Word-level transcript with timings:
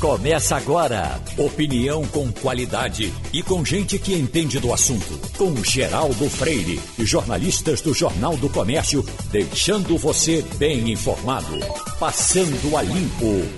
Começa 0.00 0.56
agora. 0.56 1.18
Opinião 1.38 2.06
com 2.08 2.30
qualidade 2.30 3.10
e 3.32 3.42
com 3.42 3.64
gente 3.64 3.98
que 3.98 4.12
entende 4.12 4.60
do 4.60 4.70
assunto. 4.70 5.18
Com 5.38 5.56
Geraldo 5.64 6.28
Freire 6.28 6.78
e 6.98 7.06
jornalistas 7.06 7.80
do 7.80 7.94
Jornal 7.94 8.36
do 8.36 8.50
Comércio, 8.50 9.02
deixando 9.30 9.96
você 9.96 10.42
bem 10.58 10.92
informado. 10.92 11.58
Passando 11.98 12.76
a 12.76 12.82
limpo. 12.82 13.48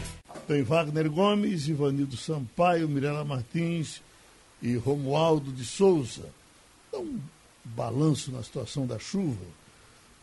Tem 0.46 0.62
Wagner 0.62 1.10
Gomes, 1.10 1.66
Ivanildo 1.66 2.16
Sampaio, 2.16 2.88
Mirela 2.88 3.24
Martins 3.24 4.00
e 4.62 4.76
Romualdo 4.76 5.50
de 5.50 5.64
Souza. 5.64 6.26
Dá 6.92 7.00
um 7.00 7.18
balanço 7.64 8.30
na 8.30 8.44
situação 8.44 8.86
da 8.86 9.00
chuva. 9.00 9.44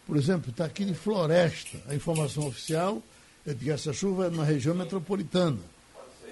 Por 0.08 0.16
exemplo, 0.16 0.50
está 0.50 0.64
aqui 0.64 0.86
de 0.86 0.94
Floresta. 0.94 1.78
A 1.90 1.94
informação 1.94 2.48
oficial 2.48 3.04
é 3.46 3.54
de 3.54 3.66
que 3.66 3.72
essa 3.72 3.92
chuva 3.92 4.28
é 4.28 4.30
na 4.30 4.46
região 4.46 4.74
metropolitana 4.74 5.75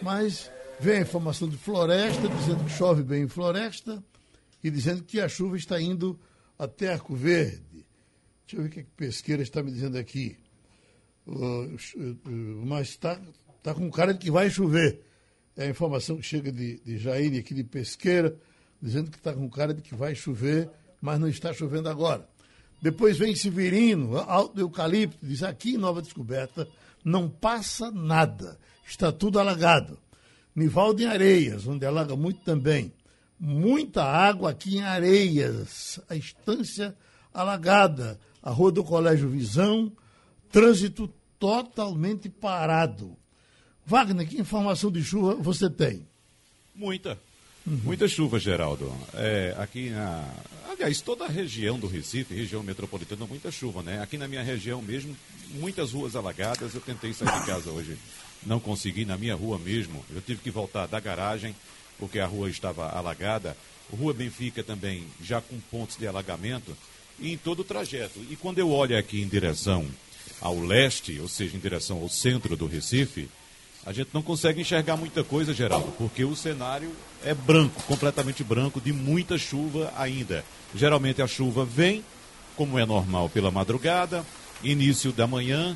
mas 0.01 0.51
vem 0.79 0.97
a 0.97 1.01
informação 1.01 1.47
de 1.47 1.57
Floresta, 1.57 2.27
dizendo 2.27 2.63
que 2.65 2.71
chove 2.71 3.03
bem 3.03 3.23
em 3.23 3.27
Floresta 3.27 4.03
e 4.63 4.69
dizendo 4.69 5.03
que 5.03 5.19
a 5.19 5.27
chuva 5.27 5.57
está 5.57 5.79
indo 5.81 6.19
até 6.57 6.93
Arco 6.93 7.15
Verde. 7.15 7.85
Deixa 8.45 8.57
eu 8.57 8.61
ver 8.61 8.67
o 8.67 8.69
que 8.69 8.79
a 8.81 8.85
pesqueira 8.95 9.41
está 9.41 9.61
me 9.63 9.71
dizendo 9.71 9.97
aqui. 9.97 10.37
Mas 12.65 12.89
está 12.89 13.19
tá 13.61 13.73
com 13.73 13.89
cara 13.89 14.13
de 14.13 14.19
que 14.19 14.31
vai 14.31 14.49
chover. 14.49 15.01
É 15.55 15.65
a 15.65 15.69
informação 15.69 16.17
que 16.17 16.23
chega 16.23 16.51
de, 16.51 16.79
de 16.79 16.97
Jair 16.97 17.39
aqui 17.39 17.53
de 17.53 17.63
Pesqueira, 17.63 18.35
dizendo 18.81 19.11
que 19.11 19.17
está 19.17 19.33
com 19.33 19.47
cara 19.49 19.73
de 19.73 19.81
que 19.81 19.93
vai 19.93 20.15
chover, 20.15 20.69
mas 20.99 21.19
não 21.19 21.27
está 21.27 21.53
chovendo 21.53 21.87
agora. 21.87 22.27
Depois 22.81 23.17
vem 23.17 23.35
Severino, 23.35 24.17
Alto 24.17 24.59
Eucalipto, 24.59 25.17
diz 25.21 25.43
aqui 25.43 25.75
em 25.75 25.77
Nova 25.77 26.01
Descoberta, 26.01 26.67
não 27.05 27.29
passa 27.29 27.91
nada 27.91 28.57
está 28.85 29.11
tudo 29.11 29.39
alagado. 29.39 29.97
Nivaldo 30.55 31.01
em 31.01 31.05
Areias, 31.05 31.65
onde 31.67 31.85
alaga 31.85 32.15
muito 32.15 32.41
também. 32.41 32.93
Muita 33.39 34.03
água 34.03 34.51
aqui 34.51 34.77
em 34.77 34.81
Areias, 34.83 35.99
a 36.07 36.15
estância 36.15 36.95
alagada. 37.33 38.19
A 38.41 38.51
rua 38.51 38.71
do 38.71 38.83
Colégio 38.83 39.29
Visão, 39.29 39.91
trânsito 40.51 41.09
totalmente 41.39 42.29
parado. 42.29 43.15
Wagner, 43.85 44.27
que 44.27 44.39
informação 44.39 44.91
de 44.91 45.03
chuva 45.03 45.35
você 45.35 45.69
tem? 45.69 46.05
Muita. 46.75 47.17
Uhum. 47.65 47.79
Muita 47.83 48.07
chuva, 48.07 48.39
Geraldo. 48.39 48.93
É, 49.13 49.55
aqui 49.57 49.89
na. 49.89 50.29
Aliás, 50.69 51.01
toda 51.01 51.25
a 51.25 51.29
região 51.29 51.79
do 51.79 51.87
Recife, 51.87 52.33
região 52.33 52.61
metropolitana, 52.63 53.25
muita 53.25 53.51
chuva, 53.51 53.81
né? 53.81 54.01
Aqui 54.01 54.17
na 54.17 54.27
minha 54.27 54.43
região 54.43 54.81
mesmo, 54.81 55.15
muitas 55.51 55.91
ruas 55.91 56.15
alagadas. 56.15 56.73
Eu 56.73 56.81
tentei 56.81 57.13
sair 57.13 57.39
de 57.39 57.45
casa 57.45 57.69
hoje 57.69 57.97
não 58.45 58.59
consegui 58.59 59.05
na 59.05 59.17
minha 59.17 59.35
rua 59.35 59.57
mesmo. 59.57 60.03
Eu 60.13 60.21
tive 60.21 60.41
que 60.41 60.51
voltar 60.51 60.87
da 60.87 60.99
garagem 60.99 61.55
porque 61.97 62.19
a 62.19 62.25
rua 62.25 62.49
estava 62.49 62.89
alagada. 62.89 63.55
Rua 63.91 64.13
Benfica 64.13 64.63
também 64.63 65.03
já 65.21 65.39
com 65.41 65.59
pontos 65.71 65.97
de 65.97 66.07
alagamento 66.07 66.75
e 67.19 67.31
em 67.33 67.37
todo 67.37 67.59
o 67.59 67.63
trajeto. 67.63 68.19
E 68.29 68.35
quando 68.35 68.59
eu 68.59 68.71
olho 68.71 68.97
aqui 68.97 69.21
em 69.21 69.27
direção 69.27 69.85
ao 70.41 70.59
leste, 70.59 71.19
ou 71.19 71.27
seja, 71.27 71.55
em 71.55 71.59
direção 71.59 72.01
ao 72.01 72.09
centro 72.09 72.55
do 72.55 72.65
Recife, 72.65 73.29
a 73.85 73.91
gente 73.91 74.09
não 74.13 74.21
consegue 74.21 74.61
enxergar 74.61 74.95
muita 74.95 75.23
coisa, 75.23 75.53
Geraldo, 75.53 75.91
porque 75.97 76.23
o 76.23 76.35
cenário 76.35 76.91
é 77.23 77.33
branco, 77.33 77.83
completamente 77.83 78.43
branco, 78.43 78.79
de 78.79 78.93
muita 78.93 79.37
chuva 79.37 79.93
ainda. 79.97 80.43
Geralmente 80.73 81.21
a 81.21 81.27
chuva 81.27 81.65
vem, 81.65 82.03
como 82.55 82.79
é 82.79 82.85
normal, 82.85 83.29
pela 83.29 83.51
madrugada, 83.51 84.25
início 84.63 85.11
da 85.11 85.27
manhã, 85.27 85.75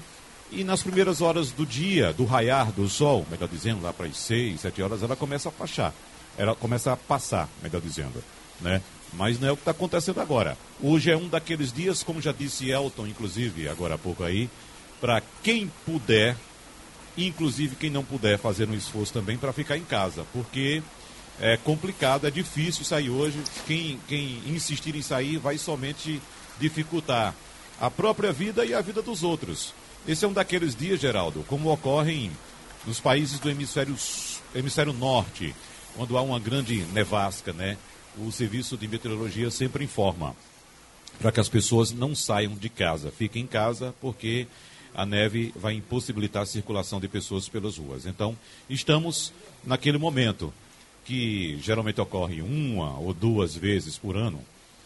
e 0.51 0.63
nas 0.63 0.81
primeiras 0.81 1.21
horas 1.21 1.51
do 1.51 1.65
dia, 1.65 2.13
do 2.13 2.25
raiar 2.25 2.71
do 2.71 2.87
sol, 2.87 3.25
melhor 3.29 3.49
dizendo, 3.49 3.81
lá 3.81 3.91
para 3.91 4.07
as 4.07 4.17
seis, 4.17 4.61
sete 4.61 4.81
horas, 4.81 5.03
ela 5.03 5.15
começa 5.15 5.49
a 5.49 5.51
passar. 5.51 5.93
Ela 6.37 6.55
começa 6.55 6.93
a 6.93 6.97
passar, 6.97 7.49
melhor 7.61 7.81
dizendo. 7.81 8.23
Né? 8.61 8.81
Mas 9.13 9.39
não 9.39 9.47
é 9.47 9.51
o 9.51 9.55
que 9.55 9.61
está 9.61 9.71
acontecendo 9.71 10.21
agora. 10.21 10.57
Hoje 10.81 11.11
é 11.11 11.17
um 11.17 11.27
daqueles 11.27 11.71
dias, 11.71 12.03
como 12.03 12.21
já 12.21 12.31
disse 12.31 12.69
Elton, 12.69 13.07
inclusive, 13.07 13.67
agora 13.67 13.95
há 13.95 13.97
pouco 13.97 14.23
aí, 14.23 14.49
para 15.01 15.21
quem 15.43 15.71
puder, 15.85 16.35
inclusive 17.17 17.75
quem 17.75 17.89
não 17.89 18.03
puder 18.03 18.37
fazer 18.37 18.69
um 18.69 18.73
esforço 18.73 19.13
também 19.13 19.37
para 19.37 19.53
ficar 19.53 19.77
em 19.77 19.83
casa, 19.83 20.25
porque 20.31 20.81
é 21.39 21.57
complicado, 21.57 22.25
é 22.25 22.31
difícil 22.31 22.83
sair 22.83 23.09
hoje. 23.09 23.41
Quem, 23.65 23.99
quem 24.07 24.41
insistir 24.47 24.95
em 24.95 25.01
sair 25.01 25.37
vai 25.37 25.57
somente 25.57 26.21
dificultar 26.59 27.35
a 27.79 27.91
própria 27.91 28.31
vida 28.31 28.65
e 28.65 28.73
a 28.73 28.81
vida 28.81 29.01
dos 29.01 29.23
outros. 29.23 29.73
Esse 30.07 30.23
é 30.23 30.27
um 30.27 30.31
daqueles 30.31 30.73
dias, 30.73 31.01
Geraldo, 31.01 31.43
como 31.49 31.69
ocorrem 31.69 32.31
nos 32.85 32.97
países 32.97 33.39
do 33.41 33.49
hemisfério, 33.49 33.93
hemisfério 34.55 34.93
norte, 34.93 35.53
quando 35.97 36.17
há 36.17 36.21
uma 36.21 36.39
grande 36.39 36.77
nevasca, 36.93 37.51
né? 37.51 37.77
O 38.17 38.31
serviço 38.31 38.77
de 38.77 38.87
meteorologia 38.87 39.51
sempre 39.51 39.83
informa 39.83 40.33
para 41.19 41.29
que 41.29 41.41
as 41.41 41.49
pessoas 41.49 41.91
não 41.91 42.15
saiam 42.15 42.55
de 42.55 42.69
casa, 42.69 43.11
fiquem 43.11 43.43
em 43.43 43.47
casa, 43.47 43.93
porque 43.99 44.47
a 44.95 45.05
neve 45.05 45.51
vai 45.57 45.73
impossibilitar 45.73 46.43
a 46.43 46.45
circulação 46.45 47.01
de 47.01 47.09
pessoas 47.09 47.49
pelas 47.49 47.77
ruas. 47.77 48.05
Então, 48.05 48.37
estamos 48.69 49.33
naquele 49.65 49.97
momento 49.97 50.53
que 51.03 51.59
geralmente 51.61 51.99
ocorre 51.99 52.41
uma 52.41 52.97
ou 52.97 53.13
duas 53.13 53.55
vezes 53.55 53.97
por 53.97 54.15
ano, 54.15 54.39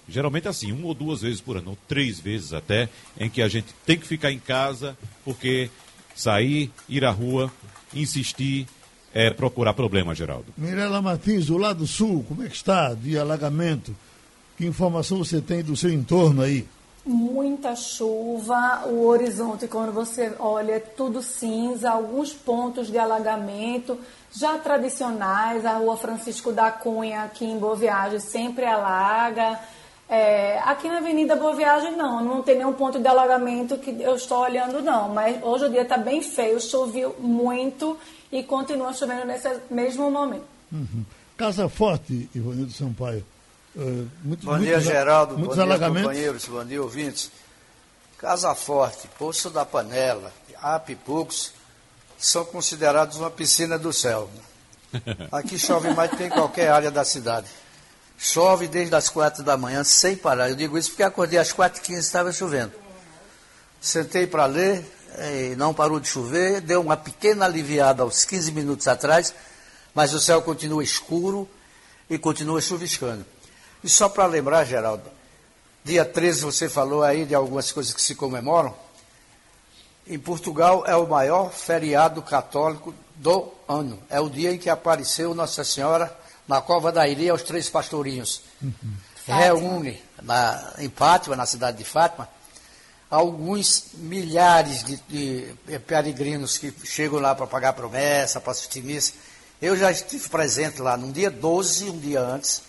Geralmente 0.07 0.47
assim, 0.47 0.71
uma 0.71 0.87
ou 0.87 0.93
duas 0.93 1.21
vezes 1.21 1.39
por 1.39 1.57
ano, 1.57 1.71
ou 1.71 1.77
três 1.87 2.19
vezes 2.19 2.53
até, 2.53 2.89
em 3.19 3.29
que 3.29 3.41
a 3.41 3.47
gente 3.47 3.73
tem 3.85 3.97
que 3.97 4.07
ficar 4.07 4.31
em 4.31 4.39
casa, 4.39 4.97
porque 5.23 5.69
sair, 6.15 6.71
ir 6.89 7.05
à 7.05 7.11
rua, 7.11 7.51
insistir, 7.93 8.67
é 9.13 9.29
procurar 9.29 9.73
problema, 9.73 10.15
Geraldo. 10.15 10.45
Mirela 10.57 11.01
Martins, 11.01 11.47
do 11.47 11.57
lado 11.57 11.85
sul, 11.85 12.25
como 12.27 12.43
é 12.43 12.47
que 12.47 12.55
está 12.55 12.93
de 12.93 13.17
alagamento? 13.17 13.95
Que 14.57 14.65
informação 14.65 15.17
você 15.17 15.41
tem 15.41 15.63
do 15.63 15.75
seu 15.75 15.89
entorno 15.89 16.41
aí? 16.41 16.67
Muita 17.03 17.75
chuva, 17.75 18.83
o 18.85 19.07
horizonte, 19.07 19.67
quando 19.67 19.91
você 19.91 20.33
olha, 20.37 20.73
é 20.73 20.79
tudo 20.79 21.21
cinza, 21.23 21.89
alguns 21.89 22.31
pontos 22.31 22.91
de 22.91 22.97
alagamento, 22.97 23.97
já 24.31 24.59
tradicionais, 24.59 25.65
a 25.65 25.77
rua 25.77 25.97
Francisco 25.97 26.51
da 26.51 26.69
Cunha, 26.71 27.23
aqui 27.23 27.43
em 27.43 27.57
Boa 27.57 27.75
Viagem, 27.75 28.19
sempre 28.19 28.65
alaga. 28.65 29.59
É, 30.11 30.59
aqui 30.65 30.89
na 30.89 30.97
Avenida 30.97 31.37
Boa 31.37 31.55
Viagem, 31.55 31.95
não, 31.95 32.21
não 32.21 32.43
tem 32.43 32.57
nenhum 32.57 32.73
ponto 32.73 32.99
de 32.99 33.07
alagamento 33.07 33.77
que 33.77 33.91
eu 34.01 34.13
estou 34.13 34.39
olhando, 34.39 34.81
não. 34.81 35.07
Mas 35.07 35.41
hoje 35.41 35.63
o 35.63 35.69
dia 35.69 35.83
está 35.83 35.97
bem 35.97 36.21
feio, 36.21 36.59
choveu 36.59 37.15
muito 37.17 37.97
e 38.29 38.43
continua 38.43 38.93
chovendo 38.93 39.25
nesse 39.25 39.47
mesmo 39.69 40.11
momento. 40.11 40.43
Uhum. 40.69 41.05
Casa 41.37 41.69
Forte, 41.69 42.29
Ivanildo 42.35 42.73
Sampaio. 42.73 43.25
Uh, 43.73 44.05
muito, 44.21 44.45
bom 44.45 44.59
dia, 44.59 44.81
Geraldo. 44.81 45.37
Muitos 45.37 45.55
bom 45.55 45.63
alagamentos. 45.63 46.01
dia, 46.01 46.09
companheiros. 46.09 46.45
Bom 46.45 46.65
dia, 46.65 46.81
ouvintes. 46.83 47.31
Casa 48.17 48.53
Forte, 48.53 49.07
Poço 49.17 49.49
da 49.49 49.63
Panela, 49.63 50.33
Apipucos, 50.61 51.53
são 52.17 52.43
considerados 52.43 53.15
uma 53.15 53.31
piscina 53.31 53.79
do 53.79 53.93
céu. 53.93 54.29
Aqui 55.31 55.57
chove 55.57 55.93
mais 55.93 56.11
do 56.11 56.17
que 56.17 56.25
em 56.25 56.29
qualquer 56.29 56.69
área 56.69 56.91
da 56.91 57.05
cidade. 57.05 57.47
Chove 58.23 58.67
desde 58.67 58.95
as 58.95 59.09
quatro 59.09 59.43
da 59.43 59.57
manhã 59.57 59.83
sem 59.83 60.15
parar. 60.15 60.47
Eu 60.47 60.55
digo 60.55 60.77
isso 60.77 60.91
porque 60.91 61.01
acordei 61.01 61.39
às 61.39 61.51
quatro 61.51 61.79
e 61.79 61.81
quinze 61.81 62.01
estava 62.01 62.31
chovendo. 62.31 62.71
Sentei 63.81 64.27
para 64.27 64.45
ler, 64.45 64.85
e 65.17 65.55
não 65.55 65.73
parou 65.73 65.99
de 65.99 66.07
chover, 66.07 66.61
deu 66.61 66.81
uma 66.81 66.95
pequena 66.95 67.45
aliviada 67.45 68.03
aos 68.03 68.23
15 68.23 68.51
minutos 68.51 68.87
atrás, 68.87 69.33
mas 69.91 70.13
o 70.13 70.19
céu 70.19 70.39
continua 70.43 70.83
escuro 70.83 71.49
e 72.07 72.19
continua 72.19 72.61
chuviscando. 72.61 73.25
E 73.83 73.89
só 73.89 74.07
para 74.07 74.27
lembrar, 74.27 74.65
Geraldo, 74.65 75.09
dia 75.83 76.05
13 76.05 76.41
você 76.41 76.69
falou 76.69 77.01
aí 77.01 77.25
de 77.25 77.33
algumas 77.33 77.71
coisas 77.71 77.91
que 77.91 78.01
se 78.03 78.13
comemoram. 78.13 78.75
Em 80.05 80.19
Portugal 80.19 80.83
é 80.85 80.95
o 80.95 81.07
maior 81.07 81.51
feriado 81.51 82.21
católico 82.21 82.93
do 83.15 83.51
ano. 83.67 83.97
É 84.11 84.19
o 84.19 84.29
dia 84.29 84.51
em 84.51 84.59
que 84.59 84.69
apareceu 84.69 85.33
Nossa 85.33 85.63
Senhora 85.63 86.20
na 86.47 86.61
Cova 86.61 86.91
da 86.91 87.07
Iria, 87.07 87.33
os 87.33 87.43
três 87.43 87.69
pastorinhos. 87.69 88.41
Uhum. 88.61 88.73
Reúne 89.27 90.01
na, 90.21 90.73
em 90.79 90.89
Fátima, 90.89 91.35
na 91.35 91.45
cidade 91.45 91.77
de 91.77 91.83
Fátima, 91.83 92.27
alguns 93.09 93.85
milhares 93.93 94.83
de, 94.83 94.97
de 95.07 95.79
peregrinos 95.79 96.57
que 96.57 96.73
chegam 96.83 97.19
lá 97.19 97.35
para 97.35 97.47
pagar 97.47 97.73
promessa, 97.73 98.41
para 98.41 98.51
assistir 98.51 98.81
missa. 98.81 99.13
Eu 99.61 99.77
já 99.77 99.91
estive 99.91 100.27
presente 100.29 100.81
lá 100.81 100.97
no 100.97 101.11
dia 101.11 101.29
12, 101.29 101.89
um 101.89 101.99
dia 101.99 102.19
antes, 102.19 102.63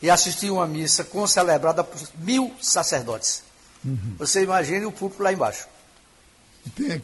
e 0.00 0.08
assisti 0.08 0.50
uma 0.50 0.66
missa 0.66 1.04
concelebrada 1.04 1.84
por 1.84 2.00
mil 2.16 2.54
sacerdotes. 2.60 3.42
Uhum. 3.84 4.16
Você 4.18 4.42
imagine 4.42 4.86
o 4.86 4.92
público 4.92 5.22
lá 5.22 5.32
embaixo. 5.32 5.66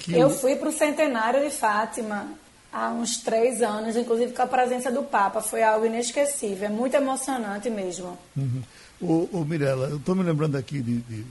Eu 0.09 0.31
fui 0.31 0.57
para 0.57 0.69
o 0.69 0.73
centenário 0.73 1.41
de 1.41 1.51
Fátima 1.51 2.29
há 2.73 2.91
uns 2.91 3.19
três 3.19 3.61
anos, 3.61 3.97
inclusive 3.97 4.33
com 4.33 4.43
a 4.43 4.47
presença 4.47 4.91
do 4.91 5.03
Papa. 5.03 5.43
Foi 5.43 5.63
algo 5.63 5.85
inesquecível, 5.85 6.67
é 6.67 6.71
muito 6.71 6.95
emocionante 6.97 7.69
mesmo. 7.69 8.19
Uhum. 8.37 8.63
Ô, 9.01 9.29
ô 9.33 9.45
Mirella, 9.45 9.89
eu 9.89 9.97
estou 9.97 10.15
me 10.15 10.23
lembrando 10.23 10.57
aqui 10.57 10.81
de, 10.81 10.99
de, 11.01 11.25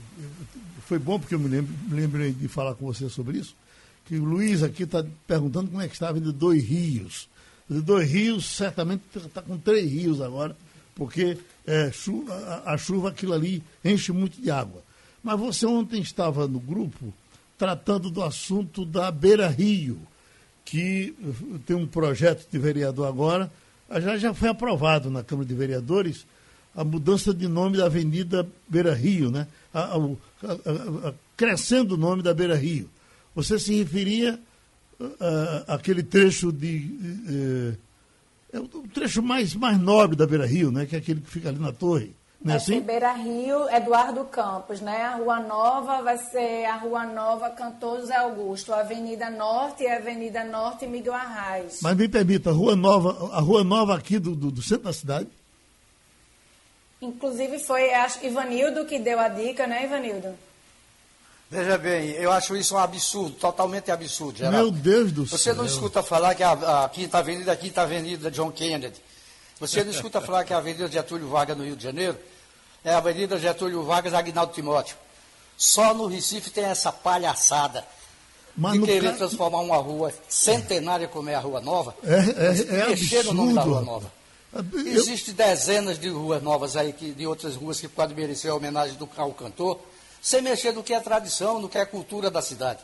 Foi 0.86 0.98
bom 0.98 1.18
porque 1.18 1.34
eu 1.34 1.38
me, 1.38 1.66
lembrei 1.90 2.32
de 2.32 2.46
falar 2.46 2.74
com 2.74 2.86
você 2.86 3.08
sobre 3.08 3.38
isso, 3.38 3.56
que 4.04 4.16
o 4.16 4.24
Luiz 4.24 4.62
aqui 4.62 4.84
está 4.84 5.04
perguntando 5.26 5.70
como 5.70 5.82
é 5.82 5.88
que 5.88 5.94
está 5.94 6.06
a 6.06 6.10
Avenida 6.10 6.32
Dois 6.32 6.62
Rios. 6.62 7.28
dois 7.68 8.10
rios, 8.10 8.46
certamente 8.46 9.02
está 9.16 9.40
com 9.40 9.56
três 9.56 9.90
rios 9.90 10.20
agora, 10.20 10.54
porque 10.94 11.38
é, 11.66 11.90
chuva, 11.90 12.34
a, 12.34 12.74
a, 12.74 12.78
chuva, 12.78 13.08
aquilo 13.08 13.32
ali, 13.32 13.62
enche 13.84 14.12
muito 14.12 14.40
de 14.40 14.50
água. 14.50 14.82
Mas 15.22 15.38
você 15.38 15.64
ontem 15.64 16.00
estava 16.00 16.46
no 16.46 16.60
grupo 16.60 17.12
tratando 17.56 18.10
do 18.10 18.22
assunto 18.22 18.84
da 18.84 19.10
Beira 19.10 19.48
Rio, 19.48 20.00
que 20.64 21.14
uh, 21.20 21.58
tem 21.60 21.76
um 21.76 21.86
projeto 21.86 22.46
de 22.50 22.58
vereador 22.58 23.06
agora, 23.06 23.50
já, 24.00 24.16
já 24.16 24.34
foi 24.34 24.48
aprovado 24.48 25.10
na 25.10 25.22
Câmara 25.22 25.46
de 25.46 25.54
Vereadores 25.54 26.26
a 26.74 26.82
mudança 26.82 27.34
de 27.34 27.46
nome 27.46 27.76
da 27.76 27.86
Avenida 27.86 28.48
Beira 28.66 28.94
Rio, 28.94 29.30
né? 29.30 29.46
A, 29.74 29.80
a, 29.80 31.08
a, 31.08 31.14
crescendo 31.36 31.94
o 31.94 31.98
nome 31.98 32.22
da 32.22 32.32
Beira 32.32 32.56
Rio. 32.56 32.88
Você 33.34 33.58
se 33.58 33.74
referia 33.74 34.38
àquele 35.66 36.02
trecho 36.02 36.52
de. 36.52 37.74
é 38.52 38.58
o 38.58 38.68
trecho 38.92 39.22
mais, 39.22 39.54
mais 39.54 39.78
nobre 39.78 40.16
da 40.16 40.26
Beira 40.26 40.46
Rio, 40.46 40.70
né? 40.70 40.86
Que 40.86 40.96
é 40.96 40.98
aquele 40.98 41.20
que 41.20 41.30
fica 41.30 41.48
ali 41.48 41.58
na 41.58 41.72
torre. 41.72 42.14
Não 42.44 42.54
é 42.54 42.56
assim? 42.56 42.80
Beira 42.80 43.12
Rio, 43.12 43.68
Eduardo 43.70 44.24
Campos, 44.24 44.80
né? 44.80 45.02
A 45.02 45.16
Rua 45.16 45.38
Nova 45.40 46.02
vai 46.02 46.18
ser 46.18 46.64
a 46.64 46.76
Rua 46.76 47.04
Nova 47.04 47.50
Cantor 47.50 48.00
José 48.00 48.16
Augusto, 48.16 48.72
a 48.72 48.80
Avenida 48.80 49.30
Norte 49.30 49.84
e 49.84 49.86
a 49.86 49.96
Avenida 49.96 50.42
Norte 50.42 50.86
Miguel 50.86 51.14
Arraes. 51.14 51.78
Mas 51.80 51.96
me 51.96 52.08
permita, 52.08 52.50
a 52.50 52.52
Rua 52.52 52.74
Nova, 52.74 53.30
a 53.32 53.40
Rua 53.40 53.62
Nova 53.62 53.96
aqui 53.96 54.18
do, 54.18 54.34
do, 54.34 54.50
do 54.50 54.62
centro 54.62 54.84
da 54.84 54.92
cidade? 54.92 55.28
Inclusive 57.00 57.58
foi 57.60 57.92
acho, 57.94 58.24
Ivanildo 58.24 58.86
que 58.86 58.98
deu 58.98 59.20
a 59.20 59.28
dica, 59.28 59.66
né, 59.66 59.84
Ivanildo? 59.84 60.34
Veja 61.48 61.76
bem, 61.76 62.12
eu 62.12 62.32
acho 62.32 62.56
isso 62.56 62.74
um 62.74 62.78
absurdo, 62.78 63.36
totalmente 63.36 63.90
absurdo. 63.90 64.38
Geraldo. 64.38 64.56
Meu 64.56 64.70
Deus 64.70 65.12
do 65.12 65.26
Você 65.26 65.36
céu. 65.36 65.54
Você 65.54 65.58
não 65.58 65.66
escuta 65.66 66.02
falar 66.02 66.34
que 66.34 66.42
a, 66.42 66.84
a 66.84 66.88
Quinta 66.88 67.18
Avenida, 67.18 67.52
a 67.52 67.56
Quinta 67.56 67.82
Avenida 67.82 68.30
John 68.30 68.50
Kennedy. 68.50 69.00
Você 69.62 69.84
não 69.84 69.92
escuta 69.92 70.20
falar 70.20 70.42
que 70.42 70.52
a 70.52 70.58
Avenida 70.58 70.88
Getúlio 70.88 71.28
Vargas 71.28 71.56
no 71.56 71.64
Rio 71.64 71.76
de 71.76 71.84
Janeiro 71.84 72.18
é 72.84 72.92
a 72.92 72.96
Avenida 72.96 73.38
Getúlio 73.38 73.84
Vargas 73.84 74.12
Agnaldo 74.12 74.52
Timóteo. 74.52 74.96
Só 75.56 75.94
no 75.94 76.06
Recife 76.06 76.50
tem 76.50 76.64
essa 76.64 76.90
palhaçada 76.90 77.86
Mas 78.56 78.72
de 78.72 78.82
querer 78.82 79.12
ca... 79.12 79.18
transformar 79.18 79.60
uma 79.60 79.76
rua 79.76 80.12
centenária 80.28 81.06
como 81.06 81.28
é 81.28 81.36
a 81.36 81.38
Rua 81.38 81.60
Nova, 81.60 81.94
é, 82.02 82.12
é, 82.12 82.82
é 82.82 82.88
mexer 82.88 83.18
absurdo. 83.18 83.34
no 83.34 83.34
nome 83.34 83.54
da 83.54 83.62
Rua 83.62 83.80
Nova. 83.82 84.12
Existem 84.84 85.32
dezenas 85.32 85.96
de 85.96 86.08
ruas 86.08 86.42
novas 86.42 86.76
aí, 86.76 86.92
que, 86.92 87.12
de 87.12 87.24
outras 87.24 87.54
ruas 87.54 87.78
que 87.80 87.86
podem 87.86 88.16
merecer 88.16 88.50
a 88.50 88.56
homenagem 88.56 88.96
do, 88.96 89.08
ao 89.16 89.32
cantor, 89.32 89.78
sem 90.20 90.42
mexer 90.42 90.72
no 90.72 90.82
que 90.82 90.92
é 90.92 90.98
tradição, 90.98 91.60
no 91.60 91.68
que 91.68 91.78
é 91.78 91.84
cultura 91.84 92.32
da 92.32 92.42
cidade. 92.42 92.80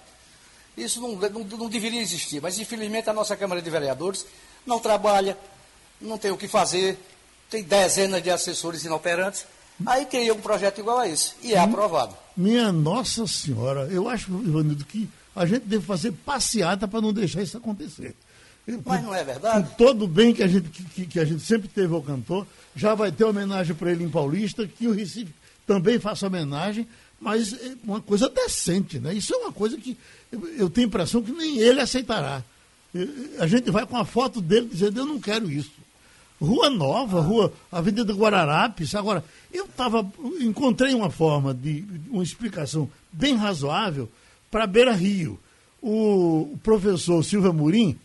Isso 0.77 1.01
não, 1.01 1.17
não, 1.17 1.43
não 1.43 1.69
deveria 1.69 2.01
existir, 2.01 2.41
mas 2.41 2.57
infelizmente 2.61 3.11
a 3.11 3.13
nossa 3.13 3.37
Câmara 3.37 3.61
de 3.61 3.69
Vereadores 3.69 4.25
não 4.65 4.79
trabalha, 4.79 5.37
não 6.01 6.19
tem 6.19 6.31
o 6.31 6.37
que 6.37 6.49
fazer, 6.49 6.99
tem 7.51 7.63
dezenas 7.63 8.23
de 8.23 8.31
assessores 8.31 8.85
inoperantes, 8.85 9.47
aí 9.87 10.05
cria 10.07 10.35
um 10.35 10.41
projeto 10.41 10.81
igual 10.81 10.99
a 10.99 11.09
esse, 11.09 11.33
e 11.43 11.55
é 11.55 11.59
aprovado. 11.59 12.17
Minha 12.37 12.71
Nossa 12.73 13.27
Senhora, 13.27 13.89
eu 13.91 14.09
acho, 14.09 14.31
Ivanildo, 14.31 14.85
que 14.85 15.09
a 15.35 15.47
gente 15.47 15.65
deve 15.67 15.85
fazer 15.85 16.13
passeata 16.13 16.87
para 16.87 17.01
não 17.01 17.13
deixar 17.13 17.43
isso 17.43 17.57
acontecer. 17.57 18.15
Mas 18.85 19.03
não 19.03 19.15
é 19.15 19.25
verdade? 19.25 19.69
Com 19.71 19.75
todo 19.77 20.05
o 20.05 20.09
bem 20.09 20.35
que 20.35 20.43
a, 20.43 20.47
gente, 20.47 20.69
que, 20.69 21.07
que 21.07 21.19
a 21.19 21.25
gente 21.25 21.43
sempre 21.43 21.69
teve 21.69 21.95
ao 21.95 22.03
cantor, 22.03 22.47
já 22.77 22.95
vai 22.95 23.11
ter 23.11 23.25
homenagem 23.25 23.75
para 23.75 23.91
ele 23.91 24.05
em 24.05 24.11
Paulista, 24.11 24.67
que 24.67 24.87
o 24.87 24.93
Recife 24.93 25.33
também 25.67 25.99
faça 25.99 26.27
homenagem, 26.27 26.87
mas 27.21 27.55
é 27.55 27.75
uma 27.83 28.01
coisa 28.01 28.29
decente, 28.29 28.99
né? 28.99 29.15
Isso 29.15 29.35
é 29.35 29.37
uma 29.39 29.53
coisa 29.53 29.77
que 29.79 29.97
eu, 30.31 30.47
eu 30.57 30.71
tenho 30.71 30.87
a 30.87 30.89
impressão 30.89 31.23
que 31.23 31.33
nem 31.33 31.59
ele 31.59 31.81
aceitará. 31.81 32.45
A 33.39 33.47
gente 33.47 33.71
vai 33.71 33.87
com 33.87 33.97
a 33.97 34.05
foto 34.05 34.41
dele 34.41 34.69
dizendo, 34.71 35.01
eu 35.01 35.07
não 35.07 35.21
quero 35.21 35.51
isso. 35.51 35.73
Rua 36.41 36.71
Nova, 36.71 37.21
Rua 37.21 37.53
Avenida 37.71 38.13
Guararapes. 38.13 38.95
Agora, 38.95 39.25
eu 39.53 39.67
tava, 39.69 40.09
encontrei 40.41 40.95
uma 40.95 41.11
forma 41.11 41.53
de 41.53 41.85
uma 42.11 42.23
explicação 42.23 42.89
bem 43.13 43.35
razoável 43.35 44.09
para 44.51 44.67
Beira 44.67 44.93
Rio. 44.93 45.39
O 45.83 46.57
professor 46.63 47.23
Silva 47.25 47.53
Murim 47.53 47.99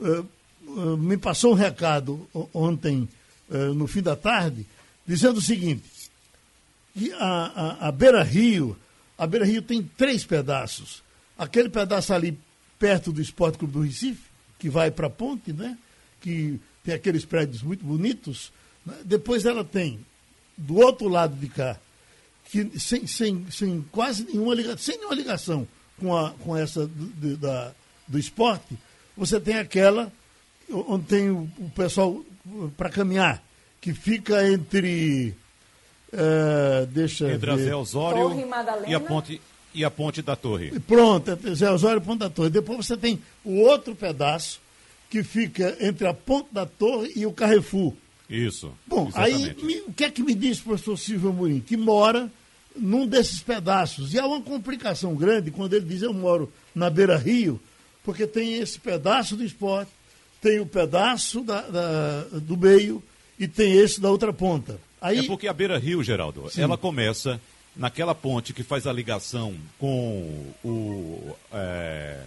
eh, 0.00 0.04
eh, 0.04 0.96
me 0.98 1.16
passou 1.16 1.52
um 1.52 1.56
recado 1.56 2.26
ontem, 2.54 3.08
eh, 3.50 3.56
no 3.68 3.86
fim 3.86 4.02
da 4.02 4.16
tarde, 4.16 4.66
dizendo 5.06 5.38
o 5.38 5.42
seguinte, 5.42 5.82
a, 7.18 7.26
a, 7.26 7.88
a 7.88 7.92
Beira 7.92 8.22
Rio, 8.22 8.76
a 9.16 9.26
Beira 9.26 9.44
Rio 9.44 9.62
tem 9.62 9.82
três 9.96 10.24
pedaços. 10.24 11.02
Aquele 11.38 11.68
pedaço 11.68 12.12
ali 12.12 12.38
perto 12.78 13.12
do 13.12 13.20
Esporte 13.20 13.58
Clube 13.58 13.74
do 13.74 13.80
Recife, 13.80 14.22
que 14.58 14.68
vai 14.68 14.90
para 14.90 15.06
a 15.06 15.10
ponte, 15.10 15.52
né? 15.52 15.76
que 16.20 16.58
tem 16.84 16.94
aqueles 16.94 17.24
prédios 17.24 17.62
muito 17.62 17.84
bonitos. 17.84 18.52
Né? 18.84 18.94
Depois 19.04 19.44
ela 19.44 19.64
tem, 19.64 20.04
do 20.56 20.76
outro 20.76 21.08
lado 21.08 21.34
de 21.34 21.48
cá, 21.48 21.76
que 22.50 22.78
sem, 22.78 23.06
sem, 23.06 23.46
sem 23.50 23.84
quase 23.90 24.24
nenhuma 24.24 24.54
ligação, 24.54 24.78
sem 24.78 24.96
nenhuma 24.96 25.14
ligação 25.14 25.66
com, 25.98 26.16
a, 26.16 26.30
com 26.30 26.56
essa 26.56 26.86
do, 26.86 27.36
da, 27.36 27.72
do 28.06 28.18
esporte, 28.18 28.76
você 29.16 29.40
tem 29.40 29.56
aquela 29.58 30.12
onde 30.70 31.04
tem 31.04 31.30
o, 31.30 31.48
o 31.58 31.70
pessoal 31.70 32.22
para 32.76 32.90
caminhar, 32.90 33.42
que 33.80 33.92
fica 33.92 34.48
entre. 34.48 35.34
Uh, 36.12 36.86
deixa 36.86 37.32
entre 37.32 37.46
ver. 37.54 37.62
a 37.62 37.64
Zé 37.64 37.74
Osório 37.74 38.50
e 38.86 38.94
a 38.94 39.00
ponte 39.00 39.40
e 39.74 39.84
a 39.84 39.90
ponte 39.90 40.20
da 40.20 40.36
torre. 40.36 40.78
Pronto, 40.80 41.30
é 41.30 41.54
Zé 41.54 41.70
Osório 41.70 42.02
e 42.02 42.04
ponte 42.04 42.18
da 42.18 42.28
torre. 42.28 42.50
Depois 42.50 42.86
você 42.86 42.96
tem 42.96 43.18
o 43.44 43.60
outro 43.60 43.94
pedaço 43.94 44.60
que 45.12 45.22
fica 45.22 45.76
entre 45.78 46.06
a 46.06 46.14
ponte 46.14 46.48
da 46.50 46.64
torre 46.64 47.12
e 47.14 47.26
o 47.26 47.32
Carrefour. 47.34 47.92
Isso. 48.30 48.72
Bom, 48.86 49.08
exatamente. 49.08 49.60
aí 49.60 49.62
me, 49.62 49.80
o 49.82 49.92
que 49.92 50.04
é 50.04 50.10
que 50.10 50.22
me 50.22 50.34
diz 50.34 50.58
o 50.60 50.64
professor 50.64 50.96
Silvio 50.96 51.34
Murim? 51.34 51.60
Que 51.60 51.76
mora 51.76 52.32
num 52.74 53.06
desses 53.06 53.42
pedaços. 53.42 54.14
E 54.14 54.18
há 54.18 54.26
uma 54.26 54.40
complicação 54.40 55.14
grande 55.14 55.50
quando 55.50 55.74
ele 55.74 55.84
diz 55.84 56.00
eu 56.00 56.14
moro 56.14 56.50
na 56.74 56.88
beira 56.88 57.18
rio, 57.18 57.60
porque 58.02 58.26
tem 58.26 58.54
esse 58.54 58.80
pedaço 58.80 59.36
do 59.36 59.44
esporte, 59.44 59.90
tem 60.40 60.60
o 60.60 60.64
pedaço 60.66 61.42
da, 61.42 61.60
da, 61.60 62.22
do 62.40 62.56
meio 62.56 63.02
e 63.38 63.46
tem 63.46 63.70
esse 63.72 64.00
da 64.00 64.10
outra 64.10 64.32
ponta. 64.32 64.80
Aí... 64.98 65.18
É 65.18 65.22
porque 65.24 65.46
a 65.46 65.52
Beira 65.52 65.78
Rio, 65.78 66.02
Geraldo, 66.02 66.48
Sim. 66.48 66.62
ela 66.62 66.78
começa 66.78 67.38
naquela 67.76 68.14
ponte 68.14 68.54
que 68.54 68.62
faz 68.62 68.86
a 68.86 68.92
ligação 68.94 69.54
com 69.78 70.54
o. 70.64 71.36
É, 71.52 72.22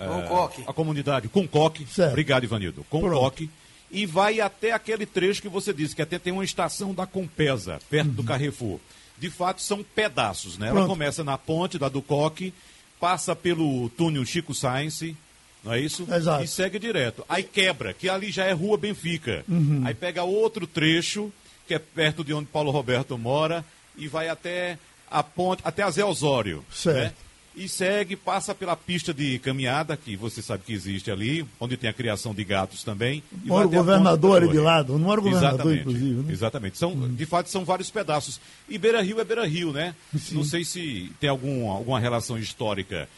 é, 0.00 0.06
com 0.06 0.22
coque. 0.22 0.64
A 0.66 0.72
comunidade 0.72 1.28
com 1.28 1.46
coque. 1.46 1.86
Certo. 1.86 2.10
Obrigado, 2.10 2.44
Ivanildo. 2.44 2.84
Com 2.88 3.00
Pronto. 3.00 3.20
coque. 3.20 3.50
E 3.90 4.06
vai 4.06 4.40
até 4.40 4.72
aquele 4.72 5.04
trecho 5.04 5.42
que 5.42 5.48
você 5.48 5.72
disse, 5.72 5.94
que 5.94 6.02
até 6.02 6.18
tem 6.18 6.32
uma 6.32 6.44
estação 6.44 6.94
da 6.94 7.06
Compesa, 7.06 7.80
perto 7.90 8.08
uhum. 8.08 8.14
do 8.14 8.24
Carrefour. 8.24 8.78
De 9.18 9.28
fato, 9.28 9.60
são 9.60 9.82
pedaços, 9.82 10.56
né? 10.56 10.68
Pronto. 10.68 10.78
Ela 10.78 10.88
começa 10.88 11.24
na 11.24 11.36
ponte 11.36 11.78
da 11.78 11.88
do 11.88 12.00
Coque, 12.00 12.54
passa 12.98 13.36
pelo 13.36 13.88
túnel 13.90 14.24
Chico 14.24 14.54
Science, 14.54 15.16
não 15.62 15.74
é 15.74 15.80
isso? 15.80 16.06
Exato. 16.10 16.44
E 16.44 16.48
segue 16.48 16.78
direto. 16.78 17.24
Aí 17.28 17.42
quebra, 17.42 17.92
que 17.92 18.08
ali 18.08 18.30
já 18.30 18.44
é 18.44 18.52
Rua 18.52 18.78
Benfica. 18.78 19.44
Uhum. 19.48 19.82
Aí 19.84 19.94
pega 19.94 20.22
outro 20.22 20.66
trecho, 20.66 21.30
que 21.66 21.74
é 21.74 21.78
perto 21.78 22.24
de 22.24 22.32
onde 22.32 22.46
Paulo 22.46 22.70
Roberto 22.70 23.18
mora, 23.18 23.64
e 23.96 24.08
vai 24.08 24.28
até 24.28 24.78
a 25.10 25.22
ponte, 25.22 25.60
até 25.64 25.82
a 25.82 25.90
Zé 25.90 26.04
Osório. 26.04 26.58
Né? 26.58 26.64
Certo. 26.72 26.98
Né? 26.98 27.12
E 27.54 27.68
segue, 27.68 28.14
passa 28.14 28.54
pela 28.54 28.76
pista 28.76 29.12
de 29.12 29.38
caminhada, 29.40 29.96
que 29.96 30.16
você 30.16 30.40
sabe 30.40 30.62
que 30.64 30.72
existe 30.72 31.10
ali, 31.10 31.44
onde 31.58 31.76
tem 31.76 31.90
a 31.90 31.92
criação 31.92 32.32
de 32.32 32.44
gatos 32.44 32.84
também. 32.84 33.22
Mora 33.44 33.66
o 33.66 33.70
governador 33.70 34.42
ali 34.42 34.52
de 34.52 34.58
lado, 34.58 34.92
não 34.92 35.00
mora 35.00 35.20
o 35.20 35.24
governador, 35.24 35.54
exatamente, 35.54 35.80
inclusive. 35.80 36.22
Né? 36.22 36.32
Exatamente. 36.32 36.78
São, 36.78 36.92
hum. 36.92 37.14
De 37.14 37.26
fato, 37.26 37.50
são 37.50 37.64
vários 37.64 37.90
pedaços. 37.90 38.40
E 38.68 38.78
Beira 38.78 39.02
Rio 39.02 39.20
é 39.20 39.24
Beira 39.24 39.46
Rio, 39.46 39.72
né? 39.72 39.94
Sim. 40.16 40.36
Não 40.36 40.44
sei 40.44 40.64
se 40.64 41.12
tem 41.18 41.28
algum, 41.28 41.68
alguma 41.70 41.98
relação 41.98 42.38
histórica 42.38 43.08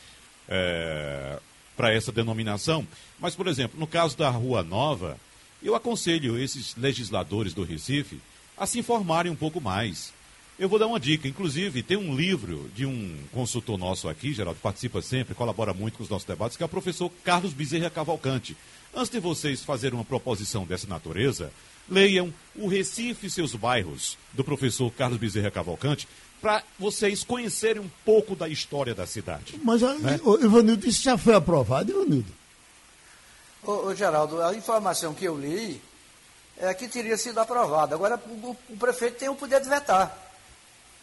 é, 0.49 1.39
para 1.77 1.93
essa 1.93 2.11
denominação, 2.11 2.87
mas, 3.21 3.35
por 3.35 3.47
exemplo, 3.47 3.79
no 3.79 3.87
caso 3.87 4.17
da 4.17 4.31
Rua 4.31 4.63
Nova, 4.63 5.19
eu 5.63 5.75
aconselho 5.75 6.39
esses 6.39 6.75
legisladores 6.77 7.53
do 7.53 7.65
Recife 7.65 8.19
a 8.57 8.67
se 8.67 8.79
informarem 8.79 9.31
um 9.31 9.37
pouco 9.37 9.61
mais 9.61 10.13
eu 10.59 10.69
vou 10.69 10.79
dar 10.79 10.87
uma 10.87 11.01
dica. 11.01 11.27
Inclusive, 11.27 11.83
tem 11.83 11.97
um 11.97 12.15
livro 12.15 12.71
de 12.75 12.87
um 12.87 13.19
consultor 13.33 13.79
nosso 13.79 14.09
aqui, 14.09 14.33
Geraldo, 14.33 14.61
participa 14.61 15.01
sempre, 15.03 15.35
colabora 15.35 15.73
muito 15.73 15.97
com 15.97 16.05
os 16.05 16.09
nossos 16.09 16.27
debates, 16.27 16.57
que 16.57 16.63
é 16.63 16.67
o 16.67 16.69
professor 16.69 17.11
Carlos 17.25 17.53
Bezerra 17.53 17.91
Cavalcante. 17.91 18.57
Antes 18.95 19.11
de 19.11 19.19
vocês 19.19 19.65
fazerem 19.65 19.99
uma 19.99 20.05
proposição 20.05 20.65
dessa 20.65 20.87
natureza, 20.87 21.51
leiam 21.89 22.33
O 22.55 22.69
Recife 22.69 23.27
e 23.27 23.31
seus 23.31 23.55
bairros, 23.55 24.19
do 24.33 24.45
professor 24.45 24.91
Carlos 24.93 25.19
Bezerra 25.19 25.51
Cavalcante, 25.51 26.07
para 26.41 26.63
vocês 26.79 27.25
conhecerem 27.25 27.81
um 27.81 27.91
pouco 28.05 28.35
da 28.35 28.49
história 28.49 28.95
da 28.95 29.07
cidade. 29.07 29.59
Mas, 29.63 29.81
né? 29.81 30.21
Ivanildo, 30.43 30.87
isso 30.87 31.03
já 31.03 31.17
foi 31.17 31.35
aprovado, 31.35 31.91
Ivanildo? 31.91 32.33
Ô, 33.65 33.87
ô, 33.87 33.95
Geraldo, 33.95 34.43
a 34.43 34.55
informação 34.55 35.15
que 35.15 35.25
eu 35.25 35.39
li 35.39 35.81
é 36.59 36.75
que 36.75 36.89
teria 36.89 37.17
sido 37.17 37.39
aprovado. 37.39 37.95
Agora, 37.95 38.21
o, 38.27 38.57
o 38.69 38.77
prefeito 38.77 39.19
tem 39.19 39.29
o 39.29 39.37
poder 39.37 39.61
de 39.61 39.69
vetar. 39.69 40.32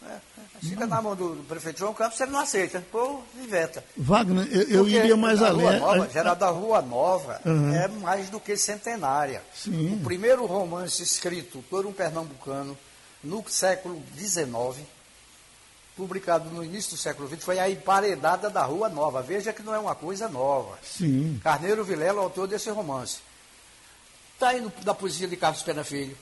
É, 0.02 0.18
fica 0.62 0.88
na 0.88 1.02
mão 1.02 1.16
do, 1.16 1.36
do, 1.36 1.44
prefeito 1.44 1.80
João 1.80 1.94
Campos, 1.94 2.20
ele 2.22 2.32
não 2.32 2.40
aceita. 2.40 2.84
Pô, 2.92 3.22
inventa. 3.38 3.84
Wagner, 3.98 4.48
eu, 4.52 4.64
eu 4.70 4.88
iria 4.88 5.18
mais 5.18 5.42
além. 5.42 5.66
Rua 5.66 5.80
Nova, 5.80 6.06
a... 6.06 6.08
Geraldo 6.08 6.40
da 6.40 6.50
Rua 6.50 6.82
Nova 6.82 7.42
uhum. 7.46 7.74
é 7.74 7.88
mais 7.88 8.30
do 8.30 8.40
que 8.40 8.56
centenária. 8.56 9.44
Sim. 9.54 9.96
O 9.96 10.00
primeiro 10.04 10.46
romance 10.46 11.04
escrito 11.04 11.64
por 11.70 11.86
um 11.86 11.92
pernambucano 11.92 12.78
no 13.22 13.44
século 13.50 14.02
XIX, 14.18 14.86
publicado 15.98 16.50
no 16.50 16.64
início 16.64 16.92
do 16.92 16.98
século 16.98 17.28
XX, 17.28 17.44
foi 17.44 17.60
A 17.60 17.70
Emparedada 17.70 18.50
da 18.50 18.64
Rua 18.64 18.88
Nova. 18.88 19.22
Veja 19.22 19.52
que 19.52 19.62
não 19.62 19.76
é 19.76 19.80
uma 19.80 19.96
coisa 19.96 20.30
nova. 20.30 20.80
Sim. 20.82 21.40
Carneiro 21.44 21.84
Vilela, 21.84 22.22
autor 22.22 22.48
desse 22.48 22.70
romance. 22.70 23.20
Está 24.34 24.50
aí 24.50 24.62
no, 24.62 24.70
da 24.84 24.94
poesia 24.94 25.28
de 25.28 25.36
Carlos 25.36 25.62
Pena 25.62 25.84
Filho, 25.84 26.18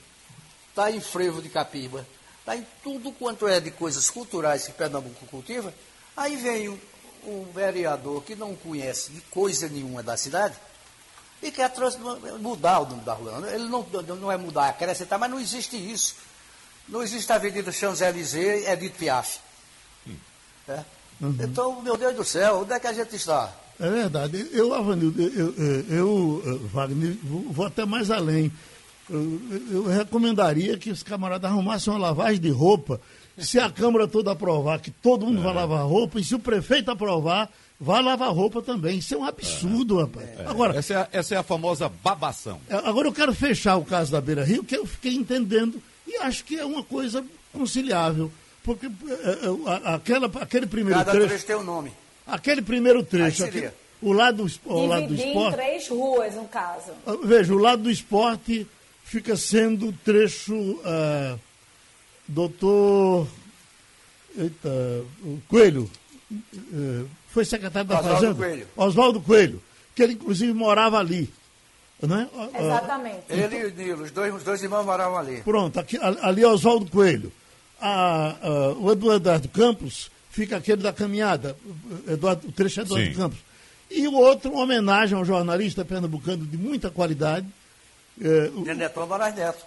está 0.69 0.89
em 0.89 0.99
Frevo 0.99 1.39
de 1.39 1.49
Capiba, 1.49 2.03
está 2.47 2.55
em 2.55 2.65
tudo 2.81 3.11
quanto 3.11 3.45
é 3.45 3.59
de 3.59 3.71
coisas 3.71 4.09
culturais 4.09 4.65
que 4.65 4.71
Pernambuco 4.71 5.25
cultiva. 5.25 5.73
Aí 6.15 6.37
vem 6.37 6.69
um, 6.69 6.79
um 7.25 7.45
vereador 7.53 8.23
que 8.23 8.35
não 8.35 8.55
conhece 8.55 9.11
de 9.11 9.19
coisa 9.21 9.67
nenhuma 9.67 10.01
da 10.01 10.15
cidade 10.15 10.55
e 11.43 11.51
quer 11.51 11.69
mudar 12.39 12.79
o 12.79 12.87
nome 12.87 13.01
da 13.01 13.13
rua. 13.13 13.43
Ele 13.51 13.65
não, 13.65 13.85
não 14.15 14.31
é 14.31 14.37
mudar, 14.37 14.69
acrescentar, 14.69 15.19
mas 15.19 15.29
não 15.29 15.39
existe 15.39 15.75
isso. 15.75 16.15
Não 16.87 17.03
existe 17.03 17.29
a 17.33 17.35
Avenida 17.35 17.69
Champs-Élysées, 17.69 18.65
é 18.65 18.75
de 18.77 18.89
Piaf. 18.89 19.39
É? 20.69 20.83
Uhum. 21.19 21.35
Então, 21.41 21.81
meu 21.81 21.97
Deus 21.97 22.15
do 22.15 22.23
céu, 22.23 22.61
onde 22.61 22.71
é 22.71 22.79
que 22.79 22.87
a 22.87 22.93
gente 22.93 23.13
está? 23.15 23.53
É 23.77 23.89
verdade. 23.89 24.49
Eu, 24.53 24.73
Avanildo, 24.73 25.21
eu, 25.21 25.53
eu, 25.53 25.85
eu, 25.89 26.43
eh, 26.45 26.67
Wagner, 26.73 27.17
vou 27.23 27.65
até 27.65 27.85
mais 27.85 28.09
além. 28.09 28.51
Eu, 29.09 29.41
eu, 29.71 29.83
recomendaria 29.85 30.77
que 30.77 30.89
os 30.89 31.01
camaradas 31.01 31.49
arrumassem 31.49 31.93
uma 31.93 31.99
lavagem 31.99 32.39
de 32.39 32.49
roupa. 32.49 32.99
Se 33.37 33.59
a 33.59 33.69
Câmara 33.69 34.07
toda 34.07 34.31
aprovar 34.31 34.79
que 34.79 34.91
todo 34.91 35.25
mundo 35.25 35.39
é. 35.39 35.43
vai 35.43 35.53
lavar 35.53 35.85
roupa, 35.85 36.19
e 36.19 36.23
se 36.23 36.35
o 36.35 36.39
prefeito 36.39 36.91
aprovar, 36.91 37.49
vai 37.79 38.01
lavar 38.01 38.31
roupa 38.31 38.61
também. 38.61 38.97
Isso 38.97 39.13
é 39.13 39.17
um 39.17 39.23
absurdo, 39.23 39.99
é. 39.99 40.01
rapaz. 40.03 40.39
É. 40.39 40.45
Agora, 40.45 40.77
essa 40.77 40.93
é, 40.93 40.97
a, 40.97 41.09
essa 41.11 41.35
é 41.35 41.37
a 41.37 41.43
famosa 41.43 41.89
babação. 42.03 42.59
É, 42.69 42.75
agora 42.75 43.07
eu 43.07 43.13
quero 43.13 43.33
fechar 43.33 43.77
o 43.77 43.85
caso 43.85 44.11
da 44.11 44.19
Beira 44.19 44.43
Rio, 44.43 44.63
que 44.63 44.75
eu 44.75 44.85
fiquei 44.85 45.13
entendendo 45.13 45.81
e 46.05 46.17
acho 46.17 46.43
que 46.43 46.57
é 46.57 46.65
uma 46.65 46.83
coisa 46.83 47.23
conciliável. 47.53 48.31
Porque 48.63 48.87
é, 48.87 49.93
aquela, 49.93 50.29
aquele 50.41 50.65
primeiro 50.65 50.99
Cada 50.99 51.11
trecho. 51.11 51.27
trecho 51.27 51.45
tem 51.45 51.55
um 51.55 51.63
nome. 51.63 51.91
Aquele 52.25 52.61
primeiro 52.61 53.01
trecho. 53.03 53.45
Aquele, 53.45 53.71
o 54.01 54.11
lado, 54.11 54.45
o 54.65 54.85
lado 54.85 55.07
do 55.07 55.15
esporte. 55.15 55.37
em 55.37 55.51
três 55.51 55.87
ruas, 55.87 56.35
no 56.35 56.45
caso. 56.45 56.91
Veja, 57.23 57.53
o 57.53 57.57
lado 57.57 57.83
do 57.83 57.91
esporte 57.91 58.67
fica 59.07 59.35
sendo 59.35 59.87
o 59.87 59.93
trecho. 59.93 60.53
Uh, 60.53 61.39
doutor. 62.27 63.27
Eita, 64.37 64.69
Coelho. 65.47 65.89
Uh, 66.31 67.07
foi 67.29 67.45
secretário 67.45 67.87
da 67.87 67.99
Oswaldo 67.99 68.15
Fazenda. 68.19 68.35
Coelho. 68.35 68.67
Oswaldo 68.75 69.21
Coelho. 69.21 69.63
Que 69.95 70.03
ele, 70.03 70.13
inclusive, 70.13 70.53
morava 70.53 70.99
ali. 70.99 71.31
Né? 71.99 72.29
Exatamente. 72.59 73.23
Ele 73.27 73.57
e 73.57 73.65
o 73.65 73.73
Nilo, 73.73 74.03
os 74.03 74.11
dois, 74.11 74.35
os 74.35 74.43
dois 74.43 74.61
irmãos 74.61 74.85
moravam 74.85 75.17
ali. 75.17 75.41
Pronto, 75.41 75.79
aqui, 75.79 75.97
ali 76.21 76.43
é 76.43 76.47
Oswaldo 76.47 76.91
Coelho. 76.91 77.31
A, 77.81 78.35
a, 78.39 78.73
o 78.73 78.91
Eduardo 78.91 79.49
Campos 79.49 80.11
fica 80.29 80.57
aquele 80.57 80.83
da 80.83 80.93
caminhada, 80.93 81.57
Eduardo, 82.07 82.47
o 82.47 82.51
trecho 82.51 82.81
é 82.81 82.83
Eduardo 82.83 83.07
Sim. 83.07 83.13
Campos. 83.13 83.39
E 83.89 84.07
o 84.07 84.13
outro, 84.13 84.51
uma 84.51 84.61
homenagem 84.61 85.17
a 85.17 85.21
um 85.21 85.25
jornalista 85.25 85.83
pernambucano 85.83 86.45
de 86.45 86.57
muita 86.57 86.91
qualidade. 86.91 87.47
É, 88.21 88.51
o, 88.55 88.65
Geneton 88.65 89.05
Moraes 89.05 89.35
Neto. 89.35 89.65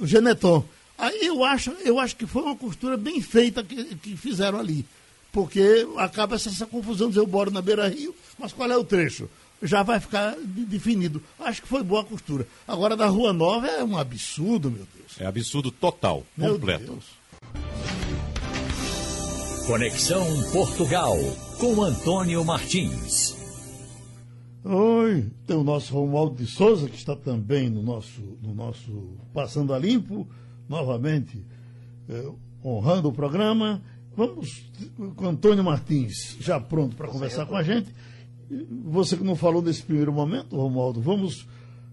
O 0.00 0.06
Geneton. 0.06 0.64
Aí 0.98 1.26
eu 1.26 1.44
acho, 1.44 1.70
eu 1.84 1.98
acho 1.98 2.16
que 2.16 2.26
foi 2.26 2.42
uma 2.42 2.56
costura 2.56 2.96
bem 2.96 3.20
feita 3.20 3.62
que, 3.62 3.96
que 3.96 4.16
fizeram 4.16 4.58
ali. 4.58 4.86
Porque 5.32 5.86
acaba 5.98 6.36
essa 6.36 6.66
confusão 6.66 7.10
de 7.10 7.18
eu 7.18 7.26
moro 7.26 7.50
na 7.50 7.60
beira 7.60 7.88
rio, 7.88 8.14
mas 8.38 8.52
qual 8.52 8.70
é 8.70 8.76
o 8.76 8.84
trecho? 8.84 9.28
Já 9.62 9.82
vai 9.82 10.00
ficar 10.00 10.34
definido. 10.40 11.22
Acho 11.38 11.62
que 11.62 11.68
foi 11.68 11.82
boa 11.82 12.02
a 12.02 12.04
costura. 12.04 12.46
Agora 12.66 12.96
da 12.96 13.06
Rua 13.06 13.32
Nova 13.32 13.66
é 13.66 13.84
um 13.84 13.98
absurdo, 13.98 14.70
meu 14.70 14.86
Deus. 14.96 15.12
É 15.20 15.26
absurdo 15.26 15.70
total, 15.70 16.24
meu 16.36 16.54
completo. 16.54 16.92
Deus. 16.92 17.04
Conexão 19.66 20.24
Portugal 20.52 21.16
com 21.58 21.82
Antônio 21.82 22.44
Martins. 22.44 23.45
Oi, 24.68 25.30
tem 25.46 25.56
o 25.56 25.62
nosso 25.62 25.94
Romualdo 25.94 26.34
de 26.42 26.50
Souza, 26.50 26.88
que 26.88 26.96
está 26.96 27.14
também 27.14 27.70
no 27.70 27.84
nosso, 27.84 28.20
no 28.42 28.52
nosso 28.52 29.12
Passando 29.32 29.72
a 29.72 29.78
Limpo, 29.78 30.26
novamente 30.68 31.40
eh, 32.08 32.28
honrando 32.64 33.08
o 33.08 33.12
programa. 33.12 33.80
Vamos 34.16 34.68
com 35.14 35.28
Antônio 35.28 35.62
Martins, 35.62 36.36
já 36.40 36.58
pronto 36.58 36.96
para 36.96 37.06
conversar 37.06 37.46
com 37.46 37.54
a 37.54 37.62
gente. 37.62 37.94
Você 38.86 39.16
que 39.16 39.22
não 39.22 39.36
falou 39.36 39.62
nesse 39.62 39.84
primeiro 39.84 40.12
momento, 40.12 40.56
Romualdo, 40.56 41.00
vamos 41.00 41.46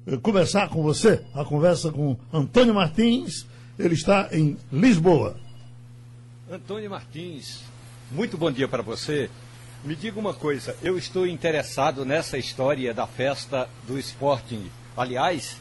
eh, 0.08 0.18
conversar 0.18 0.68
com 0.70 0.82
você. 0.82 1.24
A 1.36 1.46
conversa 1.46 1.92
com 1.92 2.18
Antônio 2.34 2.74
Martins, 2.74 3.46
ele 3.78 3.94
está 3.94 4.30
em 4.32 4.58
Lisboa. 4.72 5.38
Antônio 6.50 6.90
Martins, 6.90 7.62
muito 8.12 8.36
bom 8.36 8.52
dia 8.52 8.68
para 8.68 8.82
você. 8.82 9.30
Me 9.86 9.98
diga 9.98 10.18
uma 10.18 10.34
coisa, 10.34 10.74
eu 10.82 10.98
estou 10.98 11.28
interessado 11.28 12.06
nessa 12.06 12.38
história 12.38 12.94
da 12.94 13.06
festa 13.06 13.68
do 13.86 14.00
Sporting. 14.00 14.72
Aliás, 14.96 15.58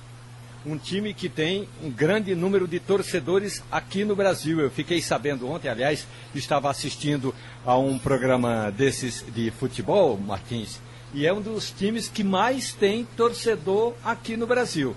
um 0.64 0.78
time 0.78 1.12
que 1.12 1.28
tem 1.28 1.68
um 1.82 1.90
grande 1.90 2.32
número 2.32 2.68
de 2.68 2.78
torcedores 2.78 3.60
aqui 3.68 4.04
no 4.04 4.14
Brasil. 4.14 4.60
Eu 4.60 4.70
fiquei 4.70 5.02
sabendo 5.02 5.50
ontem, 5.50 5.68
aliás, 5.68 6.06
estava 6.36 6.70
assistindo 6.70 7.34
a 7.66 7.76
um 7.76 7.98
programa 7.98 8.70
desses 8.70 9.24
de 9.34 9.50
futebol, 9.50 10.16
Martins, 10.16 10.80
e 11.12 11.26
é 11.26 11.32
um 11.32 11.40
dos 11.40 11.72
times 11.72 12.06
que 12.06 12.22
mais 12.22 12.72
tem 12.72 13.04
torcedor 13.16 13.92
aqui 14.04 14.36
no 14.36 14.46
Brasil. 14.46 14.94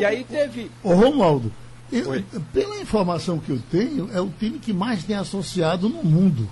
e 0.00 0.04
aí 0.04 0.24
teve. 0.24 0.68
Ô, 0.82 0.94
Romualdo, 0.94 1.52
eu, 1.92 2.24
pela 2.52 2.80
informação 2.80 3.38
que 3.38 3.50
eu 3.50 3.62
tenho, 3.70 4.10
é 4.12 4.20
o 4.20 4.28
time 4.36 4.58
que 4.58 4.72
mais 4.72 5.04
tem 5.04 5.14
associado 5.14 5.88
no 5.88 6.02
mundo. 6.02 6.50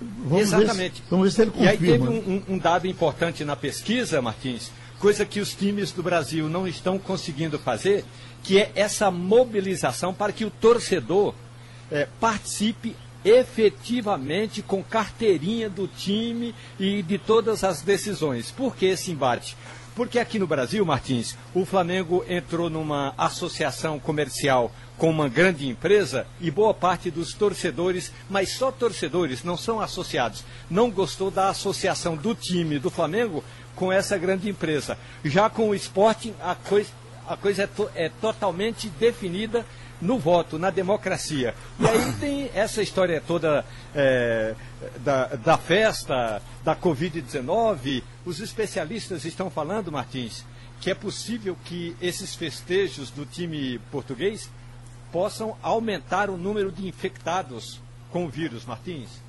Vamos 0.00 0.40
Exatamente. 0.40 1.00
Ver 1.00 1.04
se, 1.04 1.10
vamos 1.10 1.26
ver 1.26 1.30
se 1.32 1.42
ele 1.42 1.50
confirma. 1.50 1.70
E 1.70 1.74
aí 1.74 1.78
teve 1.78 2.08
um, 2.08 2.42
um, 2.48 2.58
dado 2.58 2.86
importante 2.86 3.44
na 3.44 3.56
pesquisa, 3.56 4.22
Martins, 4.22 4.70
coisa 4.98 5.24
que 5.24 5.40
os 5.40 5.54
times 5.54 5.92
do 5.92 6.02
Brasil 6.02 6.48
não 6.48 6.66
estão 6.66 6.98
conseguindo 6.98 7.58
fazer, 7.58 8.04
que 8.42 8.58
é 8.58 8.70
essa 8.74 9.10
mobilização 9.10 10.14
para 10.14 10.32
que 10.32 10.44
o 10.44 10.50
torcedor 10.50 11.34
é, 11.90 12.06
participe 12.20 12.94
efetivamente 13.24 14.62
com 14.62 14.82
carteirinha 14.82 15.68
do 15.68 15.88
time 15.88 16.54
e 16.78 17.02
de 17.02 17.18
todas 17.18 17.64
as 17.64 17.82
decisões. 17.82 18.50
Por 18.50 18.76
que 18.76 18.86
esse 18.86 19.10
embate? 19.10 19.56
Porque 19.98 20.20
aqui 20.20 20.38
no 20.38 20.46
Brasil, 20.46 20.86
Martins, 20.86 21.36
o 21.52 21.64
Flamengo 21.64 22.24
entrou 22.28 22.70
numa 22.70 23.12
associação 23.18 23.98
comercial 23.98 24.70
com 24.96 25.10
uma 25.10 25.28
grande 25.28 25.66
empresa 25.66 26.24
e 26.40 26.52
boa 26.52 26.72
parte 26.72 27.10
dos 27.10 27.34
torcedores, 27.34 28.12
mas 28.30 28.52
só 28.52 28.70
torcedores, 28.70 29.42
não 29.42 29.56
são 29.56 29.80
associados, 29.80 30.44
não 30.70 30.88
gostou 30.88 31.32
da 31.32 31.48
associação 31.48 32.14
do 32.14 32.32
time 32.32 32.78
do 32.78 32.90
Flamengo 32.90 33.42
com 33.74 33.90
essa 33.92 34.16
grande 34.16 34.48
empresa. 34.48 34.96
Já 35.24 35.50
com 35.50 35.68
o 35.68 35.74
Sporting, 35.74 36.32
a 36.40 36.54
coisa, 36.54 36.90
a 37.26 37.36
coisa 37.36 37.64
é, 37.64 37.66
to, 37.66 37.90
é 37.96 38.08
totalmente 38.08 38.88
definida 38.88 39.66
no 40.00 40.18
voto, 40.18 40.58
na 40.58 40.70
democracia. 40.70 41.54
E 41.78 41.86
aí 41.86 42.12
tem 42.20 42.50
essa 42.54 42.82
história 42.82 43.20
toda 43.20 43.64
é, 43.94 44.54
da, 45.00 45.26
da 45.36 45.58
festa, 45.58 46.42
da 46.64 46.76
Covid-19. 46.76 48.02
Os 48.24 48.40
especialistas 48.40 49.24
estão 49.24 49.50
falando, 49.50 49.92
Martins, 49.92 50.44
que 50.80 50.90
é 50.90 50.94
possível 50.94 51.56
que 51.64 51.96
esses 52.00 52.34
festejos 52.34 53.10
do 53.10 53.26
time 53.26 53.78
português 53.90 54.50
possam 55.10 55.56
aumentar 55.62 56.30
o 56.30 56.36
número 56.36 56.70
de 56.70 56.86
infectados 56.86 57.80
com 58.10 58.26
o 58.26 58.28
vírus, 58.28 58.64
Martins. 58.64 59.22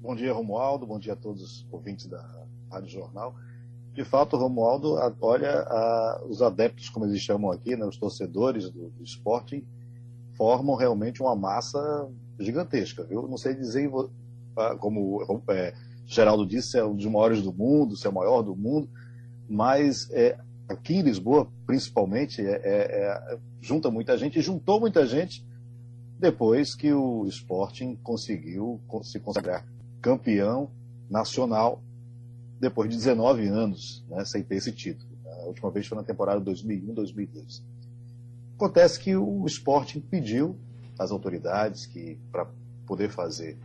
Bom 0.00 0.14
dia, 0.14 0.32
Romualdo. 0.32 0.86
Bom 0.86 0.98
dia 0.98 1.12
a 1.12 1.16
todos 1.16 1.42
os 1.42 1.66
ouvintes 1.70 2.06
da 2.06 2.24
Rádio 2.70 2.88
Jornal 2.88 3.34
de 3.98 4.04
fato, 4.04 4.36
o 4.36 4.38
Romualdo 4.38 4.94
olha 5.20 5.58
a, 5.62 6.22
os 6.28 6.40
adeptos, 6.40 6.88
como 6.88 7.04
eles 7.04 7.20
chamam 7.20 7.50
aqui, 7.50 7.74
né, 7.74 7.84
os 7.84 7.96
torcedores 7.96 8.70
do, 8.70 8.90
do 8.90 9.02
Sporting, 9.02 9.64
formam 10.36 10.76
realmente 10.76 11.20
uma 11.20 11.34
massa 11.34 12.08
gigantesca, 12.38 13.02
viu? 13.02 13.26
Não 13.26 13.36
sei 13.36 13.56
dizer, 13.56 13.90
como 14.78 15.42
é, 15.50 15.74
Geraldo 16.06 16.46
disse, 16.46 16.70
se 16.70 16.78
é 16.78 16.84
um 16.84 16.94
dos 16.94 17.06
maiores 17.06 17.42
do 17.42 17.52
mundo, 17.52 17.96
se 17.96 18.06
é 18.06 18.10
o 18.10 18.14
maior 18.14 18.42
do 18.42 18.54
mundo, 18.54 18.88
mas 19.48 20.08
é, 20.12 20.38
aqui 20.68 20.94
em 20.94 21.02
Lisboa, 21.02 21.48
principalmente, 21.66 22.40
é, 22.40 22.52
é, 22.52 23.34
é 23.34 23.38
junta 23.60 23.90
muita 23.90 24.16
gente, 24.16 24.38
e 24.38 24.42
juntou 24.42 24.78
muita 24.78 25.04
gente 25.08 25.44
depois 26.20 26.76
que 26.76 26.92
o 26.92 27.26
Sporting 27.26 27.96
conseguiu 27.96 28.80
se 29.02 29.18
consagrar 29.18 29.66
campeão 30.00 30.70
nacional 31.10 31.82
depois 32.60 32.90
de 32.90 32.96
19 32.96 33.46
anos 33.48 34.04
né, 34.08 34.24
sem 34.24 34.42
ter 34.42 34.56
esse 34.56 34.72
título. 34.72 35.08
A 35.26 35.46
última 35.46 35.70
vez 35.70 35.86
foi 35.86 35.96
na 35.96 36.04
temporada 36.04 36.40
2001-2002. 36.40 37.62
Acontece 38.56 38.98
que 38.98 39.14
o 39.16 39.46
Sporting 39.46 40.00
pediu 40.00 40.56
as 40.98 41.10
autoridades 41.10 41.86
que 41.86 42.18
para 42.32 42.46
poder 42.86 43.08
fazer 43.10 43.56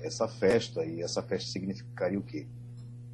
essa 0.00 0.28
festa, 0.28 0.84
e 0.84 1.02
essa 1.02 1.22
festa 1.22 1.50
significaria 1.50 2.18
o 2.18 2.22
quê? 2.22 2.46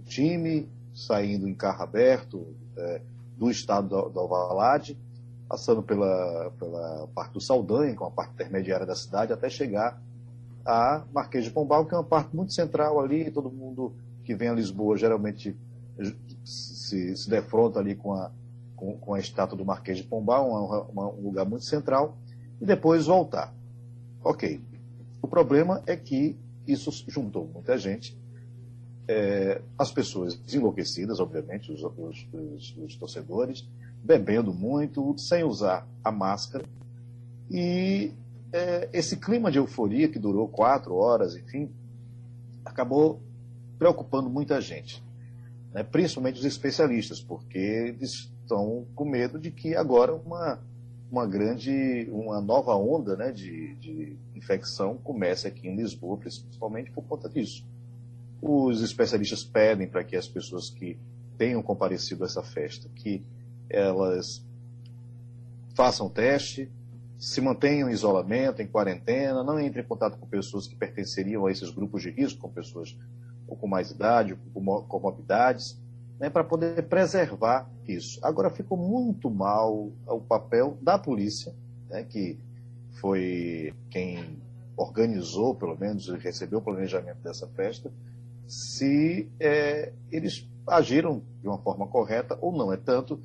O 0.01 0.03
time 0.05 0.69
saindo 0.95 1.49
em 1.49 1.55
carro 1.55 1.83
aberto 1.83 2.55
é, 2.77 3.01
do 3.39 3.51
estado 3.51 3.89
do, 3.89 4.09
do 4.11 4.21
Alvalade, 4.21 4.99
passando 5.49 5.83
pela, 5.83 6.53
pela 6.59 7.09
parte 7.15 7.33
do 7.33 7.41
Saldanha, 7.41 7.95
que 7.95 8.03
é 8.03 8.07
uma 8.07 8.11
parte 8.11 8.35
intermediária 8.35 8.85
da 8.85 8.95
cidade, 8.95 9.33
até 9.33 9.49
chegar 9.49 10.01
a 10.65 11.05
Marquês 11.13 11.45
de 11.45 11.51
Pombal, 11.51 11.87
que 11.87 11.95
é 11.95 11.97
uma 11.97 12.05
parte 12.05 12.35
muito 12.35 12.53
central 12.53 13.01
ali, 13.01 13.31
todo 13.31 13.51
mundo 13.51 13.95
que 14.25 14.35
vem 14.35 14.49
a 14.49 14.55
Lisboa 14.55 14.97
geralmente 14.97 15.57
se, 16.45 17.17
se 17.17 17.31
defronta 17.31 17.79
ali 17.79 17.95
com 17.95 18.15
a, 18.15 18.31
com, 18.77 18.97
com, 18.99 19.15
a 19.15 19.21
estátua 19.21 19.57
do 19.57 19.65
Marquês 19.65 19.99
de 19.99 20.05
Pombal, 20.05 20.51
um 20.95 21.23
lugar 21.23 21.45
muito 21.45 21.65
central, 21.65 22.17
e 22.61 22.67
depois 22.67 23.07
voltar. 23.07 23.55
Ok. 24.23 24.61
O 25.21 25.29
problema 25.29 25.83
é 25.87 25.97
que 25.97 26.37
isso 26.67 26.91
juntou 27.09 27.49
muita 27.53 27.77
gente, 27.77 28.17
é, 29.07 29.61
as 29.79 29.91
pessoas 29.91 30.41
enlouquecidas, 30.53 31.21
obviamente, 31.21 31.73
os, 31.73 31.83
os, 31.83 32.29
os, 32.33 32.77
os 32.79 32.97
torcedores, 32.97 33.69
bebendo 34.03 34.53
muito, 34.53 35.17
sem 35.19 35.45
usar 35.45 35.87
a 36.03 36.11
máscara, 36.11 36.65
e 37.51 38.13
é, 38.53 38.89
esse 38.93 39.17
clima 39.17 39.51
de 39.51 39.59
euforia 39.59 40.09
que 40.09 40.19
durou 40.19 40.49
quatro 40.49 40.95
horas, 40.95 41.37
enfim, 41.37 41.71
acabou 42.65 43.21
preocupando 43.83 44.31
muita 44.31 44.61
gente, 44.61 45.03
né? 45.75 45.83
principalmente 45.83 46.39
os 46.39 46.45
especialistas, 46.45 47.21
porque 47.21 47.59
eles 47.59 48.31
estão 48.41 48.87
com 48.95 49.05
medo 49.05 49.41
de 49.41 49.51
que 49.51 49.75
agora 49.75 50.15
uma, 50.15 50.61
uma 51.11 51.27
grande, 51.27 52.09
uma 52.13 52.41
nova 52.41 52.77
onda 52.77 53.17
né, 53.17 53.33
de, 53.33 53.75
de 53.75 54.17
infecção 54.37 54.97
comece 54.99 55.49
aqui 55.49 55.67
em 55.67 55.75
Lisboa, 55.75 56.17
principalmente 56.17 56.93
por 56.93 57.03
conta 57.03 57.29
disso. 57.29 57.67
Os 58.41 58.83
especialistas 58.83 59.43
pedem 59.43 59.89
para 59.89 60.05
que 60.05 60.15
as 60.15 60.29
pessoas 60.29 60.71
que 60.71 60.97
tenham 61.37 61.61
comparecido 61.61 62.23
a 62.23 62.27
essa 62.27 62.43
festa, 62.45 62.89
que 62.95 63.21
elas 63.69 64.47
façam 65.75 66.09
teste, 66.09 66.71
se 67.19 67.41
mantenham 67.41 67.91
em 67.91 67.93
isolamento, 67.93 68.63
em 68.63 68.67
quarentena, 68.69 69.43
não 69.43 69.59
entrem 69.59 69.85
em 69.85 69.89
contato 69.89 70.19
com 70.19 70.27
pessoas 70.29 70.69
que 70.69 70.77
pertenceriam 70.77 71.47
a 71.47 71.51
esses 71.51 71.71
grupos 71.71 72.03
de 72.03 72.11
risco, 72.11 72.43
com 72.43 72.49
pessoas 72.49 72.97
com 73.57 73.67
mais 73.67 73.91
idade, 73.91 74.37
com 74.53 74.83
comorbidades, 74.83 75.81
né, 76.19 76.31
para 76.31 76.45
poder 76.45 76.83
preservar 76.89 77.69
isso. 77.87 78.19
Agora 78.23 78.51
ficou 78.51 78.79
muito 78.79 79.31
mal 79.31 79.91
o 80.07 80.21
papel 80.21 80.79
da 80.81 80.99
polícia, 80.99 81.55
né, 81.89 82.05
que 82.05 82.39
foi 83.01 83.75
quem 83.91 84.39
organizou, 84.77 85.55
pelo 85.55 85.77
menos, 85.79 86.07
e 86.09 86.17
recebeu 86.17 86.61
o 86.61 86.63
planejamento 86.63 87.19
dessa 87.23 87.47
festa, 87.49 87.91
se 88.47 89.29
é, 89.41 89.93
eles 90.11 90.49
agiram 90.67 91.23
de 91.41 91.49
uma 91.49 91.59
forma 91.59 91.87
correta 91.87 92.39
ou 92.41 92.53
não. 92.53 92.73
É 92.73 92.77
tanto 92.77 93.21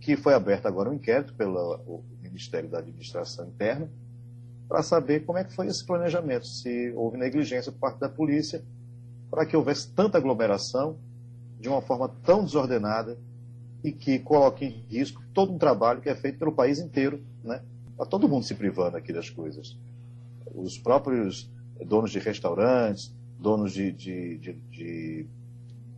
que 0.00 0.16
foi 0.16 0.34
aberto 0.34 0.66
agora 0.66 0.90
um 0.90 0.94
inquérito 0.94 1.34
pelo 1.34 2.02
Ministério 2.20 2.68
da 2.68 2.78
Administração 2.78 3.46
Interna 3.46 3.88
para 4.68 4.82
saber 4.82 5.20
como 5.20 5.38
é 5.38 5.44
que 5.44 5.54
foi 5.54 5.66
esse 5.66 5.84
planejamento, 5.84 6.46
se 6.46 6.92
houve 6.96 7.18
negligência 7.18 7.70
por 7.70 7.78
parte 7.78 8.00
da 8.00 8.08
polícia 8.08 8.64
para 9.32 9.46
que 9.46 9.56
houvesse 9.56 9.88
tanta 9.88 10.18
aglomeração 10.18 10.98
de 11.58 11.66
uma 11.66 11.80
forma 11.80 12.06
tão 12.22 12.44
desordenada 12.44 13.18
e 13.82 13.90
que 13.90 14.18
coloque 14.18 14.66
em 14.66 14.84
risco 14.90 15.22
todo 15.32 15.50
um 15.50 15.56
trabalho 15.58 16.02
que 16.02 16.10
é 16.10 16.14
feito 16.14 16.38
pelo 16.38 16.52
país 16.52 16.78
inteiro, 16.78 17.24
né? 17.42 17.62
Está 17.92 18.04
todo 18.04 18.28
mundo 18.28 18.44
se 18.44 18.54
privando 18.54 18.98
aqui 18.98 19.10
das 19.10 19.30
coisas. 19.30 19.78
Os 20.54 20.76
próprios 20.76 21.50
donos 21.86 22.10
de 22.10 22.18
restaurantes, 22.18 23.10
donos 23.38 23.72
de, 23.72 23.90
de, 23.90 24.36
de, 24.36 24.52
de 24.70 25.26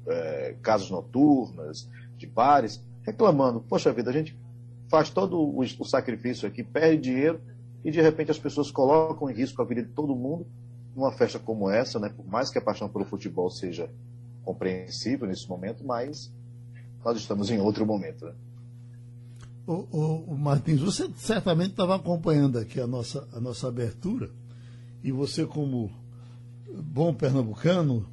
é, 0.06 0.54
casas 0.62 0.88
noturnas, 0.88 1.90
de 2.16 2.28
bares, 2.28 2.80
reclamando: 3.02 3.60
poxa 3.60 3.92
vida, 3.92 4.10
a 4.10 4.12
gente 4.12 4.38
faz 4.88 5.10
todo 5.10 5.40
o, 5.40 5.58
o 5.58 5.84
sacrifício 5.84 6.46
aqui, 6.46 6.62
perde 6.62 7.10
dinheiro 7.10 7.40
e 7.84 7.90
de 7.90 8.00
repente 8.00 8.30
as 8.30 8.38
pessoas 8.38 8.70
colocam 8.70 9.28
em 9.28 9.34
risco 9.34 9.60
a 9.60 9.64
vida 9.64 9.82
de 9.82 9.88
todo 9.88 10.14
mundo 10.14 10.46
numa 10.94 11.12
festa 11.12 11.38
como 11.38 11.68
essa, 11.68 11.98
né? 11.98 12.08
Por 12.08 12.26
mais 12.26 12.50
que 12.50 12.58
a 12.58 12.62
paixão 12.62 12.88
pelo 12.88 13.04
futebol 13.04 13.50
seja 13.50 13.90
compreensível 14.44 15.26
nesse 15.26 15.48
momento, 15.48 15.84
mas 15.84 16.32
nós 17.04 17.18
estamos 17.18 17.50
em 17.50 17.60
outro 17.60 17.84
momento. 17.84 18.26
Né? 18.26 18.32
O, 19.66 19.72
o, 19.72 20.24
o 20.32 20.38
Martins, 20.38 20.80
você 20.80 21.10
certamente 21.16 21.70
estava 21.70 21.96
acompanhando 21.96 22.58
aqui 22.58 22.80
a 22.80 22.86
nossa, 22.86 23.26
a 23.32 23.40
nossa 23.40 23.68
abertura 23.68 24.30
e 25.02 25.10
você, 25.10 25.46
como 25.46 25.90
bom 26.82 27.12
pernambucano, 27.14 28.06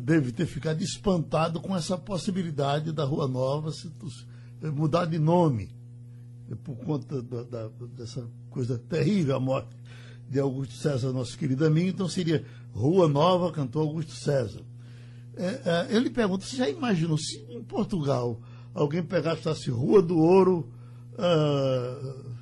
deve 0.00 0.32
ter 0.32 0.46
ficado 0.46 0.82
espantado 0.82 1.60
com 1.60 1.76
essa 1.76 1.96
possibilidade 1.96 2.92
da 2.92 3.04
Rua 3.04 3.28
Nova 3.28 3.70
se, 3.72 3.90
mudar 4.62 5.04
de 5.06 5.18
nome 5.18 5.70
por 6.64 6.76
conta 6.76 7.22
da, 7.22 7.42
da, 7.42 7.68
dessa 7.96 8.26
coisa 8.50 8.78
terrível, 8.78 9.36
a 9.36 9.40
morte 9.40 9.68
de 10.28 10.40
Augusto 10.40 10.74
César, 10.74 11.12
nosso 11.12 11.38
querido 11.38 11.64
amigo, 11.64 11.88
então 11.88 12.08
seria 12.08 12.44
Rua 12.72 13.08
Nova, 13.08 13.52
cantor 13.52 13.82
Augusto 13.82 14.12
César. 14.12 14.60
É, 15.36 15.88
é, 15.90 15.96
ele 15.96 16.10
pergunta, 16.10 16.44
você 16.44 16.56
já 16.56 16.68
imaginou 16.68 17.18
se 17.18 17.44
em 17.50 17.62
Portugal 17.62 18.40
alguém 18.74 19.02
pegasse 19.02 19.48
assim, 19.48 19.70
Rua 19.70 20.02
do 20.02 20.18
Ouro. 20.18 20.68
Uh, 21.14 22.36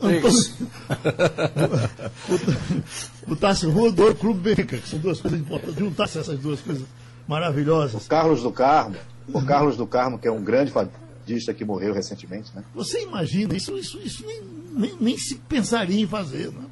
Antônio, 0.00 0.22
botasse 3.26 3.66
Rua 3.66 3.90
do 3.90 4.02
Ouro 4.02 4.14
Clube 4.14 4.40
Benfica, 4.40 4.78
que 4.78 4.88
são 4.88 5.00
duas 5.00 5.20
coisas 5.20 5.40
importantes, 5.40 5.78
juntasse 5.78 6.18
essas 6.18 6.38
duas 6.38 6.60
coisas 6.60 6.86
maravilhosas. 7.26 8.06
O 8.06 8.08
Carlos 8.08 8.42
do 8.42 8.52
Carmo, 8.52 8.94
o 9.32 9.44
Carlos 9.44 9.76
do 9.76 9.86
Carmo, 9.86 10.18
que 10.18 10.28
é 10.28 10.32
um 10.32 10.44
grande 10.44 10.70
fadista 10.70 11.52
que 11.52 11.64
morreu 11.64 11.92
recentemente, 11.92 12.54
né? 12.54 12.62
Você 12.72 13.02
imagina, 13.02 13.56
isso, 13.56 13.76
isso, 13.76 13.98
isso 13.98 14.24
nem, 14.24 14.40
nem, 14.72 14.94
nem 15.00 15.18
se 15.18 15.36
pensaria 15.36 16.00
em 16.00 16.06
fazer. 16.06 16.50
Né? 16.50 16.64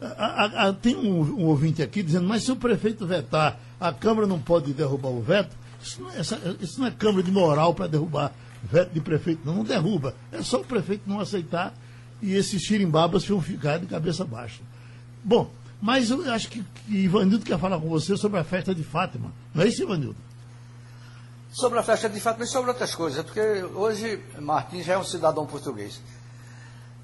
A, 0.00 0.68
a, 0.68 0.72
tem 0.72 0.96
um, 0.96 1.20
um, 1.20 1.44
ouvinte 1.46 1.82
aqui 1.82 2.02
dizendo, 2.02 2.26
mas 2.26 2.44
se 2.44 2.52
o 2.52 2.56
prefeito 2.56 3.06
vetar, 3.06 3.58
a 3.80 3.92
Câmara 3.92 4.26
não 4.26 4.38
pode 4.38 4.72
derrubar 4.72 5.10
o 5.10 5.22
veto? 5.22 5.56
Isso 5.82 6.00
não 6.00 6.10
é, 6.10 6.18
essa, 6.18 6.38
isso 6.60 6.80
não 6.80 6.86
é 6.86 6.90
Câmara 6.90 7.22
de 7.22 7.30
moral 7.30 7.74
para 7.74 7.86
derrubar 7.86 8.32
veto 8.62 8.92
de 8.92 9.00
prefeito, 9.00 9.42
não, 9.44 9.56
não 9.56 9.64
derruba. 9.64 10.14
É 10.30 10.42
só 10.42 10.60
o 10.60 10.64
prefeito 10.64 11.02
não 11.06 11.20
aceitar 11.20 11.74
e 12.20 12.34
esses 12.34 12.62
xirimbabas 12.62 13.26
vão 13.26 13.40
ficar 13.40 13.78
de 13.78 13.86
cabeça 13.86 14.24
baixa. 14.24 14.60
Bom, 15.24 15.50
mas 15.80 16.10
eu 16.10 16.32
acho 16.32 16.48
que, 16.48 16.62
que 16.86 16.94
Ivanildo 16.94 17.44
quer 17.44 17.58
falar 17.58 17.80
com 17.80 17.88
você 17.88 18.16
sobre 18.16 18.38
a 18.38 18.44
festa 18.44 18.74
de 18.74 18.84
Fátima. 18.84 19.32
Não 19.52 19.64
é 19.64 19.68
isso, 19.68 19.82
Ivanildo? 19.82 20.16
Sobre 21.52 21.78
a 21.78 21.82
festa 21.82 22.08
de 22.08 22.20
Fátima 22.20 22.44
e 22.44 22.48
sobre 22.48 22.70
outras 22.70 22.94
coisas, 22.94 23.24
porque 23.24 23.40
hoje 23.40 24.22
Martins 24.40 24.86
já 24.86 24.94
é 24.94 24.98
um 24.98 25.04
cidadão 25.04 25.44
português. 25.44 26.00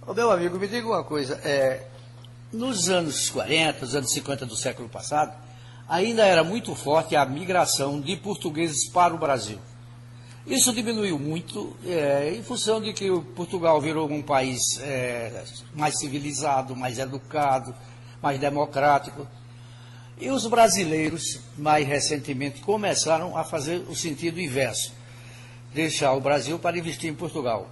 Ô, 0.09 0.15
meu 0.15 0.31
amigo, 0.31 0.59
me 0.59 0.67
diga 0.67 0.87
uma 0.87 1.05
coisa. 1.05 1.35
É, 1.45 1.85
nos 2.51 2.89
anos 2.89 3.29
40, 3.29 3.85
nos 3.85 3.95
anos 3.95 4.11
50 4.11 4.47
do 4.47 4.57
século 4.57 4.89
passado, 4.89 5.37
ainda 5.87 6.25
era 6.25 6.43
muito 6.43 6.75
forte 6.75 7.15
a 7.15 7.27
migração 7.27 8.01
de 8.01 8.17
portugueses 8.17 8.89
para 8.89 9.13
o 9.13 9.19
Brasil. 9.19 9.59
Isso 10.47 10.73
diminuiu 10.73 11.19
muito 11.19 11.77
é, 11.85 12.33
em 12.35 12.43
função 12.43 12.81
de 12.81 12.95
que 12.95 13.07
Portugal 13.37 13.79
virou 13.83 14.11
um 14.11 14.23
país 14.23 14.59
é, 14.81 15.45
mais 15.75 15.99
civilizado, 15.99 16.75
mais 16.75 16.99
educado, 16.99 17.75
mais 18.23 18.41
democrático. 18.41 19.29
E 20.19 20.31
os 20.31 20.47
brasileiros, 20.47 21.39
mais 21.59 21.87
recentemente, 21.87 22.63
começaram 22.63 23.37
a 23.37 23.45
fazer 23.45 23.85
o 23.87 23.95
sentido 23.95 24.41
inverso 24.41 24.91
deixar 25.75 26.15
o 26.15 26.21
Brasil 26.23 26.59
para 26.59 26.79
investir 26.79 27.11
em 27.11 27.15
Portugal. 27.15 27.69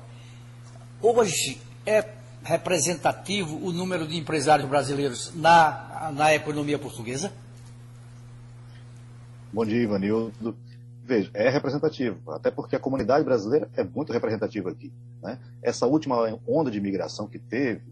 Hoje 1.00 1.58
é 1.86 2.02
representativo 2.46 3.56
o 3.56 3.72
número 3.72 4.06
de 4.06 4.16
empresários 4.16 4.68
brasileiros 4.68 5.34
na, 5.34 6.12
na 6.14 6.32
economia 6.32 6.78
portuguesa? 6.78 7.32
Bom 9.52 9.66
dia, 9.66 9.82
Ivanildo. 9.82 10.56
Veja, 11.02 11.30
é 11.34 11.48
representativo, 11.48 12.30
até 12.32 12.50
porque 12.50 12.76
a 12.76 12.78
comunidade 12.78 13.24
brasileira 13.24 13.68
é 13.76 13.82
muito 13.82 14.12
representativa 14.12 14.70
aqui. 14.70 14.92
Né? 15.22 15.38
Essa 15.60 15.86
última 15.86 16.16
onda 16.46 16.70
de 16.70 16.80
migração 16.80 17.26
que 17.26 17.38
teve 17.38 17.82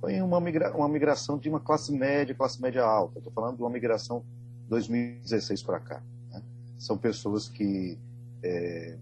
foi 0.00 0.20
uma, 0.20 0.40
migra 0.40 0.76
uma 0.76 0.88
migração 0.88 1.38
de 1.38 1.48
uma 1.48 1.60
classe 1.60 1.92
média, 1.92 2.34
classe 2.34 2.60
média 2.60 2.84
alta. 2.84 3.18
Estou 3.18 3.32
falando 3.32 3.56
de 3.56 3.62
uma 3.62 3.70
migração 3.70 4.24
2016 4.68 5.62
para 5.62 5.80
cá. 5.80 6.02
Né? 6.30 6.42
São 6.78 6.96
pessoas 6.96 7.48
que, 7.48 7.98
é, 8.42 8.96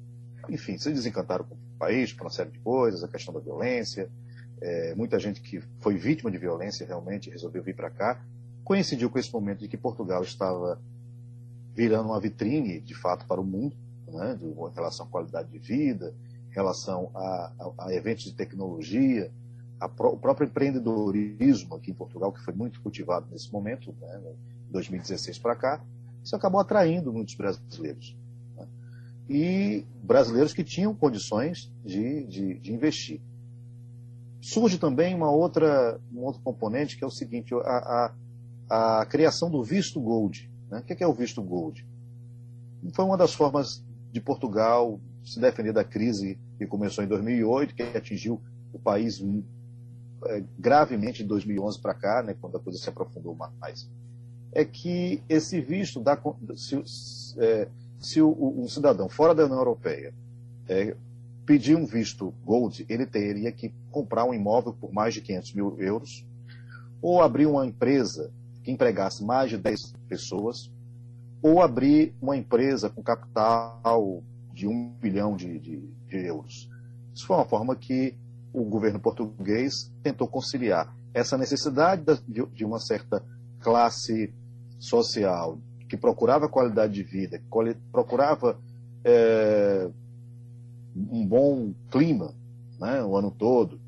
enfim, 0.48 0.78
se 0.78 0.90
desencantaram 0.90 1.44
com 1.44 1.54
o 1.54 1.78
país, 1.78 2.12
por 2.12 2.24
uma 2.24 2.30
série 2.30 2.50
de 2.50 2.58
coisas, 2.58 3.02
a 3.02 3.08
questão 3.08 3.34
da 3.34 3.40
violência, 3.40 4.10
é, 4.60 4.94
muita 4.94 5.18
gente 5.18 5.40
que 5.40 5.60
foi 5.80 5.96
vítima 5.96 6.30
de 6.30 6.38
violência 6.38 6.86
realmente 6.86 7.30
resolveu 7.30 7.62
vir 7.62 7.74
para 7.74 7.90
cá, 7.90 8.24
coincidiu 8.64 9.10
com 9.10 9.18
esse 9.18 9.32
momento 9.32 9.60
de 9.60 9.68
que 9.68 9.76
Portugal 9.76 10.22
estava 10.22 10.80
virando 11.74 12.08
uma 12.08 12.20
vitrine, 12.20 12.80
de 12.80 12.94
fato, 12.94 13.26
para 13.26 13.40
o 13.40 13.44
mundo, 13.44 13.76
né, 14.06 14.38
em 14.42 14.74
relação 14.74 15.06
à 15.06 15.08
qualidade 15.08 15.50
de 15.50 15.58
vida, 15.58 16.14
em 16.50 16.54
relação 16.54 17.10
a, 17.14 17.52
a, 17.58 17.86
a 17.86 17.94
eventos 17.94 18.24
de 18.24 18.32
tecnologia, 18.32 19.30
a, 19.80 19.86
o 19.86 20.16
próprio 20.16 20.46
empreendedorismo 20.46 21.74
aqui 21.74 21.90
em 21.90 21.94
Portugal, 21.94 22.32
que 22.32 22.40
foi 22.40 22.54
muito 22.54 22.80
cultivado 22.80 23.26
nesse 23.30 23.52
momento, 23.52 23.94
né, 24.00 24.20
2016 24.70 25.38
para 25.38 25.56
cá, 25.56 25.84
isso 26.22 26.34
acabou 26.34 26.60
atraindo 26.60 27.12
muitos 27.12 27.34
brasileiros. 27.34 28.16
Né? 28.56 28.66
E 29.28 29.84
brasileiros 30.02 30.52
que 30.52 30.64
tinham 30.64 30.94
condições 30.94 31.70
de, 31.84 32.24
de, 32.24 32.58
de, 32.58 32.72
investir. 32.72 33.20
Surge 34.44 34.76
também 34.76 35.14
uma 35.14 35.30
outra, 35.30 35.98
um 36.12 36.20
outro 36.20 36.42
componente, 36.42 36.98
que 36.98 37.02
é 37.02 37.06
o 37.06 37.10
seguinte, 37.10 37.54
a, 37.54 38.12
a, 38.68 39.00
a 39.00 39.06
criação 39.06 39.50
do 39.50 39.64
visto 39.64 39.98
gold. 39.98 40.52
Né? 40.70 40.80
O 40.80 40.82
que 40.82 41.02
é 41.02 41.06
o 41.06 41.14
visto 41.14 41.42
gold? 41.42 41.86
Foi 42.92 43.06
uma 43.06 43.16
das 43.16 43.32
formas 43.32 43.82
de 44.12 44.20
Portugal 44.20 45.00
se 45.24 45.40
defender 45.40 45.72
da 45.72 45.82
crise 45.82 46.38
que 46.58 46.66
começou 46.66 47.02
em 47.02 47.06
2008, 47.08 47.74
que 47.74 47.82
atingiu 47.84 48.38
o 48.70 48.78
país 48.78 49.18
é, 50.26 50.44
gravemente 50.58 51.22
de 51.22 51.28
2011 51.30 51.80
para 51.80 51.94
cá, 51.94 52.22
né, 52.22 52.36
quando 52.38 52.58
a 52.58 52.60
coisa 52.60 52.78
se 52.78 52.86
aprofundou 52.86 53.34
mais, 53.34 53.88
é 54.52 54.62
que 54.62 55.22
esse 55.26 55.58
visto 55.58 56.00
dá, 56.00 56.20
se, 56.54 56.84
é, 57.38 57.66
se 57.98 58.20
o, 58.20 58.60
um 58.60 58.68
cidadão 58.68 59.08
fora 59.08 59.34
da 59.34 59.46
União 59.46 59.58
Europeia 59.58 60.12
é, 60.68 60.94
pedir 61.46 61.76
um 61.76 61.86
visto 61.86 62.32
Gold, 62.44 62.84
ele 62.88 63.06
teria 63.06 63.52
que 63.52 63.72
comprar 63.90 64.24
um 64.24 64.34
imóvel 64.34 64.72
por 64.72 64.92
mais 64.92 65.14
de 65.14 65.20
500 65.20 65.54
mil 65.54 65.76
euros, 65.78 66.26
ou 67.00 67.22
abrir 67.22 67.46
uma 67.46 67.66
empresa 67.66 68.32
que 68.62 68.70
empregasse 68.70 69.22
mais 69.24 69.50
de 69.50 69.58
10 69.58 69.92
pessoas, 70.08 70.72
ou 71.42 71.60
abrir 71.60 72.14
uma 72.20 72.36
empresa 72.36 72.88
com 72.88 73.02
capital 73.02 74.22
de 74.52 74.66
um 74.66 74.90
bilhão 75.00 75.36
de, 75.36 75.58
de, 75.58 75.88
de 76.08 76.16
euros. 76.16 76.70
Isso 77.14 77.26
foi 77.26 77.36
uma 77.36 77.44
forma 77.44 77.76
que 77.76 78.16
o 78.52 78.64
governo 78.64 78.98
português 78.98 79.92
tentou 80.02 80.26
conciliar 80.26 80.94
essa 81.12 81.36
necessidade 81.36 82.04
de 82.26 82.64
uma 82.64 82.78
certa 82.78 83.22
classe 83.60 84.32
social 84.78 85.58
que 85.88 85.96
procurava 85.96 86.48
qualidade 86.48 86.94
de 86.94 87.02
vida, 87.02 87.38
que 87.38 87.44
procurava 87.92 88.58
é, 89.04 89.90
um 90.94 91.26
bom 91.26 91.72
clima 91.90 92.34
né, 92.78 93.02
o 93.02 93.16
ano 93.16 93.30
todo, 93.30 93.80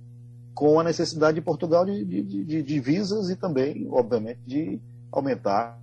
com 0.54 0.80
a 0.80 0.84
necessidade 0.84 1.34
de 1.36 1.40
Portugal 1.42 1.84
de, 1.84 2.04
de, 2.04 2.62
de, 2.62 2.80
visas 2.80 3.28
e 3.28 3.36
também, 3.36 3.86
obviamente, 3.90 4.40
de 4.46 4.80
aumentar 5.12 5.78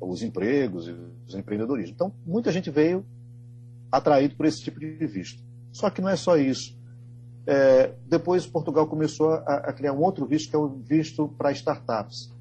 os 0.00 0.22
empregos 0.22 0.88
e 0.88 0.96
os 1.26 1.34
empreendedorismo. 1.34 1.94
Então, 1.94 2.12
muita 2.24 2.50
gente 2.50 2.70
veio 2.70 3.04
atraído 3.92 4.36
por 4.36 4.46
esse 4.46 4.62
tipo 4.62 4.80
de 4.80 5.06
visto. 5.06 5.42
Só 5.72 5.90
que 5.90 6.00
não 6.00 6.08
é 6.08 6.16
só 6.16 6.36
isso. 6.36 6.78
É, 7.46 7.94
depois 8.06 8.46
Portugal 8.46 8.86
começou 8.86 9.32
a, 9.32 9.56
a, 9.56 9.72
criar 9.72 9.92
um 9.92 10.00
outro 10.00 10.26
visto, 10.26 10.50
que 10.50 10.56
é 10.56 10.58
o 10.58 10.68
visto 10.68 11.28
para 11.28 11.52
startups, 11.52 12.32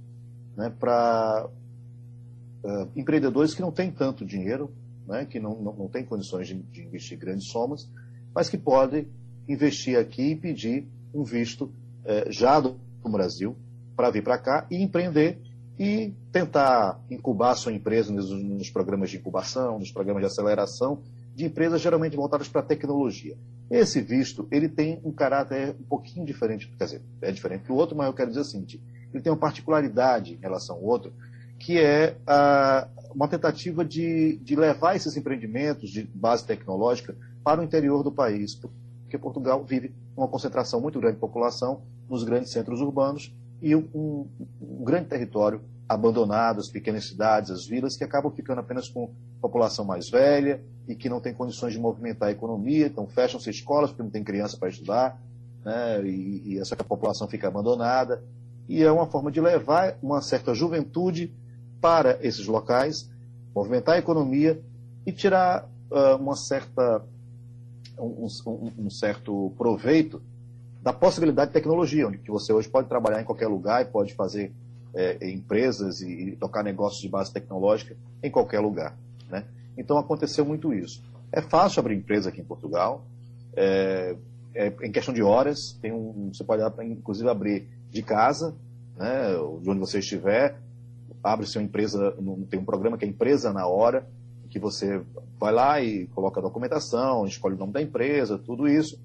né, 0.56 0.70
para 0.80 1.50
uh, 2.64 2.88
empreendedores 2.96 3.54
que 3.54 3.62
não 3.62 3.72
têm 3.72 3.92
tanto 3.92 4.26
dinheiro, 4.26 4.72
né, 5.08 5.26
que 5.26 5.40
não, 5.40 5.60
não, 5.62 5.74
não 5.74 5.88
têm 5.88 6.06
condições 6.06 6.48
de, 6.48 6.56
de, 6.56 6.84
investir 6.84 7.18
grandes 7.18 7.48
somas, 7.48 7.90
mas 8.34 8.50
que 8.50 8.58
podem 8.58 9.08
investir 9.48 9.98
aqui 9.98 10.32
e 10.32 10.36
pedir 10.36 10.88
um 11.14 11.24
visto 11.24 11.66
uh, 11.66 12.32
já 12.32 12.60
do, 12.60 12.80
Brasil 13.04 13.56
para 13.96 14.12
vir 14.12 14.24
para 14.24 14.38
cá 14.38 14.68
e 14.70 14.84
empreender 14.84 15.40
e 15.80 16.14
tentar 16.32 17.00
incubar 17.10 17.56
sua 17.56 17.74
empresa 17.74 18.14
nos, 18.14 18.30
nos 18.30 18.70
programas 18.70 19.10
de 19.10 19.18
incubação, 19.18 19.80
nos 19.80 19.92
programas 19.92 20.22
de 20.22 20.28
aceleração 20.28 21.02
de 21.36 21.46
empresas 21.46 21.82
geralmente 21.82 22.16
voltadas 22.16 22.48
para 22.50 22.62
tecnologia. 22.62 23.38
Esse 23.72 24.02
visto, 24.02 24.48
ele 24.52 24.68
tem 24.68 25.00
um 25.04 25.12
caráter 25.12 25.76
um 25.80 25.84
pouquinho 25.84 26.26
diferente, 26.26 26.68
quer 26.78 26.84
dizer, 26.84 27.02
é 27.22 27.32
diferente 27.32 27.68
do 27.68 27.76
outro, 27.76 27.96
mas 27.96 28.08
eu 28.08 28.14
quero 28.14 28.30
dizer 28.30 28.44
seguinte, 28.44 28.82
ele 29.14 29.24
tem 29.24 29.32
uma 29.32 29.40
particularidade 29.40 30.34
em 30.34 30.38
relação 30.38 30.76
ao 30.76 30.84
outro, 30.84 31.14
que 31.58 31.80
é 31.80 32.18
a, 32.28 32.88
uma 33.14 33.28
tentativa 33.28 33.86
de, 33.86 34.38
de 34.38 34.56
levar 34.56 34.96
esses 34.96 35.16
empreendimentos 35.16 35.90
de 35.90 36.04
base 36.04 36.46
tecnológica 36.46 37.16
para 37.50 37.62
o 37.62 37.64
interior 37.64 38.04
do 38.04 38.12
país, 38.12 38.54
porque 38.54 39.18
Portugal 39.18 39.66
vive 39.66 39.92
uma 40.16 40.28
concentração 40.28 40.80
muito 40.80 41.00
grande 41.00 41.16
de 41.16 41.20
população 41.20 41.82
nos 42.08 42.24
grandes 42.24 42.52
centros 42.52 42.80
urbanos 42.80 43.36
e 43.60 43.76
um, 43.76 44.28
um 44.62 44.84
grande 44.84 45.08
território 45.08 45.60
abandonado, 45.88 46.60
as 46.60 46.68
pequenas 46.68 47.08
cidades, 47.08 47.50
as 47.50 47.66
vilas, 47.66 47.98
que 47.98 48.04
acabam 48.04 48.32
ficando 48.32 48.60
apenas 48.60 48.88
com 48.88 49.10
população 49.42 49.84
mais 49.84 50.12
velha 50.12 50.62
e 50.88 50.94
que 50.94 51.10
não 51.10 51.20
tem 51.20 51.34
condições 51.34 51.74
de 51.74 51.80
movimentar 51.80 52.30
a 52.30 52.32
economia, 52.32 52.86
então 52.86 53.08
fecham-se 53.08 53.50
escolas 53.50 53.90
porque 53.90 54.04
não 54.04 54.12
tem 54.12 54.24
criança 54.24 54.56
para 54.56 54.70
estudar, 54.70 55.20
né, 55.66 56.06
e, 56.06 56.54
e 56.54 56.60
essa 56.60 56.76
população 56.76 57.28
fica 57.28 57.48
abandonada. 57.48 58.24
E 58.68 58.84
é 58.84 58.92
uma 58.92 59.08
forma 59.08 59.32
de 59.32 59.42
levar 59.42 59.98
uma 60.04 60.22
certa 60.22 60.54
juventude 60.54 61.34
para 61.82 62.20
esses 62.22 62.46
locais, 62.46 63.10
movimentar 63.56 63.96
a 63.96 63.98
economia 63.98 64.62
e 65.04 65.12
tirar 65.12 65.68
uh, 65.90 66.16
uma 66.22 66.36
certa, 66.36 67.04
um, 68.00 68.28
um, 68.48 68.72
um, 68.86 68.90
certo 68.90 69.54
proveito 69.58 70.22
da 70.82 70.94
possibilidade 70.94 71.50
de 71.50 71.54
tecnologia, 71.54 72.08
onde 72.08 72.18
que 72.18 72.32
você 72.32 72.54
hoje 72.54 72.70
pode 72.70 72.88
trabalhar 72.88 73.22
em 73.22 73.26
qualquer 73.26 73.48
lugar 73.48 73.82
e 73.82 73.86
pode 73.86 74.14
fazer 74.14 74.52
é, 74.94 75.30
empresas 75.30 76.02
e, 76.02 76.10
e, 76.10 76.36
tocar 76.36 76.64
negócios 76.64 77.02
de 77.02 77.10
base 77.10 77.32
tecnológica 77.32 77.96
em 78.24 78.32
qualquer 78.32 78.60
lugar. 78.60 78.98
Né? 79.30 79.46
Então 79.78 79.98
aconteceu 79.98 80.46
muito 80.46 80.74
isso. 80.74 81.04
É 81.32 81.42
fácil 81.42 81.82
abrir 81.82 81.96
empresa 81.96 82.30
aqui 82.30 82.42
em 82.42 82.46
Portugal, 82.46 83.06
é, 83.56 84.16
é, 84.56 84.74
em 84.82 84.92
questão 84.92 85.14
de 85.14 85.22
horas, 85.22 85.78
tem 85.82 85.92
um, 85.92 86.32
você 86.34 86.44
pode 86.44 86.64
inclusive 86.84 87.30
abrir 87.30 87.68
de 87.92 88.02
casa, 88.02 88.56
né, 88.98 89.34
de 89.62 89.70
onde 89.70 89.80
você 89.80 90.00
estiver, 90.00 90.58
abre 91.24 91.46
sua 91.46 91.62
empresa, 91.62 92.16
tem 92.50 92.60
um 92.60 92.66
programa 92.66 92.98
que 92.98 93.06
é 93.06 93.08
Empresa 93.08 93.52
na 93.54 93.68
Hora, 93.68 94.08
que 94.50 94.60
você 94.60 95.02
vai 95.40 95.54
lá 95.54 95.82
e 95.82 96.08
coloca 96.08 96.40
a 96.40 96.44
documentação, 96.44 97.26
escolhe 97.26 97.56
o 97.56 97.58
nome 97.58 97.74
da 97.74 97.82
empresa, 97.82 98.38
tudo 98.38 98.68
isso, 98.68 99.00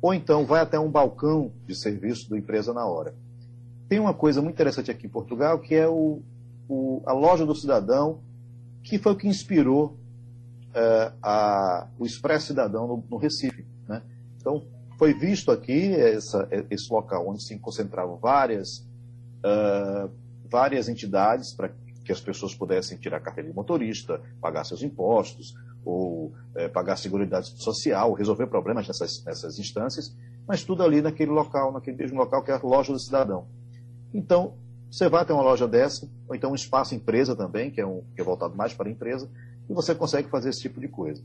ou 0.00 0.12
então 0.12 0.44
vai 0.44 0.60
até 0.60 0.78
um 0.78 0.90
balcão 0.90 1.52
de 1.66 1.74
serviço 1.74 2.28
do 2.28 2.36
Empresa 2.36 2.72
na 2.72 2.84
Hora 2.84 3.14
tem 3.92 4.00
uma 4.00 4.14
coisa 4.14 4.40
muito 4.40 4.54
interessante 4.54 4.90
aqui 4.90 5.06
em 5.06 5.10
Portugal, 5.10 5.58
que 5.58 5.74
é 5.74 5.86
o, 5.86 6.22
o 6.66 7.02
a 7.04 7.12
loja 7.12 7.44
do 7.44 7.54
cidadão, 7.54 8.22
que 8.82 8.96
foi 8.96 9.12
o 9.12 9.16
que 9.16 9.28
inspirou 9.28 9.98
é, 10.72 11.12
a, 11.22 11.86
o 11.98 12.06
Expresso 12.06 12.46
Cidadão 12.46 12.88
no, 12.88 13.04
no 13.10 13.18
Recife. 13.18 13.66
Né? 13.86 14.00
Então, 14.38 14.64
foi 14.96 15.12
visto 15.12 15.50
aqui 15.50 15.92
essa, 15.94 16.48
esse 16.70 16.90
local 16.90 17.28
onde 17.28 17.44
se 17.44 17.58
concentravam 17.58 18.16
várias, 18.16 18.78
uh, 19.44 20.10
várias 20.48 20.88
entidades 20.88 21.54
para 21.54 21.68
que 22.04 22.12
as 22.12 22.20
pessoas 22.20 22.54
pudessem 22.54 22.98
tirar 22.98 23.20
carteira 23.20 23.48
de 23.48 23.54
motorista, 23.54 24.20
pagar 24.40 24.64
seus 24.64 24.82
impostos, 24.82 25.54
ou 25.84 26.32
é, 26.54 26.68
pagar 26.68 26.94
a 26.94 26.96
seguridade 26.96 27.48
social, 27.62 28.12
resolver 28.12 28.46
problemas 28.46 28.86
nessas, 28.86 29.24
nessas 29.24 29.58
instâncias, 29.58 30.16
mas 30.46 30.64
tudo 30.64 30.82
ali 30.82 31.00
naquele 31.00 31.30
local, 31.30 31.72
naquele 31.72 31.96
mesmo 31.96 32.18
local 32.18 32.42
que 32.42 32.50
é 32.50 32.54
a 32.54 32.60
loja 32.62 32.92
do 32.92 32.98
cidadão. 32.98 33.46
Então, 34.12 34.54
você 34.90 35.08
vai 35.08 35.24
ter 35.24 35.32
uma 35.32 35.42
loja 35.42 35.66
dessa, 35.66 36.08
ou 36.28 36.34
então 36.34 36.52
um 36.52 36.54
espaço 36.54 36.94
empresa 36.94 37.34
também, 37.34 37.70
que 37.70 37.80
é, 37.80 37.86
um, 37.86 38.02
que 38.14 38.20
é 38.20 38.24
voltado 38.24 38.54
mais 38.54 38.74
para 38.74 38.88
a 38.88 38.92
empresa, 38.92 39.28
e 39.68 39.72
você 39.72 39.94
consegue 39.94 40.28
fazer 40.28 40.50
esse 40.50 40.60
tipo 40.60 40.80
de 40.80 40.88
coisa. 40.88 41.22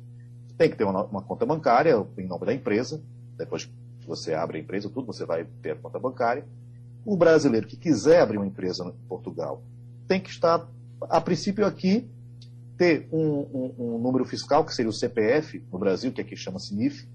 Tem 0.57 0.69
que 0.69 0.77
ter 0.77 0.85
uma, 0.85 1.03
uma 1.03 1.21
conta 1.21 1.45
bancária 1.45 1.93
em 2.17 2.27
nome 2.27 2.45
da 2.45 2.53
empresa, 2.53 3.01
depois 3.37 3.65
que 3.65 4.07
você 4.07 4.33
abre 4.33 4.57
a 4.57 4.61
empresa, 4.61 4.89
tudo, 4.89 5.05
você 5.05 5.25
vai 5.25 5.45
ter 5.61 5.71
a 5.71 5.75
conta 5.75 5.99
bancária. 5.99 6.45
O 7.05 7.15
brasileiro 7.15 7.67
que 7.67 7.77
quiser 7.77 8.21
abrir 8.21 8.37
uma 8.37 8.47
empresa 8.47 8.85
em 8.85 9.07
Portugal 9.07 9.61
tem 10.07 10.19
que 10.19 10.29
estar, 10.29 10.67
a 11.01 11.21
princípio, 11.21 11.65
aqui, 11.65 12.09
ter 12.77 13.07
um, 13.11 13.19
um, 13.19 13.75
um 13.77 13.99
número 13.99 14.25
fiscal, 14.25 14.63
que 14.63 14.73
seria 14.73 14.89
o 14.89 14.93
CPF 14.93 15.63
no 15.71 15.79
Brasil, 15.79 16.11
que 16.11 16.21
aqui 16.21 16.35
chama-se 16.35 16.75
NIF. 16.75 17.07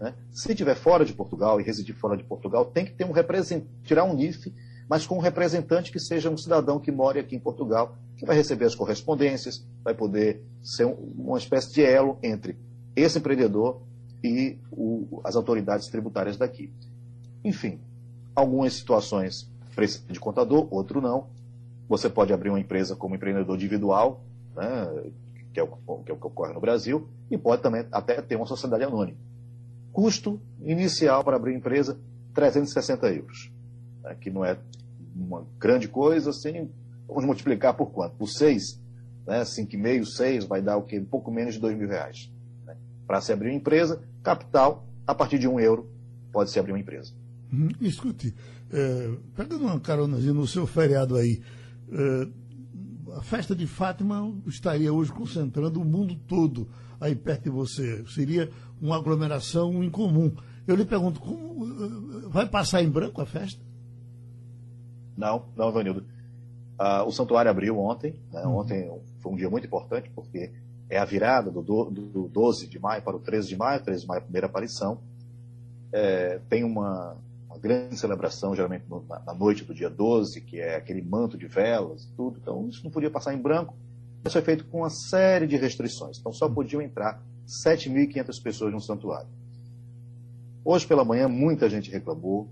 Né? 0.00 0.14
Se 0.30 0.50
estiver 0.50 0.74
fora 0.74 1.04
de 1.04 1.12
Portugal 1.12 1.60
e 1.60 1.64
residir 1.64 1.94
fora 1.94 2.16
de 2.16 2.24
Portugal, 2.24 2.64
tem 2.64 2.84
que 2.84 2.92
ter 2.92 3.04
um 3.04 3.12
representante, 3.12 3.68
tirar 3.84 4.04
um 4.04 4.14
NIF 4.14 4.52
mas 4.88 5.06
com 5.06 5.16
um 5.16 5.20
representante 5.20 5.92
que 5.92 6.00
seja 6.00 6.30
um 6.30 6.36
cidadão 6.36 6.80
que 6.80 6.90
more 6.90 7.18
aqui 7.18 7.36
em 7.36 7.38
Portugal, 7.38 7.96
que 8.16 8.24
vai 8.24 8.34
receber 8.34 8.64
as 8.64 8.74
correspondências, 8.74 9.64
vai 9.84 9.94
poder 9.94 10.42
ser 10.62 10.86
uma 10.86 11.36
espécie 11.36 11.74
de 11.74 11.84
elo 11.84 12.18
entre 12.22 12.56
esse 12.96 13.18
empreendedor 13.18 13.82
e 14.24 14.58
o, 14.72 15.20
as 15.24 15.36
autoridades 15.36 15.88
tributárias 15.88 16.38
daqui. 16.38 16.72
Enfim, 17.44 17.78
algumas 18.34 18.72
situações 18.72 19.50
precisa 19.76 20.10
de 20.10 20.18
contador, 20.18 20.66
outro 20.70 21.00
não. 21.00 21.28
Você 21.88 22.08
pode 22.08 22.32
abrir 22.32 22.50
uma 22.50 22.60
empresa 22.60 22.94
como 22.94 23.14
empreendedor 23.14 23.56
individual, 23.56 24.24
né, 24.54 25.10
que, 25.52 25.60
é 25.60 25.62
o, 25.62 25.68
que 26.04 26.10
é 26.10 26.14
o 26.14 26.18
que 26.18 26.26
ocorre 26.26 26.52
no 26.52 26.60
Brasil, 26.60 27.08
e 27.30 27.38
pode 27.38 27.62
também 27.62 27.86
até 27.90 28.20
ter 28.20 28.36
uma 28.36 28.46
sociedade 28.46 28.84
anônima. 28.84 29.16
Custo 29.92 30.40
inicial 30.60 31.24
para 31.24 31.36
abrir 31.36 31.54
empresa, 31.54 31.98
360 32.34 33.06
euros, 33.12 33.50
né, 34.02 34.16
que 34.20 34.30
não 34.30 34.44
é 34.44 34.58
uma 35.16 35.46
grande 35.58 35.88
coisa, 35.88 36.30
assim, 36.30 36.70
vamos 37.06 37.24
multiplicar 37.24 37.74
por 37.74 37.90
quanto? 37.90 38.14
Por 38.16 38.28
6, 38.28 38.80
né? 39.28 39.42
5,5, 39.42 40.04
6, 40.06 40.44
vai 40.44 40.62
dar 40.62 40.78
o 40.78 40.82
quê? 40.82 40.98
Um 40.98 41.04
pouco 41.04 41.30
menos 41.30 41.54
de 41.54 41.60
2 41.60 41.76
mil 41.76 41.86
reais. 41.86 42.32
Né? 42.66 42.74
Para 43.06 43.20
se 43.20 43.30
abrir 43.30 43.50
uma 43.50 43.56
empresa, 43.56 44.02
capital, 44.22 44.86
a 45.06 45.14
partir 45.14 45.38
de 45.38 45.46
um 45.46 45.60
euro, 45.60 45.90
pode 46.32 46.50
se 46.50 46.58
abrir 46.58 46.72
uma 46.72 46.78
empresa. 46.78 47.12
Hum, 47.52 47.68
escute, 47.80 48.34
é, 48.72 49.10
pegando 49.36 49.64
uma 49.64 49.78
caronazinha 49.80 50.32
no 50.32 50.46
seu 50.46 50.66
feriado 50.66 51.16
aí, 51.16 51.42
a 53.16 53.22
festa 53.22 53.54
de 53.54 53.66
Fátima 53.66 54.32
estaria 54.46 54.92
hoje 54.92 55.12
concentrando 55.12 55.80
o 55.80 55.84
mundo 55.84 56.14
todo 56.26 56.68
aí 57.00 57.14
perto 57.14 57.44
de 57.44 57.50
você. 57.50 58.04
Seria 58.06 58.50
uma 58.80 58.96
aglomeração 58.96 59.82
incomum. 59.82 60.34
Eu 60.66 60.76
lhe 60.76 60.84
pergunto, 60.84 61.20
como, 61.20 61.64
é, 61.64 62.28
vai 62.28 62.46
passar 62.46 62.82
em 62.82 62.90
branco 62.90 63.20
a 63.20 63.26
festa? 63.26 63.62
Não, 65.16 65.46
não, 65.56 65.72
Vanildo. 65.72 66.04
Ah, 66.78 67.04
o 67.04 67.10
santuário 67.10 67.50
abriu 67.50 67.78
ontem. 67.78 68.20
Né? 68.32 68.42
Uhum. 68.42 68.58
Ontem 68.58 68.90
foi 69.18 69.32
um 69.32 69.36
dia 69.36 69.50
muito 69.50 69.66
importante, 69.66 70.10
porque 70.14 70.52
é 70.88 70.98
a 70.98 71.04
virada 71.04 71.50
do, 71.50 71.62
do, 71.62 71.90
do 71.90 72.28
12 72.28 72.66
de 72.66 72.78
maio 72.78 73.02
para 73.02 73.16
o 73.16 73.20
13 73.20 73.48
de 73.48 73.56
maio, 73.56 73.82
13 73.82 74.02
de 74.02 74.06
maio, 74.06 74.20
a 74.20 74.24
primeira 74.24 74.46
aparição. 74.46 75.00
É, 75.92 76.40
tem 76.48 76.64
uma, 76.64 77.16
uma, 77.48 77.58
grande 77.58 77.96
celebração, 77.96 78.54
geralmente 78.54 78.84
na, 79.24 79.34
noite 79.34 79.64
do 79.64 79.74
dia 79.74 79.88
12, 79.88 80.40
que 80.42 80.60
é 80.60 80.76
aquele 80.76 81.02
manto 81.02 81.36
de 81.36 81.46
velas 81.46 82.04
e 82.04 82.12
tudo. 82.16 82.38
Então, 82.40 82.68
isso 82.68 82.84
não 82.84 82.90
podia 82.90 83.10
passar 83.10 83.34
em 83.34 83.38
branco. 83.38 83.76
Isso 84.24 84.32
foi 84.32 84.42
feito 84.42 84.64
com 84.66 84.78
uma 84.78 84.90
série 84.90 85.46
de 85.46 85.56
restrições. 85.56 86.18
Então, 86.18 86.32
só 86.32 86.48
podiam 86.48 86.82
entrar 86.82 87.22
7.500 87.46 88.42
pessoas 88.42 88.72
no 88.72 88.80
santuário. 88.80 89.28
Hoje 90.64 90.86
pela 90.86 91.04
manhã, 91.04 91.28
muita 91.28 91.68
gente 91.70 91.90
reclamou, 91.90 92.48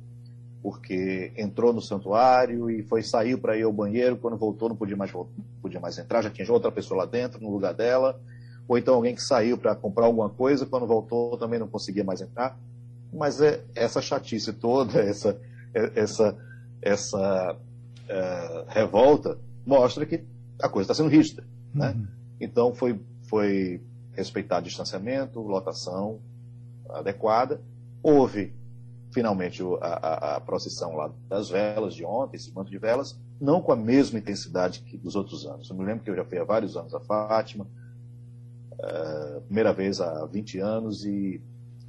porque 0.62 1.32
entrou 1.36 1.72
no 1.72 1.80
santuário 1.80 2.70
e 2.70 2.82
foi 2.82 3.02
saiu 3.02 3.38
para 3.38 3.56
ir 3.56 3.62
ao 3.62 3.72
banheiro, 3.72 4.16
quando 4.16 4.36
voltou 4.36 4.68
não 4.68 4.74
podia 4.74 4.96
mais 4.96 5.12
não 5.12 5.28
podia 5.62 5.78
mais 5.78 5.96
entrar, 5.98 6.22
já 6.22 6.30
tinha 6.30 6.50
outra 6.50 6.72
pessoa 6.72 6.98
lá 6.98 7.06
dentro 7.06 7.40
no 7.40 7.50
lugar 7.50 7.72
dela, 7.72 8.20
ou 8.66 8.76
então 8.76 8.94
alguém 8.94 9.14
que 9.14 9.22
saiu 9.22 9.56
para 9.56 9.76
comprar 9.76 10.06
alguma 10.06 10.28
coisa, 10.28 10.66
quando 10.66 10.86
voltou 10.86 11.36
também 11.38 11.60
não 11.60 11.68
conseguia 11.68 12.02
mais 12.02 12.20
entrar. 12.20 12.58
Mas 13.12 13.40
é 13.40 13.64
essa 13.74 14.00
chatice 14.00 14.52
toda, 14.52 15.00
essa 15.00 15.40
essa 15.74 16.36
essa 16.82 17.56
é, 18.08 18.64
revolta 18.68 19.38
mostra 19.64 20.06
que 20.06 20.24
a 20.60 20.68
coisa 20.68 20.90
está 20.90 20.94
sendo 20.94 21.10
rígida, 21.10 21.44
né? 21.74 21.90
Uhum. 21.90 22.06
Então 22.40 22.74
foi 22.74 23.00
foi 23.28 23.82
respeitar 24.12 24.60
distanciamento, 24.60 25.40
lotação 25.40 26.20
adequada. 26.88 27.60
Houve 28.02 28.54
finalmente 29.12 29.62
a, 29.80 29.86
a, 29.86 30.36
a, 30.36 30.40
procissão 30.40 30.94
lá 30.94 31.10
das 31.28 31.48
velas 31.48 31.94
de 31.94 32.04
ontem, 32.04 32.36
esse 32.36 32.52
manto 32.52 32.70
de 32.70 32.78
velas, 32.78 33.18
não 33.40 33.60
com 33.60 33.72
a 33.72 33.76
mesma 33.76 34.18
intensidade 34.18 34.80
que 34.80 34.96
dos 34.96 35.16
outros 35.16 35.46
anos. 35.46 35.68
Eu 35.70 35.76
me 35.76 35.84
lembro 35.84 36.04
que 36.04 36.10
eu 36.10 36.16
já 36.16 36.24
fui 36.24 36.38
há 36.38 36.44
vários 36.44 36.76
anos 36.76 36.94
a 36.94 37.00
Fátima, 37.00 37.66
uh, 38.74 39.40
primeira 39.42 39.72
vez 39.72 40.00
há 40.00 40.26
20 40.26 40.58
anos, 40.58 41.04
e 41.04 41.40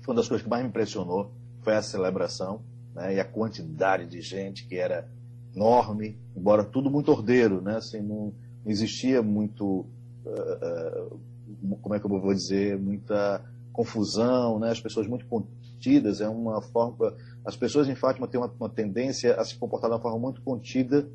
uma 0.07 0.15
das 0.15 0.27
coisas 0.27 0.43
que 0.43 0.49
mais 0.49 0.63
me 0.63 0.69
impressionou 0.69 1.31
foi 1.61 1.75
a 1.75 1.81
celebração 1.81 2.61
né, 2.95 3.15
e 3.15 3.19
a 3.19 3.25
quantidade 3.25 4.07
de 4.07 4.21
gente 4.21 4.65
que 4.65 4.75
era 4.75 5.07
enorme, 5.53 6.17
embora 6.35 6.63
tudo 6.63 6.89
muito 6.89 7.11
ordeiro, 7.11 7.61
né, 7.61 7.77
assim, 7.77 8.01
não, 8.01 8.33
não 8.63 8.71
existia 8.71 9.21
muito, 9.21 9.85
uh, 10.25 11.11
uh, 11.11 11.77
como 11.81 11.95
é 11.95 11.99
que 11.99 12.05
eu 12.05 12.09
vou 12.09 12.33
dizer, 12.33 12.77
muita 12.77 13.43
confusão, 13.73 14.59
né, 14.59 14.71
as 14.71 14.79
pessoas 14.79 15.07
muito 15.07 15.25
contidas, 15.25 16.21
é 16.21 16.29
uma 16.29 16.61
forma. 16.61 17.13
As 17.45 17.55
pessoas 17.55 17.87
em 17.87 17.95
Fátima 17.95 18.27
têm 18.27 18.39
uma, 18.39 18.51
uma 18.59 18.69
tendência 18.69 19.35
a 19.35 19.43
se 19.43 19.55
comportar 19.55 19.89
de 19.89 19.95
uma 19.95 20.01
forma 20.01 20.17
muito 20.17 20.41
contida, 20.41 21.07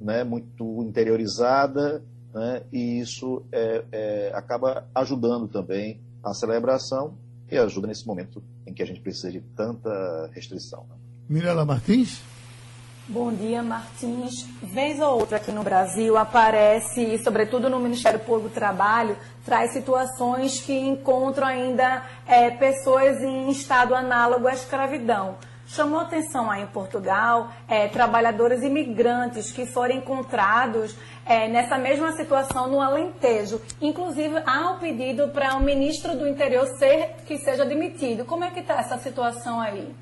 né, 0.00 0.24
muito 0.24 0.82
interiorizada, 0.82 2.02
né, 2.34 2.62
e 2.72 3.00
isso 3.00 3.42
é, 3.52 3.84
é, 3.92 4.32
acaba 4.34 4.86
ajudando 4.94 5.46
também 5.46 6.00
a 6.22 6.34
celebração 6.34 7.16
e 7.50 7.58
ajuda 7.58 7.86
nesse 7.86 8.06
momento 8.06 8.42
em 8.66 8.72
que 8.72 8.82
a 8.82 8.86
gente 8.86 9.00
precisa 9.00 9.30
de 9.30 9.40
tanta 9.40 10.30
restrição. 10.32 10.86
Né? 10.88 10.96
Mirela 11.28 11.64
Martins? 11.64 12.22
Bom 13.08 13.32
dia, 13.32 13.60
Martins. 13.60 14.46
Vez 14.62 15.00
ou 15.00 15.18
outra 15.18 15.38
aqui 15.38 15.50
no 15.50 15.64
Brasil 15.64 16.16
aparece, 16.16 17.18
sobretudo 17.24 17.68
no 17.68 17.80
Ministério 17.80 18.20
Público 18.20 18.50
do 18.50 18.54
Trabalho, 18.54 19.16
traz 19.44 19.72
situações 19.72 20.60
que 20.60 20.72
encontram 20.72 21.48
ainda 21.48 22.06
é, 22.24 22.50
pessoas 22.50 23.20
em 23.20 23.50
estado 23.50 23.96
análogo 23.96 24.46
à 24.46 24.52
escravidão. 24.52 25.38
Chamou 25.66 26.00
atenção 26.00 26.50
aí 26.50 26.62
em 26.62 26.66
Portugal 26.66 27.52
é, 27.68 27.88
trabalhadores 27.88 28.62
imigrantes 28.62 29.50
que 29.50 29.66
foram 29.66 29.96
encontrados 29.96 30.96
é, 31.30 31.48
nessa 31.48 31.78
mesma 31.78 32.10
situação 32.10 32.68
no 32.68 32.80
Alentejo. 32.80 33.60
Inclusive, 33.80 34.42
há 34.44 34.72
um 34.72 34.80
pedido 34.80 35.28
para 35.28 35.54
o 35.54 35.62
ministro 35.62 36.18
do 36.18 36.26
Interior 36.26 36.66
ser 36.76 37.14
que 37.24 37.38
seja 37.38 37.64
demitido. 37.64 38.24
Como 38.24 38.42
é 38.42 38.50
que 38.50 38.58
está 38.58 38.80
essa 38.80 38.98
situação 38.98 39.60
aí? 39.60 39.94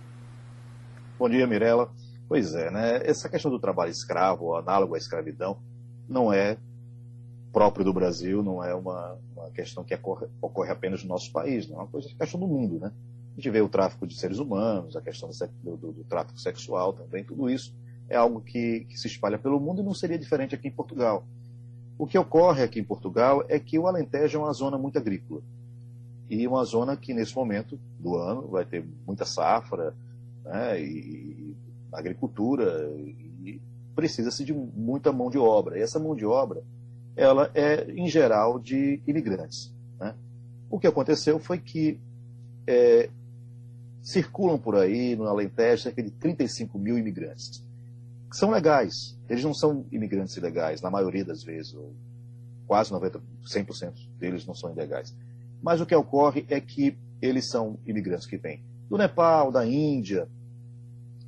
Bom 1.18 1.28
dia, 1.28 1.46
Mirela. 1.46 1.92
Pois 2.26 2.54
é, 2.54 2.70
né? 2.70 3.02
Essa 3.04 3.28
questão 3.28 3.50
do 3.50 3.58
trabalho 3.58 3.90
escravo, 3.90 4.56
análogo 4.56 4.94
à 4.94 4.98
escravidão, 4.98 5.58
não 6.08 6.32
é 6.32 6.56
próprio 7.52 7.84
do 7.84 7.92
Brasil, 7.92 8.42
não 8.42 8.64
é 8.64 8.74
uma, 8.74 9.18
uma 9.36 9.50
questão 9.50 9.84
que 9.84 9.94
ocorre, 9.94 10.28
ocorre, 10.40 10.70
apenas 10.70 11.02
no 11.02 11.10
nosso 11.10 11.30
país, 11.30 11.68
não 11.68 11.76
é 11.76 11.80
uma 11.82 11.88
coisa, 11.88 12.08
questão 12.18 12.40
do 12.40 12.46
mundo, 12.46 12.78
né? 12.80 12.90
A 13.32 13.34
gente 13.36 13.50
vê 13.50 13.60
o 13.60 13.68
tráfico 13.68 14.06
de 14.06 14.18
seres 14.18 14.38
humanos, 14.38 14.96
a 14.96 15.02
questão 15.02 15.28
do, 15.62 15.76
do, 15.76 15.92
do 15.92 16.04
tráfico 16.04 16.40
sexual 16.40 16.94
também, 16.94 17.22
tudo 17.22 17.50
isso 17.50 17.74
é 18.08 18.16
algo 18.16 18.40
que, 18.40 18.80
que, 18.88 18.98
se 18.98 19.06
espalha 19.06 19.38
pelo 19.38 19.60
mundo 19.60 19.82
e 19.82 19.84
não 19.84 19.94
seria 19.94 20.18
diferente 20.18 20.54
aqui 20.54 20.68
em 20.68 20.72
Portugal. 20.72 21.24
O 21.98 22.06
que 22.06 22.18
ocorre 22.18 22.62
aqui 22.62 22.80
em 22.80 22.84
Portugal 22.84 23.44
é 23.48 23.58
que 23.58 23.78
o 23.78 23.86
Alentejo 23.86 24.38
é 24.38 24.40
uma 24.40 24.52
zona 24.52 24.78
muito 24.78 24.98
agrícola 24.98 25.42
e 26.30 26.46
uma 26.46 26.64
zona 26.64 26.96
que 26.96 27.14
nesse 27.14 27.34
momento 27.34 27.78
do 27.98 28.16
ano 28.16 28.48
vai 28.48 28.64
ter 28.64 28.84
muita 29.06 29.24
safra 29.24 29.94
né, 30.44 30.80
e 30.80 31.56
agricultura 31.92 32.90
e 33.42 33.60
precisa-se 33.94 34.44
de 34.44 34.52
muita 34.52 35.12
mão 35.12 35.30
de 35.30 35.38
obra. 35.38 35.78
E 35.78 35.82
essa 35.82 35.98
mão 35.98 36.14
de 36.14 36.24
obra, 36.24 36.62
ela 37.16 37.50
é 37.54 37.90
em 37.90 38.08
geral 38.08 38.58
de 38.58 39.02
imigrantes. 39.06 39.72
Né? 39.98 40.14
O 40.70 40.78
que 40.78 40.86
aconteceu 40.86 41.38
foi 41.38 41.58
que 41.58 41.98
é, 42.66 43.08
circulam 44.02 44.58
por 44.58 44.76
aí 44.76 45.16
no 45.16 45.24
Alentejo 45.24 45.82
cerca 45.84 46.02
de 46.02 46.10
35 46.10 46.78
mil 46.78 46.98
imigrantes, 46.98 47.64
que 48.28 48.36
são 48.36 48.50
legais. 48.50 49.18
Eles 49.28 49.44
não 49.44 49.54
são 49.54 49.86
imigrantes 49.90 50.36
ilegais, 50.36 50.80
na 50.80 50.90
maioria 50.90 51.24
das 51.24 51.42
vezes, 51.42 51.74
ou 51.74 51.94
quase 52.66 52.92
90, 52.92 53.20
100% 53.44 53.94
deles 54.18 54.46
não 54.46 54.54
são 54.54 54.70
ilegais. 54.70 55.14
Mas 55.62 55.80
o 55.80 55.86
que 55.86 55.94
ocorre 55.94 56.46
é 56.48 56.60
que 56.60 56.96
eles 57.20 57.48
são 57.48 57.78
imigrantes 57.86 58.26
que 58.26 58.36
vêm 58.36 58.62
do 58.88 58.96
Nepal, 58.96 59.52
da 59.52 59.66
Índia, 59.66 60.28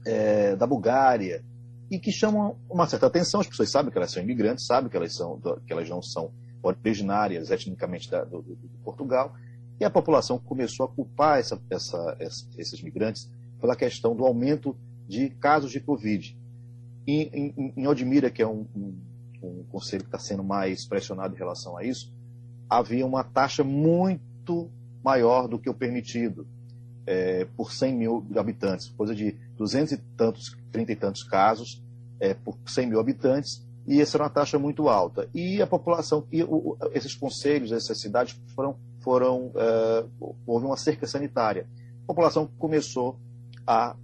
é, 0.07 0.57
da 0.57 0.67
Bulgária, 0.67 1.45
e 1.91 1.99
que 1.99 2.11
chamam 2.11 2.57
uma 2.69 2.87
certa 2.87 3.07
atenção. 3.07 3.41
As 3.41 3.47
pessoas 3.47 3.71
sabem 3.71 3.91
que 3.91 3.99
elas 3.99 4.11
são 4.11 4.23
imigrantes, 4.23 4.67
sabem 4.67 4.89
que 4.89 4.97
elas, 4.97 5.15
são, 5.15 5.39
que 5.67 5.73
elas 5.73 5.89
não 5.89 6.01
são 6.01 6.33
originárias 6.63 7.51
etnicamente 7.51 8.11
da, 8.11 8.25
do, 8.25 8.43
do, 8.43 8.55
do, 8.55 8.79
Portugal, 8.85 9.35
e 9.79 9.85
a 9.85 9.91
população 9.91 10.39
começou 10.39 10.87
a 10.87 10.89
culpar 10.89 11.39
essa, 11.39 11.61
essa, 11.71 12.17
esses 12.57 12.83
migrantes 12.83 13.31
pela 13.61 13.77
questão 13.77 14.15
do 14.15 14.25
aumento 14.25 14.77
de 15.09 15.31
casos 15.31 15.71
de 15.71 15.81
Covid. 15.81 16.39
Em, 17.07 17.55
em, 17.57 17.73
em 17.77 17.87
Odmira, 17.87 18.31
que 18.31 18.43
é 18.43 18.47
um, 18.47 18.67
um, 18.77 18.95
um 19.43 19.65
conselho 19.71 20.03
que 20.03 20.09
está 20.09 20.19
sendo 20.19 20.45
mais 20.45 20.87
pressionado 20.87 21.35
em 21.35 21.39
relação 21.39 21.77
a 21.77 21.85
isso, 21.85 22.13
havia 22.69 23.05
uma 23.05 23.25
taxa 23.25 23.65
muito 23.65 24.71
maior 25.03 25.49
do 25.49 25.59
que 25.59 25.69
o 25.69 25.75
permitido 25.75 26.47
é, 27.07 27.47
por 27.57 27.73
100 27.73 27.95
mil 27.97 28.27
habitantes, 28.37 28.89
coisa 28.91 29.15
de 29.15 29.37
200 29.57 29.93
e 29.93 29.97
tantos, 30.17 30.57
30 30.71 30.93
e 30.93 30.97
tantos 30.97 31.23
casos 31.25 31.83
é, 32.21 32.35
por 32.35 32.57
100 32.67 32.87
mil 32.87 33.01
habitantes, 33.01 33.67
e 33.87 34.01
essa 34.01 34.17
era 34.17 34.25
uma 34.25 34.31
taxa 34.31 34.59
muito 34.59 34.89
alta. 34.89 35.29
E 35.35 35.61
a 35.61 35.67
população, 35.67 36.27
e 36.31 36.43
o, 36.45 36.77
esses 36.93 37.15
conselhos, 37.15 37.73
essas 37.73 38.01
cidades 38.01 38.39
foram, 38.55 38.77
foram 39.01 39.51
é, 39.57 40.05
houve 40.47 40.67
uma 40.67 40.77
cerca 40.77 41.07
sanitária. 41.07 41.67
A 42.05 42.07
população 42.07 42.49
começou 42.59 43.19
a 43.67 43.97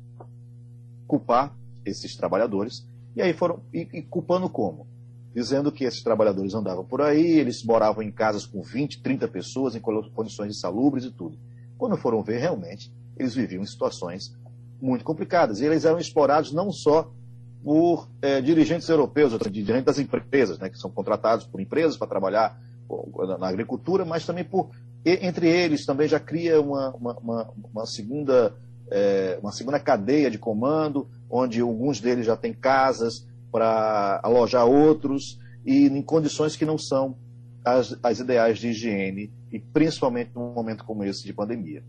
culpar 1.07 1.55
esses 1.87 2.16
trabalhadores, 2.16 2.87
e 3.14 3.22
aí 3.22 3.33
foram, 3.33 3.61
e, 3.72 3.88
e 3.92 4.03
culpando 4.03 4.49
como? 4.49 4.87
Dizendo 5.35 5.70
que 5.70 5.85
esses 5.85 6.03
trabalhadores 6.03 6.55
andavam 6.55 6.85
por 6.85 7.01
aí, 7.01 7.38
eles 7.38 7.62
moravam 7.62 8.03
em 8.03 8.11
casas 8.11 8.44
com 8.44 8.62
20, 8.62 9.03
30 9.03 9.29
pessoas, 9.29 9.75
em 9.75 9.81
condições 9.81 10.57
insalubres 10.57 11.05
e 11.05 11.11
tudo. 11.11 11.38
Quando 11.79 11.96
foram 11.96 12.22
ver, 12.22 12.38
realmente, 12.38 12.92
eles 13.18 13.35
viviam 13.35 13.62
em 13.62 13.66
situações 13.66 14.35
muito 14.81 15.05
complicadas. 15.05 15.61
E 15.61 15.66
eles 15.66 15.85
eram 15.85 15.99
explorados 15.99 16.53
não 16.53 16.72
só 16.72 17.11
por 17.62 18.09
é, 18.22 18.40
dirigentes 18.40 18.88
europeus, 18.88 19.33
dirigentes 19.51 19.85
das 19.85 19.99
empresas, 19.99 20.59
né, 20.59 20.70
que 20.70 20.79
são 20.79 20.90
contratados 20.90 21.46
por 21.46 21.61
empresas 21.61 21.96
para 21.96 22.07
trabalhar 22.07 22.59
na 23.38 23.49
agricultura, 23.49 24.05
mas 24.05 24.25
também 24.25 24.44
por 24.44 24.70
entre 25.05 25.49
eles 25.49 25.85
também 25.85 26.09
já 26.09 26.18
cria 26.18 26.61
uma, 26.61 26.90
uma, 26.94 27.53
uma 27.72 27.87
segunda 27.87 28.55
é, 28.90 29.38
uma 29.42 29.53
segunda 29.53 29.81
cadeia 29.81 30.31
de 30.31 30.38
comando, 30.38 31.09
onde 31.31 31.61
alguns 31.61 32.01
deles 32.01 32.27
já 32.27 32.37
têm 32.37 32.53
casas 32.53 33.27
para 33.51 34.20
alojar 34.22 34.66
outros 34.66 35.38
e 35.64 35.87
em 35.87 36.03
condições 36.03 36.57
que 36.57 36.64
não 36.64 36.79
são 36.79 37.16
as, 37.64 37.99
as 38.03 38.20
ideais 38.20 38.59
de 38.59 38.68
higiene 38.68 39.33
e 39.51 39.59
principalmente 39.59 40.31
num 40.35 40.53
momento 40.53 40.85
como 40.85 41.05
esse 41.05 41.25
de 41.25 41.33
pandemia. 41.33 41.83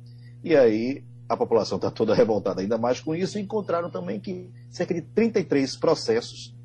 E 0.43 0.55
aí 0.55 1.03
a 1.29 1.36
população 1.36 1.75
está 1.75 1.91
toda 1.91 2.15
revoltada 2.15 2.62
ainda 2.62 2.77
mais 2.77 2.99
com 2.99 3.13
isso, 3.13 3.38
e 3.38 3.41
encontraram 3.41 3.89
também 3.89 4.19
que 4.19 4.49
cerca 4.69 4.93
de 4.93 5.01
33 5.01 5.75
processos, 5.75 6.55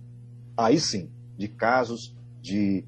aí 0.56 0.78
sim, 0.78 1.10
de 1.36 1.48
casos 1.48 2.14
de 2.40 2.84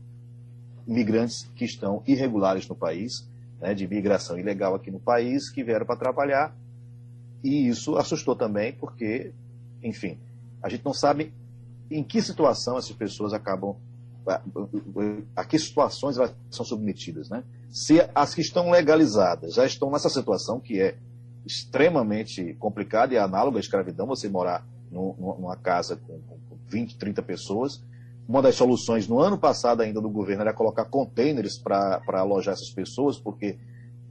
imigrantes 0.87 1.51
que 1.55 1.65
estão 1.65 2.03
irregulares 2.07 2.69
no 2.69 2.75
país, 2.75 3.29
né, 3.61 3.75
de 3.75 3.85
imigração 3.85 4.39
ilegal 4.39 4.75
aqui 4.75 4.91
no 4.91 5.01
país, 5.01 5.51
que 5.51 5.65
vieram 5.65 5.87
para 5.87 5.97
trabalhar. 5.97 6.55
E 7.45 7.69
isso 7.69 7.97
assustou 7.99 8.35
também, 8.35 8.73
porque, 8.73 9.35
enfim, 9.83 10.19
a 10.63 10.69
gente 10.71 10.83
não 10.83 10.95
sabe 10.95 11.31
em 11.91 12.03
que 12.03 12.23
situação 12.23 12.79
essas 12.79 12.97
pessoas 12.97 13.35
acabam, 13.35 13.77
a 15.37 15.45
que 15.45 15.59
situações 15.59 16.17
elas 16.17 16.35
são 16.51 16.65
submetidas. 16.65 17.29
Né? 17.29 17.45
Se 17.69 18.01
as 18.15 18.35
que 18.35 18.41
estão 18.41 18.71
legalizadas 18.71 19.55
já 19.55 19.67
estão 19.67 19.91
nessa 19.91 20.09
situação, 20.09 20.59
que 20.59 20.81
é 20.81 20.97
extremamente 21.45 22.55
complicada 22.55 23.13
e 23.13 23.19
análoga 23.19 23.59
à 23.59 23.61
escravidão, 23.61 24.07
você 24.07 24.27
morar 24.27 24.67
numa 24.91 25.57
casa 25.57 25.97
com 25.97 26.19
20, 26.71 26.97
30 26.97 27.23
pessoas, 27.23 27.83
uma 28.27 28.41
das 28.41 28.55
soluções 28.55 29.07
no 29.07 29.19
ano 29.19 29.37
passado 29.37 29.83
ainda 29.83 30.01
do 30.01 30.09
governo 30.09 30.41
era 30.41 30.55
colocar 30.55 30.87
containers 30.87 31.59
para 31.59 32.01
alojar 32.09 32.55
essas 32.55 32.71
pessoas, 32.71 33.19
porque 33.19 33.59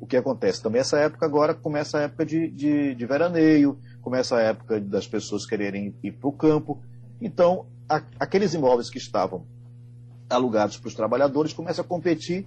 o 0.03 0.05
que 0.05 0.17
acontece? 0.17 0.61
Também 0.61 0.81
essa 0.81 0.97
época 0.97 1.25
agora 1.25 1.53
começa 1.53 1.97
a 1.97 2.01
época 2.01 2.25
de, 2.25 2.49
de, 2.49 2.93
de 2.93 3.05
veraneio, 3.05 3.79
começa 4.01 4.35
a 4.35 4.41
época 4.41 4.79
das 4.79 5.07
pessoas 5.07 5.45
quererem 5.45 5.95
ir 6.03 6.11
para 6.11 6.27
o 6.27 6.33
campo. 6.33 6.81
Então, 7.21 7.65
a, 7.87 8.03
aqueles 8.19 8.53
imóveis 8.53 8.89
que 8.89 8.97
estavam 8.97 9.45
alugados 10.29 10.77
para 10.77 10.87
os 10.87 10.93
trabalhadores 10.93 11.53
começam 11.53 11.85
a 11.85 11.87
competir 11.87 12.45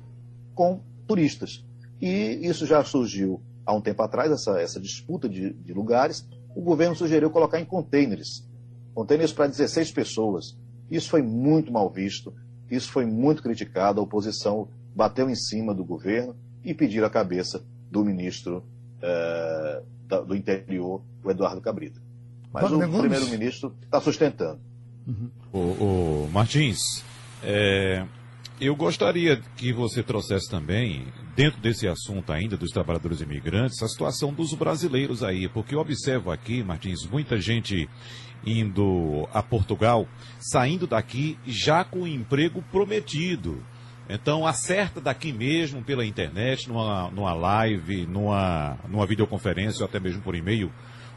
com 0.54 0.80
turistas. 1.06 1.64
E 2.00 2.46
isso 2.46 2.66
já 2.66 2.84
surgiu 2.84 3.40
há 3.64 3.74
um 3.74 3.80
tempo 3.80 4.02
atrás, 4.02 4.30
essa, 4.30 4.60
essa 4.60 4.78
disputa 4.78 5.28
de, 5.28 5.52
de 5.54 5.72
lugares. 5.72 6.28
O 6.54 6.60
governo 6.60 6.94
sugeriu 6.94 7.30
colocar 7.30 7.60
em 7.60 7.64
containers 7.64 8.46
containers 8.94 9.30
para 9.30 9.46
16 9.46 9.92
pessoas 9.92 10.56
isso 10.90 11.10
foi 11.10 11.20
muito 11.20 11.72
mal 11.72 11.90
visto, 11.90 12.32
isso 12.70 12.90
foi 12.90 13.04
muito 13.04 13.42
criticado, 13.42 14.00
a 14.00 14.04
oposição 14.04 14.68
bateu 14.94 15.28
em 15.28 15.34
cima 15.34 15.74
do 15.74 15.84
governo 15.84 16.36
e 16.66 16.74
pediram 16.74 17.06
a 17.06 17.10
cabeça 17.10 17.64
do 17.90 18.04
ministro 18.04 18.64
eh, 19.00 19.82
do 20.26 20.34
interior, 20.34 21.00
o 21.22 21.30
Eduardo 21.30 21.60
Cabrita. 21.60 22.00
Mas 22.52 22.70
o 22.70 22.78
primeiro-ministro 22.78 23.74
está 23.82 24.00
sustentando. 24.00 24.60
Uhum. 25.06 25.30
O, 25.52 25.58
o, 25.58 26.30
Martins, 26.32 27.04
é, 27.42 28.04
eu 28.60 28.74
gostaria 28.74 29.40
que 29.56 29.72
você 29.72 30.02
trouxesse 30.02 30.50
também, 30.50 31.06
dentro 31.36 31.60
desse 31.60 31.86
assunto 31.86 32.32
ainda 32.32 32.56
dos 32.56 32.72
trabalhadores 32.72 33.20
imigrantes, 33.20 33.82
a 33.82 33.88
situação 33.88 34.32
dos 34.32 34.52
brasileiros 34.54 35.22
aí, 35.22 35.48
porque 35.48 35.74
eu 35.74 35.78
observo 35.78 36.30
aqui, 36.32 36.64
Martins, 36.64 37.06
muita 37.06 37.40
gente 37.40 37.88
indo 38.44 39.28
a 39.32 39.42
Portugal, 39.42 40.08
saindo 40.40 40.86
daqui 40.86 41.38
já 41.46 41.84
com 41.84 42.00
o 42.02 42.08
emprego 42.08 42.62
prometido. 42.72 43.62
Então 44.08 44.46
acerta 44.46 45.00
daqui 45.00 45.32
mesmo 45.32 45.82
pela 45.82 46.04
internet, 46.04 46.68
numa, 46.68 47.10
numa 47.10 47.34
live, 47.34 48.06
numa, 48.06 48.78
numa 48.88 49.06
videoconferência 49.06 49.82
ou 49.82 49.88
até 49.88 49.98
mesmo 49.98 50.22
por 50.22 50.34
e-mail, 50.34 50.72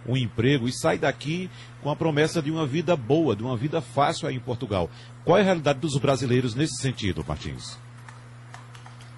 um 0.08 0.18
emprego 0.18 0.68
e 0.68 0.74
sai 0.74 0.98
daqui 0.98 1.50
com 1.84 1.90
a 1.90 1.96
promessa 1.96 2.42
de 2.42 2.50
uma 2.50 2.66
vida 2.66 2.96
boa, 2.96 3.36
de 3.36 3.44
uma 3.44 3.56
vida 3.56 3.80
fácil 3.80 4.28
aí 4.28 4.36
em 4.36 4.40
Portugal. 4.40 4.90
Qual 5.24 5.38
é 5.38 5.42
a 5.42 5.44
realidade 5.44 5.80
dos 5.80 5.98
brasileiros 5.98 6.56
nesse 6.56 6.82
sentido, 6.82 7.24
Martins? 7.28 7.78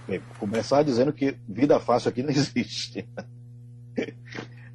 Bem, 0.07 0.21
começar 0.37 0.83
dizendo 0.83 1.13
que 1.13 1.37
vida 1.47 1.79
fácil 1.79 2.09
aqui 2.09 2.21
não 2.21 2.31
existe. 2.31 3.07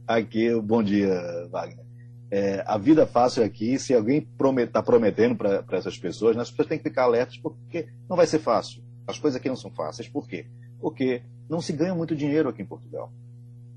aqui, 0.07 0.55
bom 0.61 0.83
dia, 0.83 1.21
Wagner 1.51 1.87
é, 2.31 2.63
a 2.67 2.77
vida 2.77 3.07
fácil 3.07 3.45
aqui, 3.45 3.79
se 3.79 3.95
alguém 3.95 4.19
está 4.19 4.31
promet, 4.37 4.73
tá 4.73 4.83
prometendo 4.83 5.37
para 5.37 5.65
essas 5.73 5.97
pessoas, 5.97 6.35
né, 6.35 6.43
as 6.43 6.51
pessoas 6.51 6.69
têm 6.69 6.79
que 6.79 6.85
ficar 6.85 7.05
alertas 7.05 7.37
porque 7.39 7.89
não 8.09 8.17
vai 8.17 8.27
ser 8.27 8.41
fácil. 8.41 8.83
As 9.07 9.19
coisas 9.19 9.39
aqui 9.39 9.49
não 9.49 9.57
são 9.57 9.71
fáceis. 9.71 10.09
Por 10.09 10.27
quê? 10.27 10.47
Porque 10.81 11.23
não 11.49 11.61
se 11.61 11.73
ganha 11.73 11.95
muito 11.95 12.17
dinheiro 12.17 12.49
aqui 12.49 12.63
em 12.63 12.67
Portugal. 12.67 13.11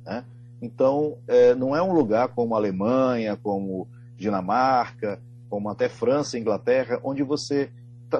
Né? 0.05 0.23
Então, 0.61 1.17
é, 1.27 1.53
não 1.55 1.75
é 1.75 1.81
um 1.81 1.93
lugar 1.93 2.29
como 2.29 2.55
Alemanha, 2.55 3.37
como 3.37 3.87
Dinamarca, 4.17 5.19
como 5.49 5.69
até 5.69 5.87
França 5.87 6.37
Inglaterra, 6.37 6.99
onde 7.03 7.23
você 7.23 7.69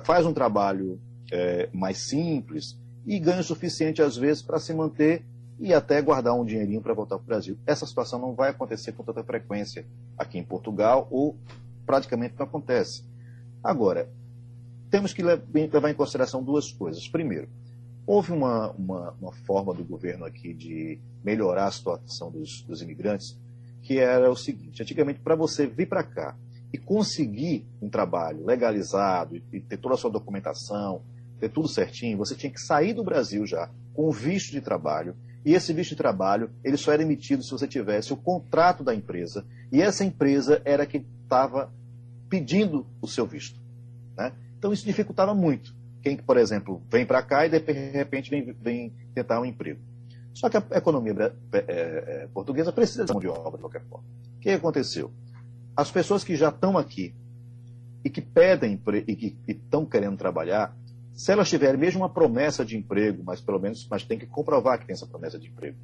faz 0.03 0.25
um 0.25 0.33
trabalho 0.33 0.99
é, 1.31 1.69
mais 1.73 1.97
simples 1.97 2.77
e 3.05 3.19
ganha 3.19 3.41
o 3.41 3.43
suficiente, 3.43 4.01
às 4.01 4.15
vezes, 4.15 4.41
para 4.41 4.59
se 4.59 4.73
manter 4.73 5.23
e 5.59 5.73
até 5.73 6.01
guardar 6.01 6.33
um 6.35 6.45
dinheirinho 6.45 6.81
para 6.81 6.93
voltar 6.93 7.17
para 7.17 7.23
o 7.23 7.27
Brasil. 7.27 7.57
Essa 7.65 7.85
situação 7.85 8.19
não 8.19 8.33
vai 8.33 8.51
acontecer 8.51 8.93
com 8.93 9.03
tanta 9.03 9.23
frequência 9.23 9.85
aqui 10.17 10.37
em 10.37 10.43
Portugal, 10.43 11.07
ou 11.11 11.35
praticamente 11.85 12.35
não 12.37 12.45
acontece. 12.45 13.03
Agora, 13.63 14.09
temos 14.89 15.13
que 15.13 15.21
levar 15.21 15.89
em 15.89 15.93
consideração 15.93 16.43
duas 16.43 16.71
coisas. 16.71 17.07
Primeiro, 17.07 17.47
houve 18.05 18.31
uma, 18.31 18.71
uma, 18.71 19.11
uma 19.21 19.31
forma 19.31 19.73
do 19.73 19.83
governo 19.83 20.25
aqui 20.25 20.53
de 20.53 20.99
melhorar 21.23 21.67
a 21.67 21.71
situação 21.71 22.31
dos, 22.31 22.61
dos 22.63 22.81
imigrantes, 22.81 23.37
que 23.81 23.99
era 23.99 24.29
o 24.29 24.35
seguinte: 24.35 24.81
antigamente, 24.81 25.19
para 25.19 25.35
você 25.35 25.67
vir 25.67 25.87
para 25.87 26.03
cá 26.03 26.35
e 26.73 26.77
conseguir 26.77 27.65
um 27.81 27.89
trabalho 27.89 28.45
legalizado 28.45 29.35
e, 29.35 29.43
e 29.53 29.59
ter 29.59 29.77
toda 29.77 29.95
a 29.95 29.97
sua 29.97 30.11
documentação, 30.11 31.01
ter 31.39 31.49
tudo 31.49 31.67
certinho, 31.67 32.17
você 32.17 32.35
tinha 32.35 32.51
que 32.51 32.59
sair 32.59 32.93
do 32.93 33.03
Brasil 33.03 33.45
já 33.45 33.69
com 33.93 34.11
visto 34.11 34.51
de 34.51 34.61
trabalho 34.61 35.15
e 35.45 35.53
esse 35.53 35.71
visto 35.73 35.91
de 35.91 35.95
trabalho, 35.95 36.51
ele 36.63 36.77
só 36.77 36.91
era 36.91 37.01
emitido 37.01 37.43
se 37.43 37.51
você 37.51 37.67
tivesse 37.67 38.11
o 38.11 38.17
contrato 38.17 38.83
da 38.83 38.93
empresa, 38.93 39.45
e 39.71 39.81
essa 39.81 40.03
empresa 40.03 40.61
era 40.65 40.85
que 40.85 41.05
estava 41.23 41.71
pedindo 42.29 42.85
o 43.01 43.07
seu 43.07 43.25
visto. 43.25 43.59
Né? 44.17 44.33
Então 44.59 44.73
isso 44.73 44.85
dificultava 44.85 45.33
muito. 45.33 45.73
Quem, 46.03 46.17
por 46.17 46.37
exemplo, 46.37 46.83
vem 46.91 47.05
para 47.05 47.23
cá 47.23 47.45
e 47.45 47.49
de 47.49 47.57
repente 47.57 48.29
vem, 48.29 48.53
vem, 48.53 48.93
tentar 49.15 49.39
um 49.39 49.45
emprego. 49.45 49.79
Só 50.33 50.49
que 50.49 50.57
a 50.57 50.63
economia 50.77 51.13
é, 51.53 51.57
é, 51.57 51.63
é, 52.23 52.27
portuguesa 52.33 52.71
precisa 52.71 53.05
de 53.05 53.11
mão 53.11 53.21
de 53.21 53.27
obra 53.27 53.53
de 53.53 53.59
qualquer 53.59 53.83
forma. 53.85 54.05
O 54.37 54.39
que 54.39 54.49
aconteceu? 54.49 55.11
As 55.75 55.89
pessoas 55.89 56.23
que 56.23 56.35
já 56.35 56.49
estão 56.49 56.77
aqui 56.77 57.15
e 58.03 58.09
que 58.09 58.21
pedem 58.21 58.81
e 59.07 59.15
que 59.15 59.37
estão 59.47 59.85
querendo 59.85 60.17
trabalhar, 60.17 60.75
se 61.13 61.31
elas 61.31 61.49
tiverem 61.49 61.79
mesmo 61.79 62.01
uma 62.01 62.09
promessa 62.09 62.65
de 62.65 62.77
emprego, 62.77 63.23
mas 63.25 63.41
pelo 63.41 63.59
menos 63.59 63.87
mas 63.89 64.03
tem 64.03 64.19
que 64.19 64.25
comprovar 64.25 64.79
que 64.79 64.85
tem 64.85 64.93
essa 64.93 65.07
promessa 65.07 65.39
de 65.39 65.47
emprego. 65.47 65.77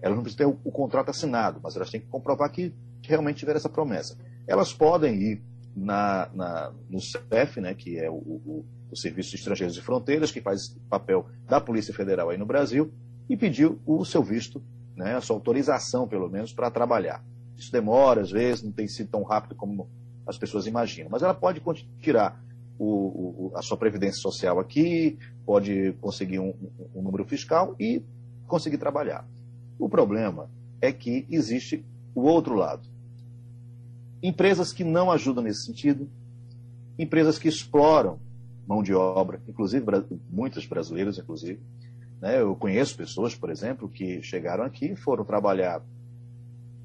Elas 0.00 0.16
não 0.16 0.22
precisam 0.22 0.50
ter 0.50 0.54
o, 0.54 0.68
o 0.68 0.72
contrato 0.72 1.10
assinado, 1.10 1.60
mas 1.62 1.76
elas 1.76 1.90
têm 1.90 2.00
que 2.00 2.08
comprovar 2.08 2.50
que, 2.50 2.74
que 3.02 3.08
realmente 3.08 3.38
tiveram 3.38 3.58
essa 3.58 3.68
promessa. 3.68 4.16
Elas 4.46 4.72
podem 4.72 5.14
ir 5.14 5.42
na, 5.74 6.28
na, 6.34 6.72
no 6.88 7.00
CEF, 7.00 7.60
né, 7.60 7.74
que 7.74 7.98
é 7.98 8.10
o, 8.10 8.14
o, 8.14 8.64
o, 8.90 8.96
Serviço 8.96 9.30
de 9.30 9.36
Estrangeiros 9.36 9.76
e 9.76 9.80
Fronteiras, 9.80 10.30
que 10.30 10.40
faz 10.40 10.76
papel 10.88 11.26
da 11.48 11.60
Polícia 11.60 11.94
Federal 11.94 12.30
aí 12.30 12.36
no 12.36 12.46
Brasil, 12.46 12.92
e 13.28 13.36
pedir 13.36 13.74
o 13.86 14.04
seu 14.04 14.22
visto, 14.22 14.62
né, 14.94 15.16
a 15.16 15.20
sua 15.20 15.36
autorização, 15.36 16.06
pelo 16.06 16.28
menos, 16.28 16.52
para 16.52 16.70
trabalhar. 16.70 17.24
Isso 17.56 17.72
demora, 17.72 18.20
às 18.20 18.30
vezes, 18.30 18.62
não 18.62 18.72
tem 18.72 18.86
sido 18.86 19.10
tão 19.10 19.22
rápido 19.22 19.54
como 19.54 19.88
as 20.26 20.36
pessoas 20.36 20.66
imaginam, 20.66 21.10
mas 21.10 21.22
ela 21.22 21.34
pode 21.34 21.60
tirar 22.00 22.42
o, 22.78 23.50
o, 23.50 23.52
a 23.56 23.62
sua 23.62 23.76
previdência 23.76 24.20
social 24.20 24.58
aqui, 24.58 25.18
pode 25.46 25.92
conseguir 26.00 26.38
um, 26.38 26.54
um 26.94 27.02
número 27.02 27.24
fiscal 27.24 27.74
e 27.78 28.04
conseguir 28.46 28.78
trabalhar. 28.78 29.26
O 29.78 29.88
problema 29.88 30.50
é 30.80 30.92
que 30.92 31.26
existe 31.30 31.84
o 32.14 32.22
outro 32.22 32.54
lado. 32.54 32.91
Empresas 34.22 34.72
que 34.72 34.84
não 34.84 35.10
ajudam 35.10 35.42
nesse 35.42 35.66
sentido, 35.66 36.08
empresas 36.98 37.38
que 37.38 37.48
exploram 37.48 38.20
mão 38.66 38.82
de 38.82 38.94
obra, 38.94 39.42
inclusive 39.48 39.84
muitas 40.30 40.64
brasileiras, 40.64 41.18
inclusive. 41.18 41.60
Né? 42.20 42.40
Eu 42.40 42.54
conheço 42.54 42.96
pessoas, 42.96 43.34
por 43.34 43.50
exemplo, 43.50 43.88
que 43.88 44.22
chegaram 44.22 44.64
aqui 44.64 44.92
e 44.92 44.96
foram 44.96 45.24
trabalhar 45.24 45.82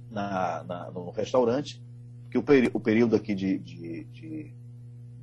na, 0.09 0.63
na, 0.63 0.91
no 0.91 1.11
restaurante, 1.11 1.81
que 2.31 2.37
o, 2.37 2.43
peri 2.43 2.69
o 2.73 2.79
período 2.79 3.15
aqui 3.15 3.35
de, 3.35 3.59
de, 3.59 4.03
de 4.05 4.57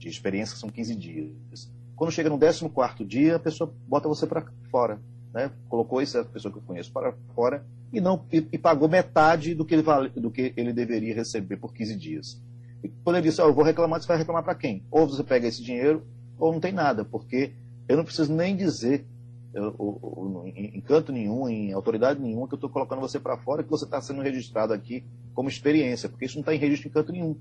de 0.04 0.10
experiência 0.10 0.56
são 0.56 0.68
15 0.68 0.94
dias. 0.96 1.72
Quando 1.96 2.12
chega 2.12 2.28
no 2.28 2.38
14 2.38 3.04
dia, 3.06 3.36
a 3.36 3.38
pessoa 3.38 3.72
bota 3.88 4.06
você 4.06 4.26
para 4.26 4.44
fora. 4.70 5.00
Né? 5.34 5.50
Colocou 5.68 6.00
essa 6.00 6.24
pessoa 6.24 6.52
que 6.52 6.58
eu 6.58 6.62
conheço 6.62 6.92
para 6.92 7.12
fora 7.34 7.66
e 7.92 8.00
não 8.00 8.24
e, 8.32 8.46
e 8.52 8.56
pagou 8.56 8.88
metade 8.88 9.52
do 9.52 9.64
que, 9.64 9.74
ele 9.74 9.82
do 10.14 10.30
que 10.30 10.54
ele 10.56 10.72
deveria 10.72 11.12
receber 11.12 11.56
por 11.56 11.74
15 11.74 11.96
dias. 11.96 12.40
E 12.84 12.88
quando 13.02 13.16
ele 13.16 13.28
disse, 13.28 13.42
oh, 13.42 13.46
eu 13.46 13.54
vou 13.54 13.64
reclamar, 13.64 14.00
você 14.00 14.06
vai 14.06 14.16
reclamar 14.16 14.44
para 14.44 14.54
quem? 14.54 14.84
Ou 14.92 15.08
você 15.08 15.24
pega 15.24 15.48
esse 15.48 15.60
dinheiro, 15.60 16.06
ou 16.38 16.52
não 16.52 16.60
tem 16.60 16.72
nada, 16.72 17.04
porque 17.04 17.52
eu 17.88 17.96
não 17.96 18.04
preciso 18.04 18.32
nem 18.32 18.56
dizer 18.56 19.04
eu, 19.52 19.64
eu, 19.64 20.00
eu, 20.02 20.42
em, 20.46 20.76
em 20.76 20.80
canto 20.80 21.10
nenhum, 21.10 21.48
em 21.48 21.72
autoridade 21.72 22.20
nenhuma, 22.20 22.46
que 22.46 22.54
eu 22.54 22.56
estou 22.56 22.70
colocando 22.70 23.00
você 23.00 23.18
para 23.18 23.36
fora, 23.36 23.62
que 23.64 23.70
você 23.70 23.84
está 23.84 24.00
sendo 24.00 24.22
registrado 24.22 24.72
aqui 24.72 25.04
como 25.32 25.48
experiência, 25.48 26.08
porque 26.08 26.26
isso 26.26 26.36
não 26.36 26.42
está 26.42 26.54
em 26.54 26.58
registro 26.58 26.88
em 26.88 26.92
canto 26.92 27.10
nenhum. 27.10 27.36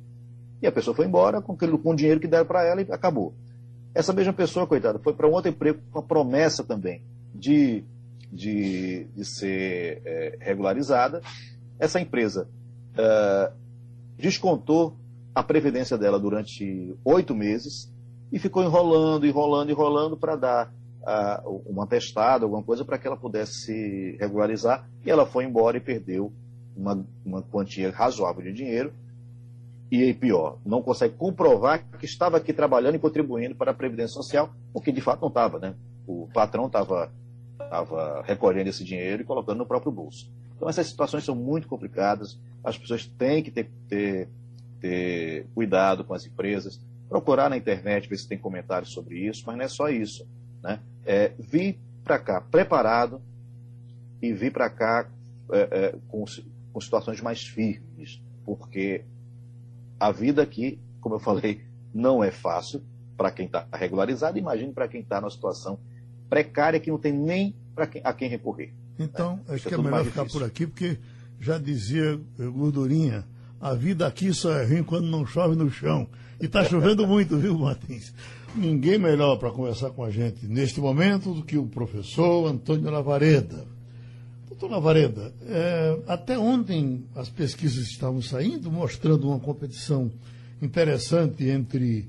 E 0.61 0.65
a 0.65 0.71
pessoa 0.71 0.95
foi 0.95 1.05
embora 1.05 1.41
com, 1.41 1.53
aquele, 1.53 1.77
com 1.77 1.91
o 1.91 1.95
dinheiro 1.95 2.19
que 2.19 2.27
deram 2.27 2.45
para 2.45 2.63
ela 2.63 2.81
e 2.81 2.91
acabou. 2.91 3.35
Essa 3.93 4.13
mesma 4.13 4.33
pessoa, 4.33 4.65
coitada, 4.65 4.97
foi 4.99 5.13
para 5.13 5.27
um 5.27 5.31
outro 5.31 5.49
emprego 5.51 5.79
com 5.91 5.99
a 5.99 6.03
promessa 6.03 6.63
também 6.63 7.03
de, 7.33 7.83
de, 8.31 9.05
de 9.05 9.25
ser 9.25 10.01
é, 10.05 10.37
regularizada 10.39 11.21
essa 11.79 11.99
empresa 11.99 12.47
uh, 12.93 13.53
descontou 14.17 14.95
a 15.35 15.43
previdência 15.43 15.97
dela 15.97 16.19
durante 16.19 16.95
oito 17.03 17.35
meses 17.35 17.91
e 18.31 18.39
ficou 18.39 18.63
enrolando, 18.63 19.25
enrolando, 19.25 19.69
enrolando 19.69 20.17
para 20.17 20.35
dar 20.35 20.73
uh, 21.01 21.61
um 21.65 21.81
atestado, 21.81 22.45
alguma 22.45 22.63
coisa, 22.63 22.85
para 22.85 22.97
que 22.97 23.05
ela 23.05 23.17
pudesse 23.17 23.65
se 23.65 24.17
regularizar. 24.19 24.87
E 25.05 25.11
ela 25.11 25.25
foi 25.25 25.43
embora 25.43 25.77
e 25.77 25.81
perdeu 25.81 26.31
uma, 26.75 27.05
uma 27.25 27.41
quantia 27.41 27.91
razoável 27.91 28.43
de 28.43 28.53
dinheiro. 28.53 28.93
E 29.91 30.01
aí, 30.01 30.13
pior, 30.13 30.57
não 30.65 30.81
consegue 30.81 31.15
comprovar 31.15 31.85
que 31.99 32.05
estava 32.05 32.37
aqui 32.37 32.51
trabalhando 32.53 32.95
e 32.95 32.99
contribuindo 32.99 33.55
para 33.55 33.71
a 33.71 33.75
Previdência 33.75 34.13
Social, 34.15 34.51
porque 34.71 34.91
de 34.91 35.01
fato 35.01 35.21
não 35.21 35.27
estava, 35.27 35.59
né? 35.59 35.75
O 36.07 36.27
patrão 36.33 36.65
estava 36.65 37.11
estava 37.73 38.21
recolhendo 38.21 38.69
esse 38.69 38.83
dinheiro 38.83 39.23
e 39.23 39.25
colocando 39.25 39.57
no 39.57 39.65
próprio 39.65 39.91
bolso. 39.91 40.31
Então 40.55 40.69
essas 40.69 40.87
situações 40.87 41.23
são 41.23 41.35
muito 41.35 41.67
complicadas, 41.67 42.39
as 42.63 42.77
pessoas 42.77 43.05
têm 43.05 43.41
que 43.41 43.49
ter, 43.49 43.69
ter, 43.89 44.29
ter 44.79 45.47
cuidado 45.55 46.03
com 46.03 46.13
as 46.13 46.25
empresas, 46.25 46.79
procurar 47.09 47.49
na 47.49 47.57
internet 47.57 48.07
ver 48.07 48.17
se 48.17 48.27
tem 48.27 48.37
comentários 48.37 48.93
sobre 48.93 49.17
isso, 49.17 49.43
mas 49.47 49.57
não 49.57 49.65
é 49.65 49.67
só 49.67 49.89
isso. 49.89 50.27
Né? 50.61 50.79
É, 51.03 51.33
vir 51.39 51.79
para 52.03 52.19
cá 52.19 52.39
preparado 52.39 53.21
e 54.21 54.31
vir 54.31 54.53
para 54.53 54.69
cá 54.69 55.09
é, 55.51 55.59
é, 55.71 55.95
com, 56.07 56.23
com 56.71 56.81
situações 56.81 57.19
mais 57.21 57.43
firmes, 57.43 58.21
porque 58.45 59.03
a 59.99 60.11
vida 60.11 60.41
aqui, 60.43 60.79
como 61.01 61.15
eu 61.15 61.19
falei, 61.19 61.61
não 61.93 62.23
é 62.23 62.31
fácil 62.31 62.83
para 63.17 63.31
quem 63.31 63.47
está 63.47 63.67
regularizado, 63.73 64.37
imagine 64.37 64.73
para 64.73 64.87
quem 64.87 65.01
está 65.01 65.19
numa 65.19 65.29
situação 65.29 65.79
precária 66.29 66.79
que 66.79 66.89
não 66.89 66.97
tem 66.97 67.13
nem 67.13 67.55
para 67.75 67.87
quem, 67.87 68.01
a 68.03 68.13
quem 68.13 68.29
recorrer. 68.29 68.73
Então, 68.99 69.37
né? 69.47 69.55
acho 69.55 69.67
que 69.67 69.73
é, 69.73 69.77
é 69.77 69.81
melhor 69.81 70.05
ficar 70.05 70.25
por 70.25 70.43
aqui, 70.43 70.67
porque 70.67 70.97
já 71.39 71.57
dizia 71.57 72.19
eh, 72.39 72.45
Gordurinha, 72.45 73.25
a 73.59 73.73
vida 73.73 74.05
aqui 74.05 74.33
só 74.33 74.51
é 74.53 74.65
ruim 74.65 74.83
quando 74.83 75.07
não 75.07 75.25
chove 75.25 75.55
no 75.55 75.69
chão. 75.71 76.07
E 76.39 76.45
está 76.45 76.63
chovendo 76.65 77.07
muito, 77.07 77.37
viu, 77.37 77.57
Martins? 77.57 78.13
Ninguém 78.55 78.97
melhor 78.97 79.37
para 79.37 79.51
conversar 79.51 79.91
com 79.91 80.03
a 80.03 80.11
gente 80.11 80.45
neste 80.45 80.79
momento 80.79 81.33
do 81.33 81.43
que 81.43 81.57
o 81.57 81.65
professor 81.65 82.47
Antônio 82.47 82.91
Lavareda. 82.91 83.65
Doutor 84.47 84.69
Lavareda, 84.69 85.33
é, 85.47 85.99
até 86.07 86.37
ontem 86.37 87.05
as 87.15 87.29
pesquisas 87.29 87.87
estavam 87.87 88.21
saindo 88.21 88.71
mostrando 88.71 89.27
uma 89.27 89.39
competição 89.39 90.11
interessante 90.61 91.49
entre 91.49 92.07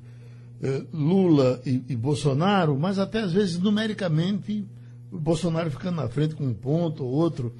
é, 0.63 0.83
Lula 0.93 1.61
e, 1.65 1.83
e 1.89 1.97
Bolsonaro, 1.97 2.79
mas 2.79 2.99
até 2.99 3.21
às 3.21 3.33
vezes 3.33 3.59
numericamente 3.59 4.67
o 5.11 5.19
Bolsonaro 5.19 5.71
ficando 5.71 5.97
na 5.97 6.09
frente 6.09 6.35
com 6.35 6.45
um 6.45 6.55
ponto 6.55 7.05
ou 7.05 7.11
outro. 7.11 7.55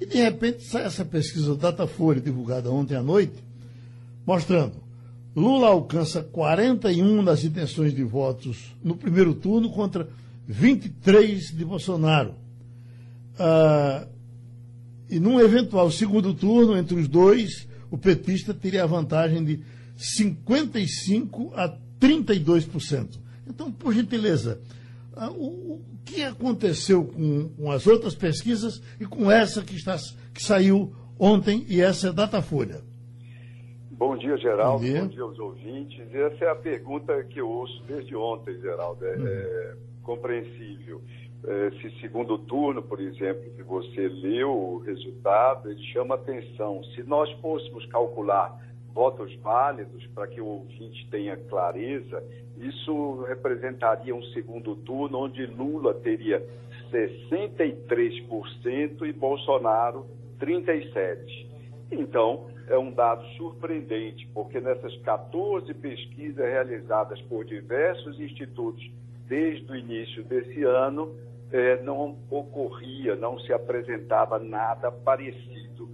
E 0.00 0.06
de 0.06 0.16
repente 0.16 0.62
sai 0.62 0.84
essa 0.84 1.04
pesquisa 1.04 1.54
Datafolha, 1.54 2.20
divulgada 2.20 2.70
ontem 2.70 2.94
à 2.94 3.02
noite, 3.02 3.34
mostrando 4.26 4.90
Lula 5.34 5.68
alcança 5.68 6.22
41 6.22 7.22
das 7.22 7.44
intenções 7.44 7.94
de 7.94 8.02
votos 8.02 8.74
no 8.82 8.96
primeiro 8.96 9.34
turno 9.34 9.70
contra 9.70 10.08
23 10.46 11.52
de 11.56 11.64
Bolsonaro. 11.64 12.34
Ah, 13.38 14.06
e 15.08 15.20
num 15.20 15.40
eventual 15.40 15.90
segundo 15.90 16.34
turno 16.34 16.76
entre 16.76 16.98
os 16.98 17.06
dois, 17.06 17.68
o 17.90 17.98
petista 17.98 18.52
teria 18.52 18.84
a 18.84 18.86
vantagem 18.86 19.44
de 19.44 19.60
55 19.96 21.52
a 21.54 21.76
32%. 22.00 23.18
Então, 23.48 23.70
por 23.70 23.94
gentileza, 23.94 24.60
o, 25.16 25.80
que 26.04 26.22
aconteceu 26.22 27.04
com, 27.04 27.48
com, 27.50 27.70
as 27.70 27.86
outras 27.86 28.14
pesquisas 28.14 28.82
e 28.98 29.04
com 29.04 29.30
essa 29.30 29.62
que, 29.62 29.74
está, 29.74 29.96
que 30.32 30.42
saiu 30.42 30.92
ontem 31.18 31.64
e 31.68 31.80
essa 31.80 32.08
é 32.08 32.12
Datafolha? 32.12 32.82
Bom 33.90 34.16
dia, 34.16 34.36
Geraldo. 34.38 34.78
Bom 34.78 34.84
dia. 34.84 35.02
Bom 35.02 35.08
dia 35.08 35.22
aos 35.22 35.38
ouvintes. 35.38 36.14
Essa 36.14 36.44
é 36.46 36.48
a 36.50 36.54
pergunta 36.54 37.22
que 37.24 37.40
eu 37.40 37.48
ouço 37.48 37.82
desde 37.86 38.16
ontem, 38.16 38.58
Geraldo. 38.60 39.04
É, 39.04 39.18
hum. 39.18 39.26
é 39.26 39.76
compreensível. 40.02 41.02
Esse 41.42 42.00
segundo 42.00 42.38
turno, 42.38 42.82
por 42.82 43.00
exemplo, 43.00 43.50
que 43.56 43.62
você 43.62 44.08
leu 44.08 44.50
o 44.50 44.78
resultado, 44.78 45.70
ele 45.70 45.82
chama 45.92 46.14
atenção. 46.14 46.82
Se 46.94 47.02
nós 47.02 47.30
fôssemos 47.40 47.86
calcular 47.86 48.58
votos 48.94 49.34
válidos 49.36 50.06
para 50.08 50.26
que 50.26 50.40
o 50.40 50.46
ouvinte 50.46 51.08
tenha 51.10 51.36
clareza, 51.36 52.22
isso 52.58 53.22
representaria 53.22 54.14
um 54.14 54.22
segundo 54.24 54.76
turno 54.76 55.18
onde 55.18 55.46
Lula 55.46 55.94
teria 55.94 56.44
63% 56.92 59.06
e 59.06 59.12
Bolsonaro 59.12 60.06
37%. 60.38 61.50
Então, 61.92 62.48
é 62.68 62.78
um 62.78 62.92
dado 62.92 63.26
surpreendente, 63.36 64.28
porque 64.32 64.60
nessas 64.60 64.96
14 64.98 65.74
pesquisas 65.74 66.44
realizadas 66.44 67.20
por 67.22 67.44
diversos 67.44 68.20
institutos 68.20 68.88
desde 69.26 69.70
o 69.70 69.76
início 69.76 70.22
desse 70.24 70.62
ano, 70.62 71.16
eh, 71.52 71.80
não 71.82 72.16
ocorria, 72.30 73.16
não 73.16 73.38
se 73.40 73.52
apresentava 73.52 74.38
nada 74.38 74.90
parecido. 74.90 75.88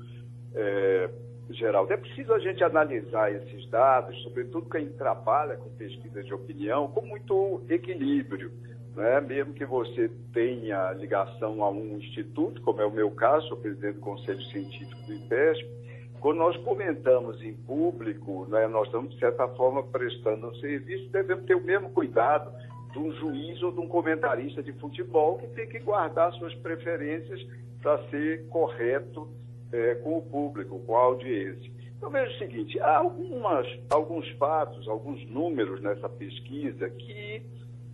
Eh, 0.54 1.10
Geraldo. 1.50 1.92
É 1.92 1.96
preciso 1.96 2.32
a 2.32 2.38
gente 2.38 2.62
analisar 2.64 3.32
esses 3.32 3.68
dados, 3.70 4.20
sobretudo 4.22 4.68
quem 4.68 4.88
trabalha 4.88 5.56
com 5.56 5.70
pesquisa 5.70 6.22
de 6.22 6.34
opinião, 6.34 6.88
com 6.88 7.02
muito 7.02 7.62
equilíbrio. 7.68 8.52
Né? 8.94 9.20
Mesmo 9.20 9.54
que 9.54 9.64
você 9.64 10.10
tenha 10.32 10.92
ligação 10.92 11.62
a 11.62 11.70
um 11.70 11.98
instituto, 11.98 12.60
como 12.62 12.80
é 12.80 12.86
o 12.86 12.90
meu 12.90 13.10
caso, 13.10 13.48
sou 13.48 13.56
presidente 13.58 13.94
do 13.94 14.00
Conselho 14.00 14.42
Científico 14.42 15.00
do 15.02 15.12
IPESP, 15.12 15.76
quando 16.20 16.38
nós 16.38 16.56
comentamos 16.58 17.40
em 17.42 17.52
público, 17.52 18.46
né, 18.48 18.66
nós 18.66 18.86
estamos, 18.86 19.12
de 19.14 19.20
certa 19.20 19.46
forma, 19.48 19.82
prestando 19.82 20.48
um 20.48 20.54
serviço, 20.56 21.08
devemos 21.10 21.44
ter 21.44 21.54
o 21.54 21.62
mesmo 21.62 21.90
cuidado 21.90 22.50
de 22.90 22.98
um 22.98 23.12
juiz 23.12 23.62
ou 23.62 23.70
de 23.70 23.80
um 23.80 23.86
comentarista 23.86 24.62
de 24.62 24.72
futebol 24.72 25.38
que 25.38 25.46
tem 25.48 25.68
que 25.68 25.78
guardar 25.78 26.32
suas 26.32 26.54
preferências 26.56 27.46
para 27.82 28.02
ser 28.08 28.48
correto 28.48 29.28
é, 29.76 29.94
com 29.96 30.18
o 30.18 30.22
público, 30.22 30.78
com 30.80 30.96
a 30.96 31.00
audiência. 31.00 31.70
Então, 31.96 32.10
veja 32.10 32.30
o 32.34 32.38
seguinte: 32.38 32.80
há 32.80 32.98
algumas, 32.98 33.66
alguns 33.90 34.28
fatos, 34.32 34.88
alguns 34.88 35.24
números 35.30 35.80
nessa 35.82 36.08
pesquisa 36.08 36.88
que 36.88 37.42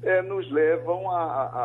é, 0.02 0.22
nos 0.22 0.50
levam 0.50 1.10
a, 1.10 1.24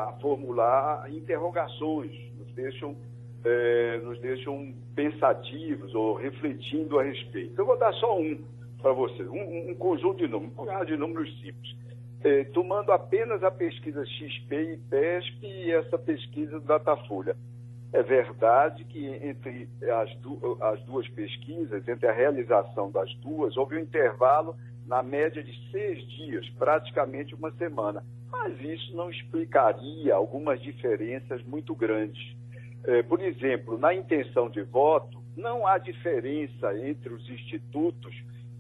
a, 0.10 0.18
formular 0.22 1.12
interrogações, 1.12 2.12
nos 2.38 2.52
deixam, 2.54 2.96
é, 3.44 3.98
nos 4.00 4.20
deixam 4.20 4.74
pensativos 4.96 5.94
ou 5.94 6.16
refletindo 6.16 7.00
a 7.00 7.04
respeito. 7.04 7.60
Eu 7.60 7.66
vou 7.66 7.78
dar 7.78 7.94
só 7.94 8.20
um 8.20 8.38
para 8.82 8.94
vocês, 8.94 9.28
um, 9.28 9.72
um, 9.72 9.76
conjunto 9.76 10.18
de 10.18 10.28
números, 10.28 10.54
um 10.58 10.86
de 10.86 10.98
números 10.98 11.42
simples. 11.42 11.76
É, 12.24 12.44
tomando 12.46 12.92
apenas 12.92 13.44
a 13.44 13.52
pesquisa 13.52 14.04
XP 14.06 14.74
e 14.74 14.78
PESP 14.90 15.46
e 15.46 15.72
essa 15.72 15.98
pesquisa 15.98 16.60
do 16.60 16.66
Datafolha. 16.66 17.36
É 17.94 18.04
verdade 18.04 18.84
que 18.84 19.06
entre 19.06 19.70
as, 20.02 20.14
du 20.18 20.58
as 20.62 20.82
duas 20.84 21.08
pesquisas, 21.10 21.88
entre 21.88 22.08
a 22.08 22.12
realização 22.12 22.92
das 22.92 23.14
duas, 23.16 23.56
houve 23.56 23.76
um 23.76 23.80
intervalo 23.80 24.56
na 24.86 25.02
média 25.02 25.44
de 25.44 25.72
seis 25.72 26.06
dias, 26.08 26.48
praticamente 26.58 27.34
uma 27.34 27.52
semana. 27.52 28.04
Mas 28.30 28.60
isso 28.62 28.96
não 28.96 29.10
explicaria 29.10 30.14
algumas 30.14 30.62
diferenças 30.62 31.42
muito 31.44 31.74
grandes. 31.74 32.36
É, 32.86 33.04
por 33.04 33.22
exemplo, 33.22 33.78
na 33.78 33.94
intenção 33.94 34.50
de 34.50 34.62
voto, 34.62 35.22
não 35.36 35.66
há 35.66 35.78
diferença 35.78 36.78
entre 36.80 37.14
os 37.14 37.30
institutos, 37.30 38.16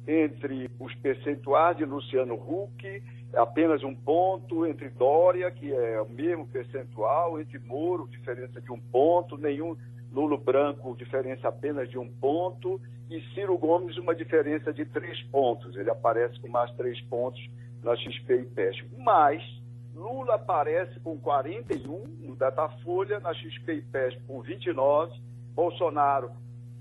entre 0.07 0.69
os 0.79 0.93
percentuais 0.95 1.77
de 1.77 1.85
Luciano 1.85 2.35
Huck 2.35 3.03
apenas 3.33 3.83
um 3.83 3.93
ponto 3.93 4.65
entre 4.65 4.89
Dória, 4.89 5.51
que 5.51 5.73
é 5.73 6.01
o 6.01 6.09
mesmo 6.09 6.47
percentual, 6.47 7.39
entre 7.39 7.59
Moro, 7.59 8.07
diferença 8.07 8.61
de 8.61 8.71
um 8.71 8.79
ponto, 8.79 9.37
nenhum 9.37 9.75
Nulo 10.11 10.37
Branco, 10.37 10.95
diferença 10.95 11.47
apenas 11.47 11.89
de 11.89 11.97
um 11.97 12.07
ponto, 12.07 12.79
e 13.09 13.21
Ciro 13.33 13.57
Gomes, 13.57 13.97
uma 13.97 14.15
diferença 14.15 14.73
de 14.73 14.85
três 14.85 15.21
pontos. 15.23 15.75
Ele 15.75 15.89
aparece 15.89 16.39
com 16.39 16.47
mais 16.47 16.71
três 16.75 16.99
pontos 17.03 17.39
na 17.83 17.95
XP 17.95 18.35
e 18.35 18.45
PES. 18.45 18.83
Mas 18.97 19.41
Lula 19.93 20.35
aparece 20.35 20.99
com 20.99 21.17
41 21.17 22.03
no 22.19 22.35
Datafolha, 22.35 23.19
na 23.19 23.33
XP 23.33 23.73
e 23.73 23.81
PES 23.81 24.17
com 24.27 24.41
29, 24.41 25.13
Bolsonaro 25.53 26.31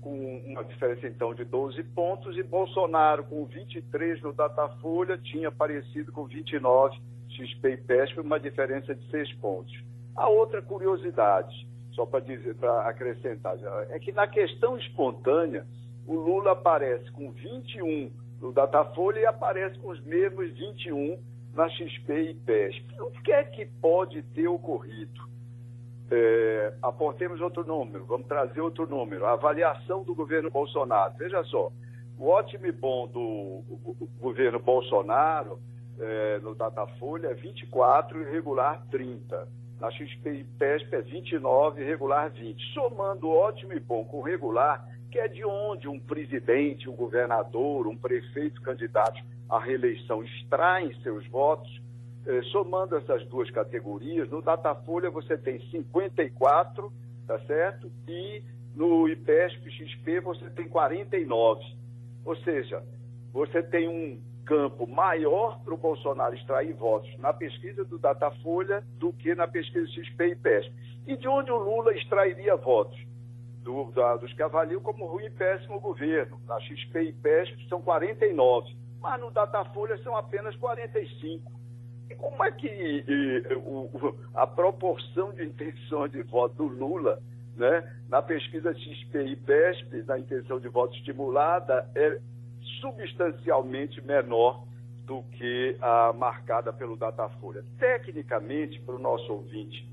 com 0.07 0.41
uma 0.45 0.63
diferença 0.63 1.05
então 1.05 1.33
de 1.33 1.43
12 1.43 1.83
pontos, 1.83 2.37
e 2.37 2.43
Bolsonaro 2.43 3.25
com 3.25 3.45
23 3.45 4.21
no 4.21 4.31
Datafolha 4.31 5.17
tinha 5.17 5.49
aparecido 5.49 6.13
com 6.13 6.25
29 6.25 6.97
XP 7.29 7.71
e 7.71 7.77
PESP, 7.77 8.21
uma 8.21 8.39
diferença 8.39 8.95
de 8.95 9.05
6 9.09 9.33
pontos. 9.33 9.73
A 10.15 10.29
outra 10.29 10.61
curiosidade, 10.61 11.67
só 11.91 12.05
para 12.05 12.21
dizer, 12.21 12.55
para 12.55 12.87
acrescentar, 12.87 13.57
é 13.89 13.99
que 13.99 14.13
na 14.13 14.27
questão 14.27 14.77
espontânea, 14.77 15.67
o 16.07 16.15
Lula 16.15 16.53
aparece 16.53 17.11
com 17.11 17.31
21 17.31 18.09
no 18.39 18.53
Datafolha 18.53 19.19
e 19.19 19.25
aparece 19.25 19.77
com 19.79 19.89
os 19.89 20.01
mesmos 20.05 20.49
21 20.51 21.19
na 21.53 21.67
XP 21.69 22.29
e 22.29 22.33
PESP. 22.33 23.01
O 23.01 23.11
que 23.21 23.33
é 23.33 23.43
que 23.43 23.65
pode 23.81 24.21
ter 24.33 24.47
ocorrido? 24.47 25.27
É, 26.09 26.73
aportemos 26.81 27.41
outro 27.41 27.65
número, 27.65 28.05
vamos 28.05 28.27
trazer 28.27 28.61
outro 28.61 28.87
número. 28.87 29.25
A 29.25 29.33
avaliação 29.33 30.03
do 30.03 30.15
governo 30.15 30.49
Bolsonaro. 30.49 31.13
Veja 31.17 31.43
só, 31.43 31.71
o 32.17 32.27
ótimo 32.27 32.65
e 32.65 32.71
bom 32.71 33.07
do 33.07 33.63
governo 34.19 34.59
Bolsonaro 34.59 35.59
é, 35.99 36.39
no 36.39 36.55
Datafolha 36.55 37.27
é 37.27 37.33
24 37.33 38.21
e 38.21 38.31
regular 38.31 38.83
30. 38.89 39.47
Na 39.79 39.91
XP 39.91 40.29
e 40.31 40.43
PESP 40.43 40.95
é 40.95 41.01
29 41.01 41.81
e 41.81 41.85
regular 41.85 42.31
20. 42.31 42.73
Somando 42.73 43.29
ótimo 43.29 43.73
e 43.73 43.79
bom 43.79 44.03
com 44.05 44.21
regular, 44.21 44.87
que 45.11 45.19
é 45.19 45.27
de 45.27 45.45
onde 45.45 45.87
um 45.87 45.99
presidente, 45.99 46.89
um 46.89 46.95
governador, 46.95 47.85
um 47.85 47.95
prefeito 47.95 48.61
candidato 48.61 49.21
à 49.49 49.59
reeleição 49.59 50.23
extraem 50.23 50.93
seus 51.01 51.27
votos, 51.27 51.69
somando 52.51 52.95
essas 52.97 53.25
duas 53.27 53.49
categorias, 53.51 54.29
no 54.29 54.41
Datafolha 54.41 55.09
você 55.09 55.37
tem 55.37 55.59
54, 55.69 56.91
tá 57.25 57.39
certo? 57.39 57.91
E 58.07 58.43
no 58.75 59.07
IPESP 59.07 59.71
XP 59.71 60.19
você 60.19 60.49
tem 60.49 60.67
49. 60.67 61.63
Ou 62.25 62.35
seja, 62.37 62.83
você 63.31 63.63
tem 63.63 63.87
um 63.87 64.21
campo 64.45 64.87
maior 64.87 65.59
para 65.63 65.73
o 65.73 65.77
Bolsonaro 65.77 66.35
extrair 66.35 66.73
votos 66.73 67.15
na 67.17 67.33
pesquisa 67.33 67.83
do 67.83 67.97
Datafolha 67.97 68.83
do 68.97 69.11
que 69.13 69.35
na 69.35 69.47
pesquisa 69.47 69.87
XP 69.87 70.25
e 70.25 70.31
IPESP. 70.31 70.73
E 71.07 71.17
de 71.17 71.27
onde 71.27 71.51
o 71.51 71.57
Lula 71.57 71.93
extrairia 71.93 72.55
votos? 72.55 72.97
Do, 73.61 73.91
da, 73.91 74.15
dos 74.15 74.31
que 74.31 74.41
avaliam 74.41 74.79
como 74.79 75.05
ruim 75.07 75.25
e 75.25 75.29
péssimo 75.29 75.79
governo. 75.79 76.39
Na 76.45 76.59
XP 76.61 76.99
e 76.99 77.09
IPESP 77.09 77.67
são 77.67 77.81
49, 77.81 78.73
mas 79.01 79.19
no 79.19 79.29
Datafolha 79.31 79.97
são 80.03 80.15
apenas 80.15 80.55
45. 80.55 81.56
Como 82.15 82.43
é 82.43 82.51
que 82.51 82.67
e, 82.67 83.43
o, 83.55 84.15
a 84.33 84.47
proporção 84.47 85.33
de 85.33 85.45
intenções 85.45 86.11
de 86.11 86.21
voto 86.23 86.55
do 86.55 86.63
Lula, 86.65 87.21
né, 87.55 87.83
na 88.09 88.21
pesquisa 88.21 88.73
XP 88.73 89.23
e 89.23 89.35
PESP, 89.35 90.03
na 90.07 90.19
intenção 90.19 90.59
de 90.59 90.67
voto 90.67 90.95
estimulada, 90.95 91.89
é 91.95 92.19
substancialmente 92.81 94.05
menor 94.05 94.65
do 95.05 95.23
que 95.37 95.77
a 95.81 96.13
marcada 96.13 96.71
pelo 96.73 96.97
Datafolha. 96.97 97.63
Tecnicamente, 97.79 98.79
para 98.81 98.95
o 98.95 98.99
nosso 98.99 99.31
ouvinte 99.31 99.87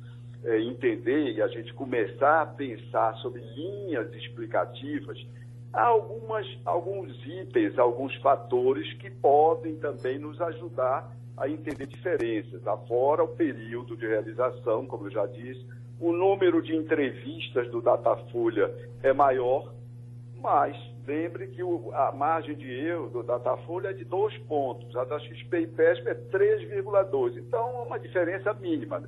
é, 0.44 0.60
entender 0.60 1.32
e 1.32 1.40
a 1.40 1.48
gente 1.48 1.72
começar 1.72 2.42
a 2.42 2.46
pensar 2.46 3.14
sobre 3.16 3.40
linhas 3.40 4.12
explicativas, 4.12 5.16
há 5.72 5.86
algumas, 5.86 6.46
alguns 6.64 7.14
itens, 7.26 7.78
alguns 7.78 8.14
fatores 8.16 8.92
que 8.94 9.08
podem 9.08 9.76
também 9.76 10.18
nos 10.18 10.40
ajudar 10.40 11.10
a 11.36 11.48
entender 11.48 11.86
diferenças. 11.86 12.66
Afora 12.66 13.24
o 13.24 13.28
período 13.28 13.96
de 13.96 14.06
realização, 14.06 14.86
como 14.86 15.06
eu 15.06 15.10
já 15.10 15.26
disse, 15.26 15.64
o 16.00 16.12
número 16.12 16.62
de 16.62 16.74
entrevistas 16.74 17.70
do 17.70 17.80
Datafolha 17.80 18.72
é 19.02 19.12
maior, 19.12 19.72
mas 20.40 20.76
lembre 21.06 21.48
que 21.48 21.62
o, 21.62 21.92
a 21.94 22.12
margem 22.12 22.54
de 22.56 22.70
erro 22.70 23.08
do 23.08 23.22
Datafolha 23.22 23.88
é 23.88 23.92
de 23.92 24.04
dois 24.04 24.36
pontos, 24.38 24.94
a 24.96 25.04
da 25.04 25.18
XP 25.18 25.60
e 25.60 25.66
PESP 25.66 26.08
é 26.08 26.14
3,2. 26.14 27.38
Então, 27.38 27.68
é 27.68 27.86
uma 27.86 27.98
diferença 27.98 28.52
mínima. 28.54 29.02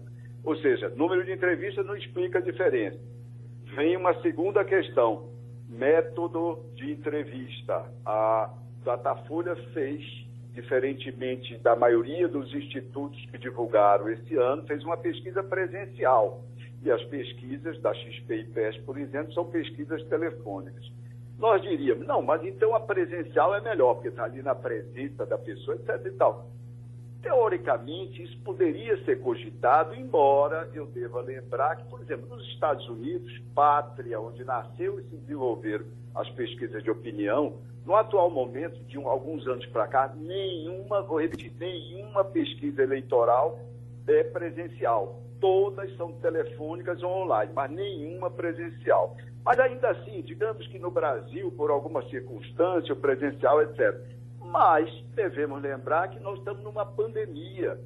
Ou 0.45 0.57
seja, 0.57 0.89
número 0.91 1.25
de 1.25 1.33
entrevistas 1.33 1.85
não 1.85 1.97
explica 1.97 2.39
a 2.39 2.43
diferença. 2.43 2.99
Vem 3.75 3.97
uma 3.97 4.15
segunda 4.23 4.65
questão, 4.65 5.29
método 5.69 6.65
de 6.77 6.93
entrevista. 6.93 7.85
A 8.05 8.55
Datafolha 8.85 9.57
fez 9.75 10.26
diferentemente 10.57 11.59
da 11.59 11.77
maioria 11.77 12.27
dos 12.27 12.53
institutos 12.55 13.23
que 13.27 13.37
divulgaram 13.37 14.09
esse 14.09 14.35
ano, 14.37 14.65
fez 14.67 14.83
uma 14.83 14.97
pesquisa 14.97 15.43
presencial. 15.43 16.43
E 16.83 16.91
as 16.91 17.03
pesquisas 17.05 17.79
da 17.83 17.93
XP 17.93 18.35
e 18.35 18.45
PES, 18.45 18.79
por 18.79 18.99
exemplo, 18.99 19.33
são 19.35 19.45
pesquisas 19.45 20.03
telefônicas. 20.05 20.91
Nós 21.39 21.61
diríamos, 21.61 22.07
não, 22.07 22.23
mas 22.23 22.43
então 22.43 22.75
a 22.75 22.81
presencial 22.81 23.55
é 23.55 23.61
melhor, 23.61 23.95
porque 23.95 24.09
está 24.09 24.25
ali 24.25 24.43
na 24.43 24.55
presença 24.55 25.27
da 25.27 25.37
pessoa, 25.37 25.77
etc. 25.77 26.07
e 26.07 26.11
tal. 26.13 26.49
Teoricamente, 27.23 28.23
isso 28.23 28.39
poderia 28.41 29.03
ser 29.05 29.21
cogitado, 29.21 29.95
embora 29.95 30.71
eu 30.73 30.87
deva 30.87 31.21
lembrar 31.21 31.77
que, 31.77 31.85
por 31.85 32.01
exemplo, 32.01 32.29
nos 32.29 32.47
Estados 32.49 32.89
Unidos, 32.89 33.33
pátria, 33.55 34.21
onde 34.21 34.45
nasceu 34.45 35.01
e 35.01 35.03
se 35.05 35.17
desenvolveram 35.17 35.87
as 36.15 36.29
pesquisas 36.31 36.83
de 36.83 36.91
opinião, 36.91 37.59
no 37.87 37.95
atual 37.95 38.29
momento, 38.29 38.83
de 38.85 38.99
um, 38.99 39.07
alguns 39.07 39.47
anos 39.47 39.65
para 39.67 39.87
cá, 39.87 40.13
nenhuma, 40.17 41.03
vou 41.03 41.21
repetir, 41.21 41.53
nenhuma 41.59 42.25
pesquisa 42.25 42.83
eleitoral 42.83 43.61
é 44.09 44.25
presencial. 44.25 45.23
Todas 45.41 45.95
são 45.97 46.13
telefônicas 46.15 47.03
ou 47.03 47.11
online, 47.11 47.53
mas 47.55 47.71
nenhuma 47.71 48.29
presencial. 48.29 49.17
Mas 49.45 49.61
ainda 49.61 49.91
assim, 49.91 50.21
digamos 50.23 50.67
que 50.67 50.79
no 50.79 50.91
Brasil, 50.91 51.53
por 51.53 51.71
alguma 51.71 52.03
circunstância, 52.09 52.93
o 52.93 52.97
presencial, 52.97 53.63
etc. 53.63 53.97
Mas 54.51 54.91
devemos 55.15 55.63
lembrar 55.63 56.09
que 56.09 56.21
nós 56.21 56.39
estamos 56.39 56.63
numa 56.63 56.85
pandemia. 56.85 57.79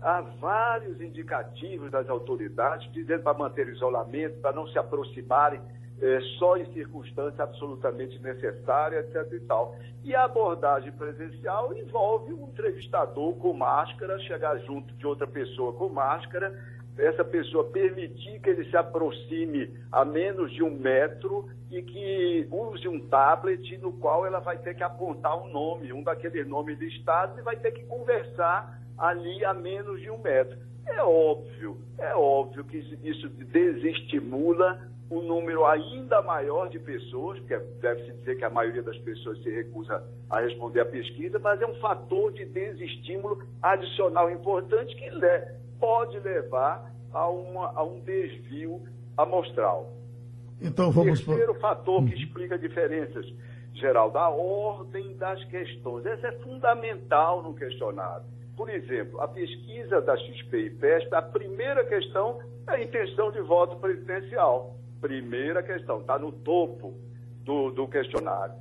Há 0.00 0.22
vários 0.40 1.00
indicativos 1.00 1.90
das 1.90 2.08
autoridades 2.08 2.90
dizendo 2.92 3.22
para 3.22 3.36
manter 3.36 3.66
o 3.66 3.70
isolamento, 3.70 4.40
para 4.40 4.52
não 4.52 4.66
se 4.66 4.78
aproximarem 4.78 5.60
é, 6.00 6.20
só 6.38 6.56
em 6.56 6.64
circunstância 6.72 7.44
absolutamente 7.44 8.18
necessária, 8.20 9.00
etc. 9.00 9.32
e 9.32 9.40
tal. 9.40 9.76
E 10.02 10.14
a 10.14 10.24
abordagem 10.24 10.90
presencial 10.92 11.76
envolve 11.76 12.32
um 12.32 12.48
entrevistador 12.48 13.34
com 13.34 13.52
máscara, 13.52 14.18
chegar 14.20 14.58
junto 14.60 14.94
de 14.94 15.06
outra 15.06 15.26
pessoa 15.26 15.74
com 15.74 15.90
máscara, 15.90 16.58
essa 16.96 17.24
pessoa 17.24 17.64
permitir 17.64 18.40
que 18.40 18.50
ele 18.50 18.68
se 18.70 18.76
aproxime 18.76 19.70
a 19.92 20.04
menos 20.04 20.50
de 20.52 20.62
um 20.62 20.70
metro 20.70 21.48
e 21.70 21.82
que 21.82 22.48
use 22.50 22.88
um 22.88 23.08
tablet 23.08 23.78
no 23.78 23.92
qual 23.92 24.26
ela 24.26 24.40
vai 24.40 24.58
ter 24.58 24.74
que 24.74 24.82
apontar 24.82 25.40
um 25.40 25.48
nome, 25.48 25.92
um 25.92 26.02
daqueles 26.02 26.46
nomes 26.46 26.78
de 26.78 26.88
estado, 26.88 27.38
e 27.38 27.42
vai 27.42 27.56
ter 27.56 27.70
que 27.70 27.84
conversar 27.84 28.80
ali 28.98 29.44
a 29.44 29.54
menos 29.54 30.00
de 30.00 30.10
um 30.10 30.18
metro. 30.18 30.58
É 30.86 31.02
óbvio, 31.02 31.78
é 31.98 32.14
óbvio 32.14 32.64
que 32.64 32.78
isso 32.78 33.28
desestimula 33.28 34.90
um 35.10 35.22
número 35.22 35.64
ainda 35.66 36.22
maior 36.22 36.68
de 36.68 36.78
pessoas, 36.78 37.38
porque 37.40 37.56
deve-se 37.80 38.12
dizer 38.18 38.36
que 38.36 38.44
a 38.44 38.50
maioria 38.50 38.82
das 38.82 38.96
pessoas 38.98 39.42
se 39.42 39.50
recusa 39.50 40.04
a 40.28 40.40
responder 40.40 40.80
à 40.80 40.86
pesquisa, 40.86 41.38
mas 41.38 41.60
é 41.60 41.66
um 41.66 41.74
fator 41.76 42.32
de 42.32 42.44
desestímulo 42.44 43.42
adicional 43.60 44.30
importante 44.30 44.94
que 44.96 45.10
pode 45.80 46.18
levar 46.20 46.92
a, 47.12 47.28
uma, 47.28 47.72
a 47.74 47.82
um 47.82 48.00
desvio 48.00 48.82
amostral. 49.16 49.99
Então 50.60 50.90
vamos 50.90 51.20
o 51.20 51.24
terceiro 51.24 51.54
fator 51.54 52.04
que 52.04 52.14
explica 52.14 52.58
diferenças, 52.58 53.26
geral, 53.74 54.10
da 54.10 54.28
ordem 54.28 55.16
das 55.16 55.42
questões. 55.44 56.04
Essa 56.04 56.28
é 56.28 56.32
fundamental 56.32 57.42
no 57.42 57.54
questionário. 57.54 58.24
Por 58.56 58.68
exemplo, 58.68 59.20
a 59.20 59.28
pesquisa 59.28 60.02
da 60.02 60.16
XP 60.16 60.58
e 60.58 60.70
PESP, 60.70 61.14
a 61.14 61.22
primeira 61.22 61.84
questão 61.84 62.40
é 62.66 62.72
a 62.72 62.82
intenção 62.82 63.32
de 63.32 63.40
voto 63.40 63.76
presidencial. 63.76 64.76
Primeira 65.00 65.62
questão, 65.62 66.00
está 66.00 66.18
no 66.18 66.30
topo 66.30 66.94
do, 67.42 67.70
do 67.70 67.88
questionário. 67.88 68.54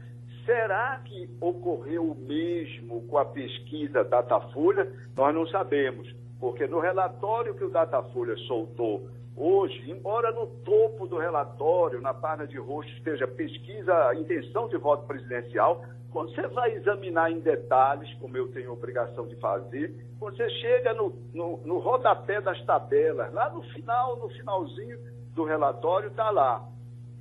Será 0.45 1.01
que 1.03 1.29
ocorreu 1.41 2.11
o 2.11 2.15
mesmo 2.15 3.01
com 3.07 3.17
a 3.17 3.25
pesquisa 3.25 4.03
Datafolha? 4.03 4.89
Nós 5.15 5.35
não 5.35 5.45
sabemos, 5.47 6.15
porque 6.39 6.65
no 6.65 6.79
relatório 6.79 7.53
que 7.53 7.63
o 7.65 7.69
Datafolha 7.69 8.37
soltou 8.47 9.09
hoje, 9.39 9.89
embora 9.89 10.31
no 10.31 10.45
topo 10.45 11.07
do 11.07 11.17
relatório, 11.17 12.01
na 12.01 12.13
página 12.13 12.45
de 12.45 12.57
roxo, 12.57 12.89
esteja 12.97 13.25
pesquisa, 13.25 14.13
intenção 14.15 14.67
de 14.67 14.77
voto 14.77 15.07
presidencial, 15.07 15.81
quando 16.11 16.33
você 16.35 16.47
vai 16.47 16.73
examinar 16.73 17.31
em 17.31 17.39
detalhes, 17.39 18.13
como 18.15 18.35
eu 18.35 18.51
tenho 18.51 18.73
obrigação 18.73 19.27
de 19.27 19.35
fazer, 19.37 19.95
você 20.19 20.49
chega 20.49 20.93
no, 20.93 21.13
no, 21.33 21.57
no 21.65 21.77
rodapé 21.79 22.41
das 22.41 22.61
tabelas, 22.65 23.31
lá 23.33 23.49
no 23.49 23.61
final, 23.63 24.17
no 24.17 24.27
finalzinho, 24.29 24.99
do 25.33 25.45
relatório 25.45 26.09
está 26.09 26.29
lá, 26.31 26.67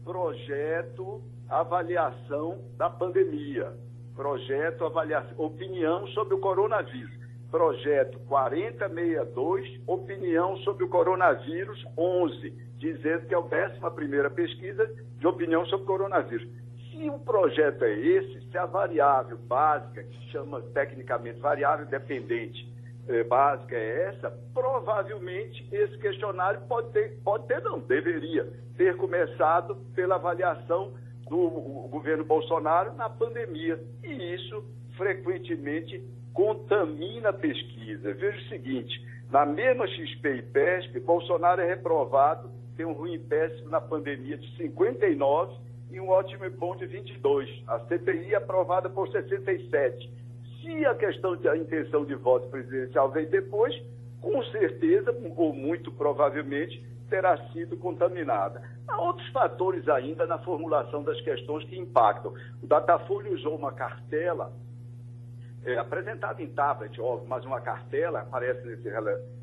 projeto 0.04 1.22
avaliação 1.48 2.58
da 2.76 2.90
pandemia, 2.90 3.72
projeto 4.16 4.84
avaliação, 4.84 5.34
opinião 5.38 6.06
sobre 6.08 6.34
o 6.34 6.40
coronavírus, 6.40 7.16
projeto 7.50 8.18
4062, 8.28 9.80
opinião 9.86 10.56
sobre 10.58 10.84
o 10.84 10.88
coronavírus 10.88 11.84
11, 11.96 12.50
dizendo 12.76 13.26
que 13.26 13.34
é 13.34 13.36
a 13.36 13.40
11 13.40 14.30
pesquisa 14.34 14.90
de 15.18 15.26
opinião 15.26 15.64
sobre 15.66 15.84
o 15.84 15.86
coronavírus. 15.86 16.48
Se 16.90 17.08
o 17.08 17.18
projeto 17.18 17.84
é 17.84 17.94
esse, 17.94 18.50
se 18.50 18.58
a 18.58 18.66
variável 18.66 19.38
básica, 19.38 20.02
que 20.02 20.16
se 20.18 20.30
chama 20.30 20.60
tecnicamente 20.74 21.40
variável 21.40 21.86
dependente, 21.86 22.68
eh, 23.08 23.24
básica 23.24 23.74
é 23.74 24.08
essa, 24.08 24.30
provavelmente 24.52 25.66
esse 25.72 25.96
questionário 25.98 26.60
pode 26.68 26.90
ter, 26.92 27.18
pode 27.24 27.46
ter 27.46 27.62
não, 27.62 27.78
deveria 27.80 28.46
ter 28.76 28.96
começado 28.96 29.76
pela 29.94 30.16
avaliação 30.16 30.92
do 31.28 31.48
governo 31.90 32.24
Bolsonaro 32.24 32.94
na 32.94 33.08
pandemia. 33.08 33.80
E 34.02 34.34
isso 34.34 34.64
frequentemente 34.96 36.02
contamina 36.32 37.30
a 37.30 37.32
pesquisa. 37.32 38.12
Veja 38.14 38.38
o 38.38 38.48
seguinte, 38.48 39.04
na 39.30 39.44
mesma 39.44 39.86
XP 39.86 40.28
e 40.28 40.42
PESP, 40.42 41.00
Bolsonaro 41.00 41.60
é 41.60 41.66
reprovado 41.66 42.50
tem 42.78 42.86
um 42.86 42.92
ruim 42.92 43.18
péssimo 43.18 43.68
na 43.68 43.80
pandemia 43.80 44.38
de 44.38 44.56
59 44.56 45.52
e 45.90 46.00
um 46.00 46.08
ótimo 46.10 46.44
e 46.44 46.48
bom 46.48 46.76
de 46.76 46.86
22. 46.86 47.64
A 47.66 47.80
CPI 47.80 48.36
aprovada 48.36 48.88
por 48.88 49.08
67. 49.08 50.08
Se 50.62 50.86
a 50.86 50.94
questão 50.94 51.36
da 51.36 51.56
intenção 51.56 52.04
de 52.04 52.14
voto 52.14 52.48
presidencial 52.48 53.10
vem 53.10 53.26
depois, 53.26 53.74
com 54.20 54.40
certeza, 54.44 55.12
ou 55.36 55.52
muito 55.52 55.90
provavelmente, 55.90 56.80
terá 57.10 57.36
sido 57.48 57.76
contaminada. 57.76 58.62
Há 58.86 59.02
outros 59.02 59.28
fatores 59.30 59.88
ainda 59.88 60.24
na 60.24 60.38
formulação 60.38 61.02
das 61.02 61.20
questões 61.22 61.64
que 61.64 61.76
impactam. 61.76 62.32
O 62.62 62.66
Datafolha 62.68 63.32
usou 63.32 63.56
uma 63.56 63.72
cartela 63.72 64.52
é, 65.68 65.78
apresentada 65.78 66.42
em 66.42 66.48
tablet, 66.48 66.98
óbvio, 67.00 67.28
mas 67.28 67.44
uma 67.44 67.60
cartela 67.60 68.20
aparece 68.20 68.66
nesse 68.66 68.88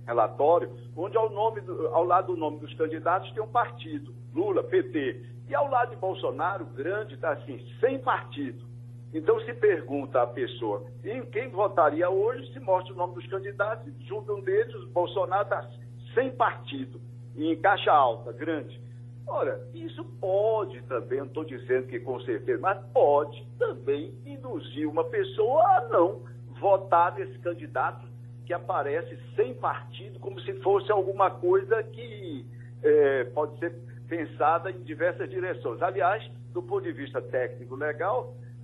relatório, 0.05 0.71
onde 0.95 1.15
ao, 1.15 1.30
nome 1.30 1.61
do, 1.61 1.88
ao 1.89 2.03
lado 2.03 2.34
do 2.34 2.39
nome 2.39 2.59
dos 2.59 2.73
candidatos 2.73 3.32
tem 3.32 3.43
um 3.43 3.47
partido, 3.47 4.13
Lula, 4.34 4.63
PT. 4.63 5.23
E 5.47 5.53
ao 5.53 5.69
lado 5.69 5.91
de 5.91 5.97
Bolsonaro, 5.97 6.65
grande, 6.65 7.13
está 7.13 7.34
assim, 7.34 7.63
sem 7.80 7.99
partido. 7.99 8.65
Então 9.13 9.39
se 9.41 9.53
pergunta 9.53 10.21
à 10.21 10.28
pessoa 10.28 10.88
em 11.03 11.23
quem 11.28 11.49
votaria 11.49 12.09
hoje, 12.09 12.51
se 12.51 12.59
mostra 12.59 12.93
o 12.93 12.97
nome 12.97 13.13
dos 13.13 13.28
candidatos, 13.28 13.93
junto 14.07 14.34
um 14.34 14.41
deles, 14.41 14.73
Bolsonaro 14.89 15.43
está 15.43 15.69
sem 16.15 16.32
partido 16.32 16.99
em 17.36 17.55
caixa 17.57 17.91
alta, 17.91 18.32
grande. 18.34 18.82
Ora, 19.28 19.59
isso 19.73 20.03
pode 20.19 20.82
também, 20.84 21.19
não 21.19 21.26
estou 21.26 21.43
dizendo 21.43 21.88
que 21.88 21.99
com 21.99 22.19
certeza, 22.21 22.59
mas 22.61 22.80
pode 22.93 23.45
também 23.57 24.13
induzir 24.26 24.88
uma 24.88 25.03
pessoa 25.03 25.63
a 25.63 25.88
não 25.89 26.21
votar 26.59 27.15
nesse 27.15 27.38
candidato 27.39 28.05
que 28.45 28.53
aparece 28.53 29.17
sem 29.36 29.53
partido, 29.55 30.19
como 30.19 30.39
se 30.41 30.53
fosse 30.61 30.91
alguma 30.91 31.32
coisa 31.32 31.82
que 31.84 32.45
é, 32.84 33.23
pode 33.26 33.57
ser 33.57 33.73
pensada 34.07 34.69
em 34.69 34.84
diversas 34.84 35.30
direções. 35.30 35.82
Aliás, 35.82 36.23
do 36.53 36.61
ponto 36.61 36.84
de 36.84 36.91
vista 36.91 37.21
técnico 37.21 37.76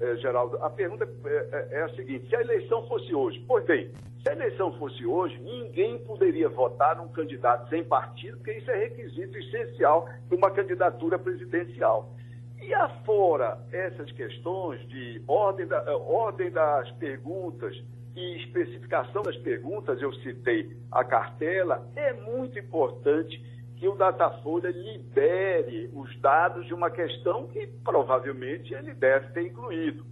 é, 0.01 0.17
Geraldo, 0.17 0.57
a 0.63 0.69
pergunta 0.69 1.07
é, 1.25 1.29
é, 1.29 1.67
é, 1.79 1.83
a 1.83 1.89
seguinte: 1.89 2.27
se 2.27 2.35
a 2.35 2.41
eleição 2.41 2.87
fosse 2.87 3.13
hoje, 3.13 3.43
pois 3.47 3.63
bem, 3.65 3.91
se 4.21 4.29
a 4.29 4.33
eleição 4.33 4.73
fosse 4.79 5.05
hoje, 5.05 5.39
ninguém 5.39 5.99
poderia 5.99 6.49
votar 6.49 6.97
num 6.97 7.07
candidato 7.09 7.69
sem 7.69 7.83
partido, 7.83 8.37
porque 8.37 8.53
isso 8.53 8.71
é 8.71 8.77
requisito 8.77 9.37
essencial 9.37 10.09
para 10.27 10.37
uma 10.37 10.49
candidatura 10.49 11.19
presidencial. 11.19 12.13
E 12.61 12.73
afora 12.73 13.59
essas 13.71 14.11
questões 14.11 14.79
de 14.87 15.21
ordem, 15.27 15.67
da, 15.67 15.77
eh, 15.77 15.91
ordem 15.91 16.51
das 16.51 16.91
perguntas 16.93 17.75
e 18.15 18.37
especificação 18.43 19.21
das 19.23 19.37
perguntas, 19.37 20.01
eu 20.01 20.13
citei 20.15 20.75
a 20.91 21.03
cartela, 21.03 21.87
é 21.95 22.13
muito 22.13 22.57
importante 22.59 23.39
que 23.81 23.87
o 23.87 23.95
Datafolha 23.95 24.69
libere 24.69 25.89
os 25.91 26.15
dados 26.21 26.67
de 26.67 26.73
uma 26.73 26.91
questão 26.91 27.47
que 27.47 27.65
provavelmente 27.83 28.71
ele 28.75 28.93
deve 28.93 29.29
ter 29.29 29.41
incluído. 29.41 30.05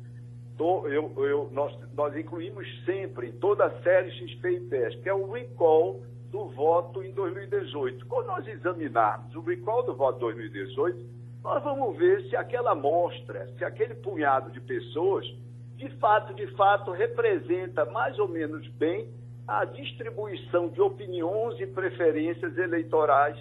Eu, 0.59 1.13
eu, 1.23 1.49
nós, 1.51 1.77
nós 1.93 2.17
incluímos 2.17 2.65
sempre 2.83 3.27
em 3.27 3.31
toda 3.33 3.65
a 3.65 3.81
série 3.83 4.09
XP 4.09 4.49
e 4.49 4.59
PES, 4.61 4.95
que 5.03 5.07
é 5.07 5.13
o 5.13 5.31
recall 5.31 6.01
do 6.31 6.47
voto 6.47 7.03
em 7.03 7.11
2018. 7.11 8.07
Quando 8.07 8.25
nós 8.25 8.47
examinarmos 8.47 9.35
o 9.35 9.41
recall 9.41 9.83
do 9.83 9.95
voto 9.95 10.17
2018, 10.17 11.05
nós 11.43 11.63
vamos 11.63 11.95
ver 11.95 12.23
se 12.23 12.35
aquela 12.35 12.71
amostra, 12.71 13.53
se 13.55 13.63
aquele 13.63 13.93
punhado 13.93 14.49
de 14.49 14.59
pessoas, 14.61 15.27
de 15.75 15.89
fato, 15.97 16.33
de 16.33 16.47
fato, 16.55 16.89
representa 16.89 17.85
mais 17.85 18.17
ou 18.17 18.27
menos 18.27 18.67
bem 18.69 19.07
a 19.47 19.63
distribuição 19.63 20.69
de 20.69 20.81
opiniões 20.81 21.59
e 21.59 21.67
preferências 21.67 22.57
eleitorais 22.57 23.37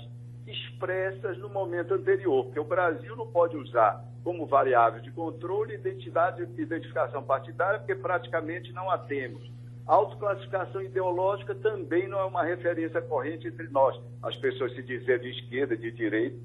expressas 0.51 1.39
no 1.39 1.49
momento 1.49 1.95
anterior, 1.95 2.45
porque 2.45 2.61
o 2.61 2.65
Brasil 2.65 3.15
não 3.17 3.27
pode 3.27 3.57
usar 3.57 4.05
como 4.25 4.47
variável 4.47 5.01
de 5.01 5.11
controle 5.11 5.75
identidade 5.75 6.43
e 6.43 6.63
identificação 6.63 7.23
partidária, 7.23 7.79
porque 7.79 7.95
praticamente 7.95 8.73
não 8.73 8.91
a 8.91 8.99
temos. 8.99 9.51
Autoclassificação 9.87 10.83
ideológica 10.83 11.55
também 11.55 12.09
não 12.09 12.19
é 12.19 12.25
uma 12.25 12.45
referência 12.45 13.01
corrente 13.01 13.49
entre 13.49 13.69
nós, 13.69 13.99
as 14.23 14.37
pessoas 14.37 14.75
se 14.75 14.83
dizer 14.83 15.21
de 15.21 15.31
esquerda, 15.31 15.77
de 15.77 15.91
direita, 15.91 16.37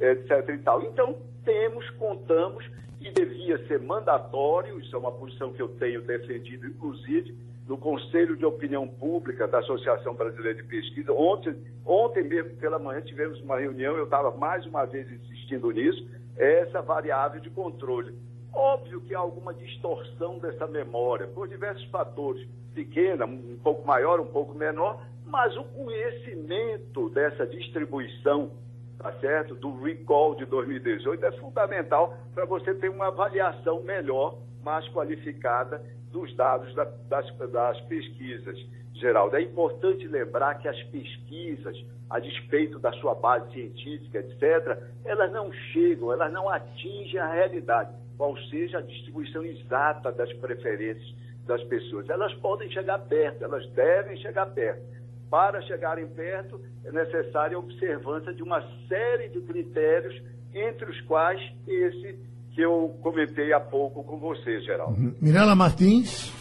etc. 0.00 0.48
E 0.48 0.58
tal. 0.58 0.82
Então, 0.82 1.18
temos, 1.44 1.88
contamos, 1.90 2.64
e 3.00 3.10
devia 3.10 3.58
ser 3.66 3.80
mandatório, 3.80 4.80
isso 4.80 4.94
é 4.94 4.98
uma 4.98 5.12
posição 5.12 5.52
que 5.52 5.62
eu 5.62 5.68
tenho 5.68 6.02
defendido, 6.02 6.66
inclusive, 6.66 7.36
no 7.68 7.76
Conselho 7.76 8.34
de 8.34 8.46
Opinião 8.46 8.88
Pública 8.88 9.46
da 9.46 9.58
Associação 9.58 10.14
Brasileira 10.14 10.54
de 10.54 10.66
Pesquisa. 10.66 11.12
Ontem, 11.12 11.54
ontem 11.84 12.24
mesmo 12.24 12.56
pela 12.56 12.78
manhã 12.78 13.02
tivemos 13.02 13.38
uma 13.42 13.58
reunião, 13.58 13.94
eu 13.94 14.04
estava 14.04 14.34
mais 14.34 14.64
uma 14.64 14.86
vez 14.86 15.06
insistindo 15.12 15.70
nisso, 15.70 16.08
essa 16.34 16.80
variável 16.80 17.40
de 17.40 17.50
controle. 17.50 18.14
Óbvio 18.54 19.02
que 19.02 19.14
há 19.14 19.18
alguma 19.18 19.52
distorção 19.52 20.38
dessa 20.38 20.66
memória, 20.66 21.26
por 21.26 21.46
diversos 21.46 21.84
fatores, 21.90 22.48
pequena, 22.74 23.26
um 23.26 23.58
pouco 23.62 23.86
maior, 23.86 24.18
um 24.18 24.26
pouco 24.26 24.54
menor, 24.54 25.04
mas 25.26 25.54
o 25.54 25.64
conhecimento 25.64 27.10
dessa 27.10 27.46
distribuição, 27.46 28.50
tá 28.96 29.12
certo, 29.20 29.54
do 29.54 29.82
recall 29.82 30.34
de 30.34 30.46
2018 30.46 31.22
é 31.22 31.32
fundamental 31.32 32.16
para 32.34 32.46
você 32.46 32.74
ter 32.74 32.88
uma 32.88 33.08
avaliação 33.08 33.82
melhor, 33.82 34.38
mais 34.62 34.88
qualificada 34.88 35.82
dos 36.12 36.34
dados 36.36 36.74
da, 36.74 36.84
das, 37.08 37.26
das 37.50 37.80
pesquisas, 37.82 38.58
Geraldo. 38.94 39.36
É 39.36 39.42
importante 39.42 40.06
lembrar 40.06 40.56
que 40.56 40.68
as 40.68 40.82
pesquisas, 40.84 41.76
a 42.10 42.18
despeito 42.18 42.78
da 42.78 42.92
sua 42.92 43.14
base 43.14 43.52
científica, 43.52 44.18
etc., 44.18 44.78
elas 45.04 45.30
não 45.32 45.52
chegam, 45.72 46.12
elas 46.12 46.32
não 46.32 46.48
atingem 46.48 47.20
a 47.20 47.32
realidade, 47.32 47.90
qual 48.16 48.36
seja 48.50 48.78
a 48.78 48.82
distribuição 48.82 49.44
exata 49.44 50.10
das 50.10 50.32
preferências 50.34 51.14
das 51.46 51.62
pessoas. 51.64 52.08
Elas 52.08 52.34
podem 52.34 52.70
chegar 52.70 52.98
perto, 52.98 53.42
elas 53.44 53.66
devem 53.70 54.16
chegar 54.18 54.46
perto. 54.46 54.82
Para 55.30 55.60
chegarem 55.62 56.06
perto, 56.08 56.60
é 56.84 56.90
necessária 56.90 57.56
a 57.56 57.60
observância 57.60 58.32
de 58.32 58.42
uma 58.42 58.62
série 58.88 59.28
de 59.28 59.40
critérios, 59.40 60.20
entre 60.54 60.90
os 60.90 61.00
quais 61.02 61.40
esse 61.66 62.18
que 62.58 62.62
eu 62.62 62.98
comentei 63.00 63.52
há 63.52 63.60
pouco 63.60 64.02
com 64.02 64.18
você, 64.18 64.60
Geraldo. 64.62 65.00
Uhum. 65.00 65.14
Mirela 65.20 65.54
Martins. 65.54 66.32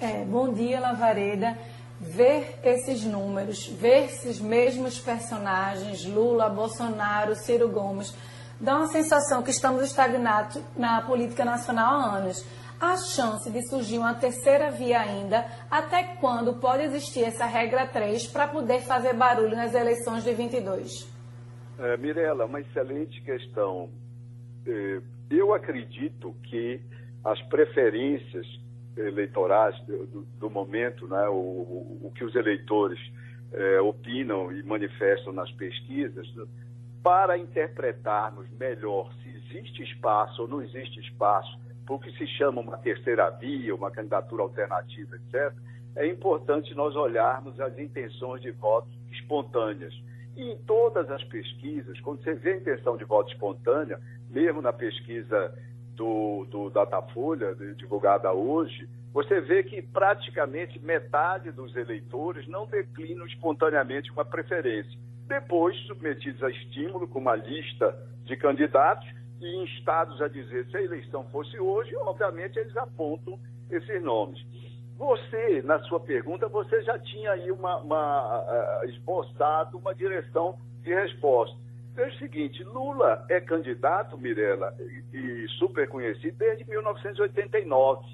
É, 0.00 0.24
bom 0.24 0.50
dia, 0.50 0.80
Lavareda. 0.80 1.58
Ver 2.00 2.58
esses 2.64 3.04
números, 3.04 3.66
ver 3.68 4.06
esses 4.06 4.40
mesmos 4.40 4.98
personagens, 4.98 6.06
Lula, 6.06 6.48
Bolsonaro, 6.48 7.34
Ciro 7.34 7.68
Gomes, 7.68 8.16
dá 8.58 8.78
uma 8.78 8.86
sensação 8.86 9.42
que 9.42 9.50
estamos 9.50 9.82
estagnados 9.82 10.58
na 10.74 11.02
política 11.02 11.44
nacional 11.44 12.00
há 12.00 12.16
anos. 12.16 12.42
A 12.80 12.96
chance 12.96 13.50
de 13.50 13.60
surgir 13.68 13.98
uma 13.98 14.14
terceira 14.14 14.70
via 14.70 15.00
ainda, 15.00 15.44
até 15.70 16.16
quando 16.18 16.54
pode 16.54 16.82
existir 16.82 17.24
essa 17.24 17.44
regra 17.44 17.86
3 17.86 18.26
para 18.28 18.48
poder 18.48 18.80
fazer 18.80 19.12
barulho 19.12 19.54
nas 19.54 19.74
eleições 19.74 20.24
de 20.24 20.32
22? 20.32 21.06
É, 21.78 21.94
Mirela, 21.98 22.46
uma 22.46 22.60
excelente 22.60 23.20
questão. 23.22 23.90
É, 24.66 25.00
eu 25.30 25.52
acredito 25.54 26.34
que 26.44 26.80
as 27.24 27.40
preferências 27.42 28.46
eleitorais 28.96 29.78
do, 29.86 30.22
do 30.38 30.50
momento, 30.50 31.06
né, 31.08 31.28
o, 31.28 31.34
o, 32.02 32.12
que 32.14 32.24
os 32.24 32.34
eleitores 32.34 32.98
é, 33.52 33.80
opinam 33.80 34.52
e 34.52 34.62
manifestam 34.62 35.32
nas 35.32 35.50
pesquisas, 35.52 36.26
para 37.02 37.36
interpretarmos 37.36 38.48
melhor 38.58 39.12
se 39.22 39.28
existe 39.28 39.82
espaço 39.82 40.42
ou 40.42 40.48
não 40.48 40.62
existe 40.62 41.00
espaço 41.00 41.58
para 41.84 41.94
o 41.94 41.98
que 41.98 42.10
se 42.12 42.26
chama 42.26 42.60
uma 42.60 42.78
terceira 42.78 43.28
via, 43.30 43.74
uma 43.74 43.90
candidatura 43.90 44.42
alternativa, 44.42 45.16
etc., 45.16 45.52
é 45.96 46.08
importante 46.08 46.74
nós 46.74 46.96
olharmos 46.96 47.60
as 47.60 47.78
intenções 47.78 48.42
de 48.42 48.50
voto 48.50 48.88
espontâneas. 49.12 49.94
E 50.36 50.50
em 50.50 50.56
todas 50.64 51.08
as 51.08 51.22
pesquisas, 51.24 52.00
quando 52.00 52.22
você 52.22 52.34
vê 52.34 52.54
a 52.54 52.56
intenção 52.56 52.96
de 52.96 53.04
voto 53.04 53.30
espontânea, 53.30 54.00
mesmo 54.34 54.60
na 54.60 54.72
pesquisa 54.72 55.56
do, 55.94 56.44
do 56.50 56.70
Datafolha, 56.70 57.54
divulgada 57.76 58.32
hoje, 58.32 58.88
você 59.12 59.40
vê 59.40 59.62
que 59.62 59.80
praticamente 59.80 60.78
metade 60.80 61.52
dos 61.52 61.74
eleitores 61.76 62.48
não 62.48 62.66
declinam 62.66 63.24
espontaneamente 63.26 64.10
uma 64.10 64.24
preferência. 64.24 64.98
Depois, 65.28 65.76
submetidos 65.86 66.42
a 66.42 66.50
estímulo, 66.50 67.06
com 67.06 67.20
uma 67.20 67.36
lista 67.36 67.96
de 68.24 68.36
candidatos, 68.36 69.08
e 69.40 69.56
instados 69.62 70.20
a 70.20 70.28
dizer 70.28 70.66
se 70.66 70.76
a 70.76 70.82
eleição 70.82 71.24
fosse 71.24 71.58
hoje, 71.58 71.94
obviamente 71.96 72.58
eles 72.58 72.76
apontam 72.76 73.38
esses 73.70 74.02
nomes. 74.02 74.44
Você, 74.96 75.60
na 75.62 75.78
sua 75.80 76.00
pergunta, 76.00 76.48
você 76.48 76.82
já 76.82 76.98
tinha 76.98 77.32
aí 77.32 77.50
uma, 77.50 77.78
uma 77.78 78.40
uh, 78.40 78.88
esboçado 78.88 79.76
uma 79.76 79.94
direção 79.94 80.58
de 80.82 80.94
resposta. 80.94 81.56
Veja 81.94 82.14
o 82.14 82.18
seguinte, 82.18 82.64
Lula 82.64 83.24
é 83.28 83.40
candidato, 83.40 84.18
Mirella, 84.18 84.74
e, 85.12 85.16
e 85.16 85.48
super 85.58 85.88
conhecido 85.88 86.36
desde 86.38 86.68
1989. 86.68 88.04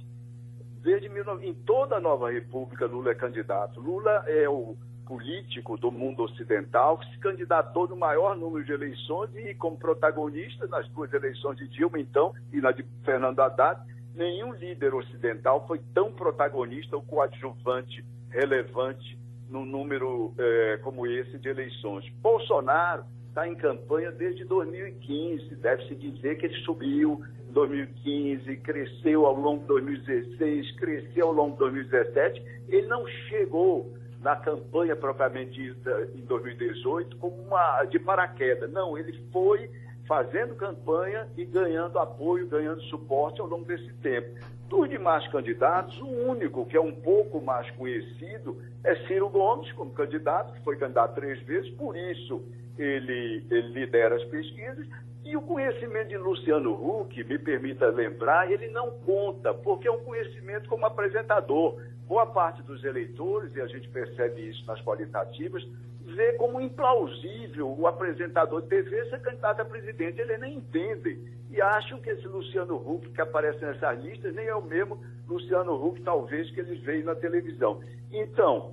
Desde 0.83 1.09
em 1.09 1.55
toda 1.55 1.97
a 1.97 2.01
nova 2.01 2.31
república, 2.31 2.87
Lula 2.87 3.11
é 3.11 3.15
candidato. 3.15 3.81
Lula 3.81 4.25
é 4.27 4.49
o, 4.49 4.77
político 5.11 5.77
do 5.77 5.91
mundo 5.91 6.23
ocidental 6.23 6.97
que 6.97 7.11
se 7.11 7.19
candidatou 7.19 7.89
no 7.89 7.97
maior 7.97 8.37
número 8.37 8.65
de 8.65 8.73
eleições 8.73 9.29
e 9.35 9.53
como 9.57 9.77
protagonista 9.77 10.69
nas 10.69 10.89
duas 10.91 11.13
eleições 11.13 11.57
de 11.57 11.67
Dilma, 11.67 11.99
então, 11.99 12.33
e 12.53 12.61
na 12.61 12.71
de 12.71 12.85
Fernando 13.05 13.41
Haddad, 13.41 13.81
nenhum 14.15 14.53
líder 14.53 14.95
ocidental 14.95 15.67
foi 15.67 15.81
tão 15.93 16.13
protagonista 16.13 16.95
ou 16.95 17.03
coadjuvante, 17.03 18.05
relevante 18.31 19.19
num 19.49 19.65
número 19.65 20.33
eh, 20.39 20.79
como 20.85 21.05
esse 21.05 21.37
de 21.39 21.49
eleições. 21.49 22.09
Bolsonaro 22.23 23.03
está 23.31 23.47
em 23.47 23.55
campanha 23.55 24.11
desde 24.11 24.45
2015, 24.45 25.55
deve-se 25.57 25.95
dizer 25.95 26.37
que 26.37 26.47
ele 26.47 26.57
subiu 26.65 27.23
em 27.49 27.53
2015, 27.53 28.57
cresceu 28.57 29.25
ao 29.25 29.35
longo 29.35 29.61
de 29.61 29.67
2016, 29.69 30.73
cresceu 30.77 31.29
ao 31.29 31.33
longo 31.33 31.53
de 31.53 31.59
2017, 31.59 32.43
ele 32.69 32.87
não 32.89 33.07
chegou 33.29 33.95
na 34.21 34.37
campanha 34.37 34.95
propriamente 34.95 35.53
dita 35.53 36.09
em 36.15 36.21
2018 36.21 37.17
como 37.17 37.37
uma 37.43 37.85
de 37.85 37.99
paraquedas. 37.99 38.71
Não, 38.71 38.99
ele 38.99 39.19
foi 39.33 39.71
fazendo 40.07 40.55
campanha 40.57 41.29
e 41.37 41.45
ganhando 41.45 41.99
apoio, 41.99 42.49
ganhando 42.49 42.83
suporte 42.83 43.41
ao 43.41 43.47
longo 43.47 43.65
desse 43.65 43.93
tempo. 44.03 44.29
Dos 44.69 44.89
demais 44.89 45.27
candidatos, 45.29 45.99
o 46.01 46.07
único 46.07 46.67
que 46.67 46.77
é 46.77 46.81
um 46.81 46.93
pouco 46.93 47.41
mais 47.41 47.71
conhecido 47.73 48.61
é 48.85 48.95
Ciro 49.07 49.29
Gomes, 49.29 49.73
como 49.73 49.93
candidato, 49.93 50.53
que 50.53 50.61
foi 50.63 50.77
candidato 50.77 51.15
três 51.15 51.41
vezes, 51.43 51.71
por 51.71 51.97
isso 51.97 52.43
ele, 52.83 53.45
ele 53.51 53.69
lidera 53.69 54.17
as 54.17 54.25
pesquisas. 54.25 54.87
E 55.25 55.37
o 55.37 55.43
conhecimento 55.43 56.09
de 56.09 56.17
Luciano 56.17 56.73
Huck, 56.73 57.23
me 57.25 57.39
permita 57.39 57.87
lembrar, 57.89 58.51
ele 58.51 58.69
não 58.69 58.91
conta, 58.91 59.53
porque 59.53 59.87
é 59.87 59.91
um 59.93 60.03
conhecimento 60.03 60.69
como 60.69 60.87
apresentador. 60.87 61.81
Boa 62.09 62.27
parte 62.27 62.63
dos 62.63 62.83
eleitores, 62.83 63.55
e 63.55 63.61
a 63.61 63.67
gente 63.67 63.89
percebe 63.91 64.49
isso 64.49 64.65
nas 64.67 64.81
qualitativas, 64.81 65.63
vê 66.05 66.33
como 66.33 66.61
implausível 66.61 67.73
o 67.79 67.87
apresentador 67.87 68.63
de 68.63 68.69
TV 68.69 69.05
ser 69.11 69.21
candidato 69.21 69.61
a 69.61 69.65
presidente. 69.65 70.21
Ele 70.21 70.39
nem 70.39 70.57
entende. 70.57 71.21
E 71.51 71.61
acham 71.61 72.01
que 72.01 72.11
esse 72.11 72.27
Luciano 72.27 72.77
Huck 72.77 73.11
que 73.11 73.21
aparece 73.21 73.61
nessas 73.61 74.03
listas 74.03 74.35
nem 74.35 74.47
é 74.47 74.55
o 74.55 74.63
mesmo 74.63 75.01
Luciano 75.29 75.75
Huck, 75.75 76.01
talvez, 76.03 76.51
que 76.51 76.61
eles 76.61 76.81
veem 76.81 77.05
na 77.05 77.15
televisão. 77.15 77.81
Então, 78.11 78.73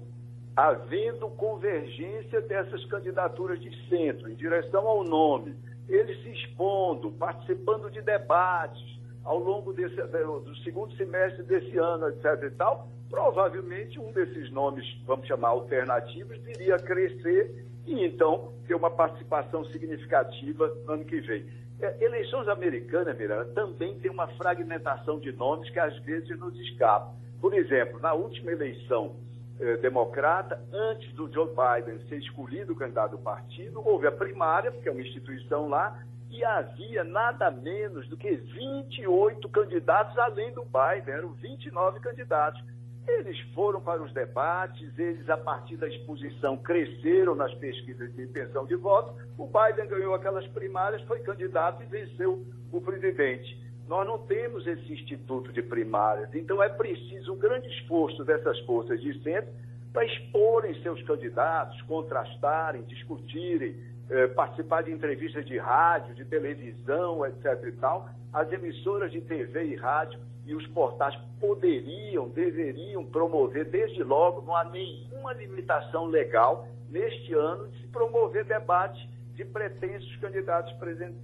havendo 0.58 1.30
convergência 1.30 2.41
dessas 2.41 2.84
candidaturas 2.86 3.62
de 3.62 3.70
centro 3.88 4.28
em 4.28 4.34
direção 4.34 4.88
ao 4.88 5.03
nome, 5.03 5.55
eles 5.88 6.20
se 6.24 6.32
expondo, 6.32 7.12
participando 7.12 7.91
de 7.91 8.01
debates 8.01 8.97
ao 9.24 9.38
longo 9.38 9.72
desse, 9.72 9.95
do 9.95 10.55
segundo 10.64 10.91
semestre 10.95 11.43
desse 11.43 11.78
ano, 11.78 12.10
etc. 12.10 12.43
e 12.43 12.49
tal, 12.49 12.89
provavelmente 13.08 13.99
um 13.99 14.12
desses 14.12 14.51
nomes, 14.51 14.84
vamos 15.05 15.28
chamar 15.28 15.49
alternativos, 15.49 16.36
iria 16.47 16.78
crescer 16.78 17.64
e 17.86 18.03
então 18.03 18.51
ter 18.68 18.74
uma 18.74 18.89
participação 18.89 19.64
significativa 19.66 20.76
no 20.88 20.93
ano 20.93 21.05
que 21.05 21.22
vem. 21.22 21.45
É, 21.80 22.03
eleições 22.03 22.47
americanas, 22.47 23.16
Miranda, 23.16 23.45
também 23.53 23.99
tem 23.99 24.10
uma 24.10 24.28
fragmentação 24.30 25.20
de 25.20 25.32
nomes 25.34 25.70
que 25.70 25.80
às 25.80 25.95
vezes 25.99 26.36
nos 26.39 26.60
escapa. 26.60 27.14
Por 27.39 27.53
exemplo, 27.53 27.99
na 27.99 28.14
última 28.14 28.51
eleição 28.51 29.16
eh, 29.60 29.78
democrata, 29.78 30.62
antes 30.72 31.12
do 31.14 31.32
Joe 31.32 31.47
Biden 31.47 31.99
ser 32.08 32.18
escolhido 32.18 32.76
candidato 32.76 33.12
do 33.12 33.18
partido, 33.18 33.82
houve 33.84 34.08
a 34.08 34.12
primária, 34.12 34.72
porque 34.72 34.88
é 34.88 34.91
uma 34.91 35.01
instituição 35.01 35.68
lá, 35.68 35.99
e 36.30 36.43
havia 36.43 37.03
nada 37.03 37.49
menos 37.49 38.08
do 38.08 38.18
que 38.18 38.36
28 38.36 39.47
candidatos 39.49 40.18
além 40.18 40.51
do 40.51 40.64
Biden, 40.64 41.14
eram 41.14 41.30
29 41.34 41.99
candidatos. 41.99 42.62
Eles 43.08 43.39
foram 43.55 43.80
para 43.80 44.03
os 44.03 44.12
debates, 44.14 44.91
eles, 44.99 45.30
a 45.30 45.38
partir 45.38 45.78
da 45.78 45.88
exposição, 45.88 46.58
cresceram 46.58 47.36
nas 47.36 47.53
pesquisas 47.55 48.14
de 48.14 48.24
intenção 48.24 48.66
de 48.66 48.76
voto. 48.76 49.16
O 49.38 49.47
Biden 49.47 49.88
ganhou 49.88 50.14
aquelas 50.14 50.45
primárias, 50.47 51.01
foi 51.03 51.20
candidato 51.20 51.82
e 51.82 51.86
venceu 51.86 52.45
o 52.72 52.82
presidente. 52.82 53.66
Nós 53.88 54.06
não 54.06 54.18
temos 54.18 54.68
esse 54.68 54.92
instituto 54.92 55.52
de 55.54 55.62
primárias, 55.62 56.34
então 56.36 56.62
é 56.62 56.68
preciso 56.68 57.34
um 57.34 57.38
grande 57.38 57.70
esforço 57.70 58.24
dessas 58.26 58.60
forças 58.62 59.00
de 59.02 59.22
centro 59.24 59.50
para 59.94 60.06
exporem 60.06 60.80
seus 60.82 61.02
candidatos, 61.04 61.82
contrastarem, 61.84 62.84
discutirem, 62.84 63.78
eh, 64.10 64.28
participar 64.28 64.84
de 64.84 64.92
entrevistas 64.92 65.46
de 65.46 65.58
rádio, 65.58 66.14
de 66.16 66.26
televisão, 66.26 67.26
etc. 67.26 67.64
e 67.66 67.72
tal. 67.74 68.10
As 68.34 68.52
emissoras 68.52 69.12
de 69.12 69.22
TV 69.22 69.68
e 69.68 69.76
rádio 69.76 70.20
e 70.46 70.54
os 70.54 70.68
portais 70.68 71.16
poderiam, 71.40 72.28
deveriam 72.30 73.06
promover, 73.06 73.66
desde 73.66 74.04
logo, 74.04 74.42
não 74.42 74.56
há 74.56 74.66
nenhuma 74.66 75.34
limitação 75.34 76.06
legal 76.06 76.68
neste 76.90 77.34
ano 77.34 77.68
de 77.70 77.82
se 77.82 77.88
promover 77.88 78.44
debates 78.46 79.02
de 79.38 79.46
pretensos 79.46 80.16
candidatos 80.18 80.74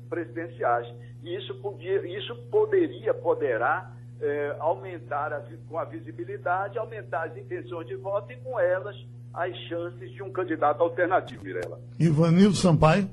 presidenciais. 0.08 0.88
E 1.24 1.36
isso, 1.36 1.56
podia, 1.56 2.06
isso 2.20 2.36
poderia, 2.52 3.12
poderá 3.12 3.92
é, 4.22 4.56
aumentar 4.60 5.34
a, 5.34 5.44
com 5.68 5.80
a 5.80 5.84
visibilidade, 5.84 6.78
aumentar 6.78 7.24
as 7.24 7.36
intenções 7.36 7.88
de 7.88 7.96
voto 7.96 8.32
e 8.32 8.36
com 8.38 8.60
elas 8.60 8.96
as 9.34 9.58
chances 9.68 10.12
de 10.12 10.22
um 10.22 10.32
candidato 10.32 10.84
alternativo, 10.84 11.44
Mirella. 11.44 11.82
Ivanildo 12.00 12.56
Sampaio. 12.56 13.10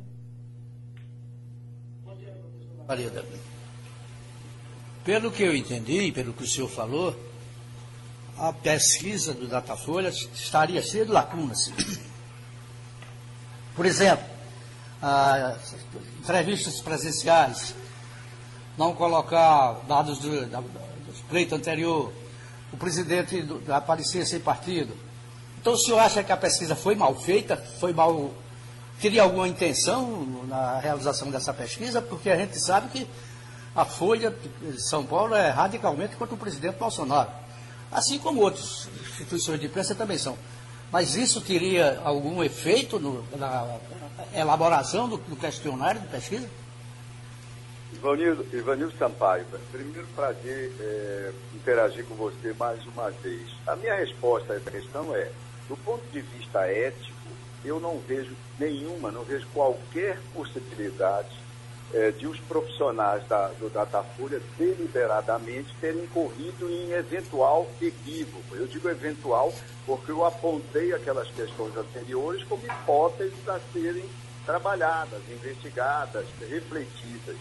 Marida. 2.87 3.25
Pelo 5.03 5.31
que 5.31 5.45
eu 5.45 5.57
entendi, 5.57 6.13
pelo 6.13 6.35
que 6.35 6.43
o 6.43 6.47
senhor 6.47 6.69
falou, 6.69 7.17
a 8.37 8.53
pesquisa 8.53 9.33
do 9.33 9.49
Datafolha 9.49 10.09
estaria 10.09 10.83
cheia 10.83 11.07
de 11.07 11.11
lacunas. 11.11 11.73
Por 13.75 13.87
exemplo, 13.87 14.30
entrevistas 16.21 16.81
presenciais, 16.81 17.75
não 18.77 18.95
colocar 18.95 19.81
dados 19.89 20.19
do, 20.19 20.47
do 20.47 21.29
pleito 21.29 21.55
anterior, 21.55 22.13
o 22.73 22.77
presidente 22.77 23.43
do, 23.43 23.73
aparecer 23.73 24.27
sem 24.27 24.41
partido. 24.41 24.95
Então 25.61 25.73
o 25.73 25.79
senhor 25.79 25.99
acha 25.99 26.23
que 26.23 26.33
a 26.33 26.37
pesquisa 26.37 26.75
foi 26.75 26.95
mal 26.95 27.15
feita, 27.15 27.57
foi 27.57 27.93
mal. 27.93 28.31
Teria 29.01 29.23
alguma 29.23 29.49
intenção 29.49 30.45
na 30.47 30.79
realização 30.79 31.31
dessa 31.31 31.55
pesquisa? 31.55 32.03
Porque 32.03 32.29
a 32.29 32.37
gente 32.37 32.59
sabe 32.61 32.89
que 32.89 33.07
a 33.75 33.85
Folha 33.85 34.35
de 34.61 34.89
São 34.89 35.05
Paulo 35.07 35.35
é 35.35 35.49
radicalmente 35.49 36.17
contra 36.17 36.35
o 36.35 36.39
presidente 36.39 36.77
Bolsonaro. 36.77 37.31
Assim 37.91 38.19
como 38.19 38.43
outras 38.43 38.89
instituições 39.13 39.59
de 39.59 39.67
imprensa 39.67 39.95
também 39.95 40.19
são. 40.19 40.37
Mas 40.93 41.15
isso 41.15 41.41
teria 41.41 42.01
algum 42.05 42.43
efeito 42.43 42.99
no, 42.99 43.25
na 43.37 43.79
elaboração 44.35 45.09
do, 45.09 45.17
do, 45.17 45.37
questionário 45.37 46.01
de 46.01 46.09
pesquisa? 46.09 46.49
Ivanildo, 47.93 48.47
Ivanildo 48.53 48.97
Sampaio, 48.97 49.45
primeiro 49.71 50.07
prazer 50.15 50.73
é, 50.81 51.33
interagir 51.55 52.05
com 52.07 52.15
você 52.15 52.53
mais 52.59 52.85
uma 52.87 53.11
vez. 53.11 53.49
A 53.67 53.77
minha 53.77 53.95
resposta 53.95 54.55
essa 54.55 54.71
questão 54.71 55.15
é, 55.15 55.31
do 55.69 55.77
ponto 55.77 56.03
de 56.13 56.21
vista 56.21 56.61
ético, 56.67 57.19
eu 57.65 57.79
não 57.79 57.99
vejo 58.01 58.35
nenhuma, 58.59 59.11
não 59.11 59.23
vejo 59.23 59.47
qualquer 59.53 60.19
possibilidade 60.35 61.40
é, 61.93 62.11
de 62.11 62.27
os 62.27 62.39
profissionais 62.41 63.27
da, 63.29 63.49
do 63.49 63.69
Datafolha 63.69 64.41
deliberadamente 64.57 65.75
terem 65.81 66.07
corrido 66.09 66.71
em 66.71 66.93
eventual 66.93 67.69
equívoco. 67.81 68.55
Eu 68.55 68.67
digo 68.67 68.89
eventual 68.89 69.53
porque 69.85 70.13
eu 70.13 70.25
apontei 70.25 70.93
aquelas 70.93 71.29
questões 71.31 71.77
anteriores 71.77 72.45
como 72.45 72.63
hipóteses 72.65 73.49
a 73.49 73.59
serem 73.73 74.05
trabalhadas, 74.47 75.21
investigadas, 75.31 76.27
refletidas. 76.49 77.37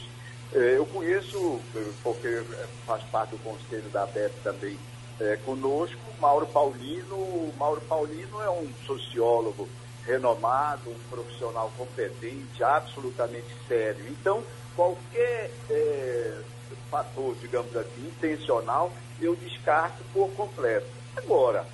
É, 0.54 0.78
eu 0.78 0.86
conheço, 0.88 1.60
porque 2.04 2.42
faz 2.86 3.04
parte 3.04 3.32
do 3.32 3.38
conselho 3.40 3.88
da 3.92 4.04
ABEP 4.04 4.34
também 4.44 4.78
é, 5.20 5.36
conosco, 5.46 6.00
Mauro 6.20 6.48
Paulino. 6.48 7.54
Mauro 7.58 7.82
Paulino 7.82 8.42
é 8.42 8.50
um 8.50 8.68
sociólogo 8.88 9.70
renomado, 10.10 10.90
um 10.90 11.00
profissional 11.10 11.72
competente, 11.78 12.64
absolutamente 12.64 13.48
sério. 13.68 14.04
Então, 14.08 14.44
qualquer 14.76 15.52
é, 15.70 16.42
fator, 16.90 17.36
digamos 17.40 17.76
assim, 17.76 18.08
intencional, 18.08 18.92
eu 19.22 19.36
descarto 19.36 20.04
por 20.12 20.30
completo. 20.32 20.88
Agora, 21.16 21.66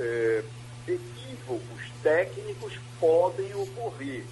é, 0.00 0.42
equívocos 0.88 1.92
técnicos 2.02 2.78
podem 2.98 3.54
ocorrer. 3.54 4.24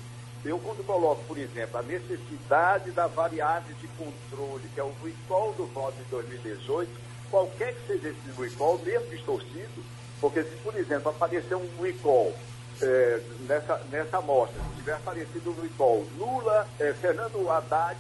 Eu, 0.45 0.59
quando 0.59 0.85
coloco, 0.85 1.23
por 1.25 1.39
exemplo, 1.39 1.79
a 1.79 1.83
necessidade 1.83 2.91
da 2.91 3.07
variável 3.07 3.75
de 3.77 3.87
controle, 3.89 4.69
que 4.75 4.81
é 4.81 4.83
o 4.83 4.93
recall 5.05 5.53
do 5.53 5.67
voto 5.67 5.97
de 5.99 6.11
2018, 6.11 6.91
qualquer 7.31 7.75
que 7.75 7.87
seja 7.87 8.09
esse 8.09 8.41
recall, 8.41 8.79
mesmo 8.79 9.07
distorcido, 9.09 9.85
porque 10.21 10.43
se, 10.43 10.57
por 10.57 10.77
exemplo, 10.77 11.11
aparecer 11.11 11.55
um 11.55 11.69
recall 11.81 12.35
é, 12.83 13.20
nessa, 13.49 13.78
nessa 13.91 14.18
amostra, 14.18 14.61
se 14.62 14.76
tiver 14.76 14.95
aparecido 14.95 15.51
o 15.51 15.61
recall 15.62 16.05
Lula, 16.16 16.66
é, 16.78 16.93
Fernando 16.95 17.49
Haddad, 17.49 17.99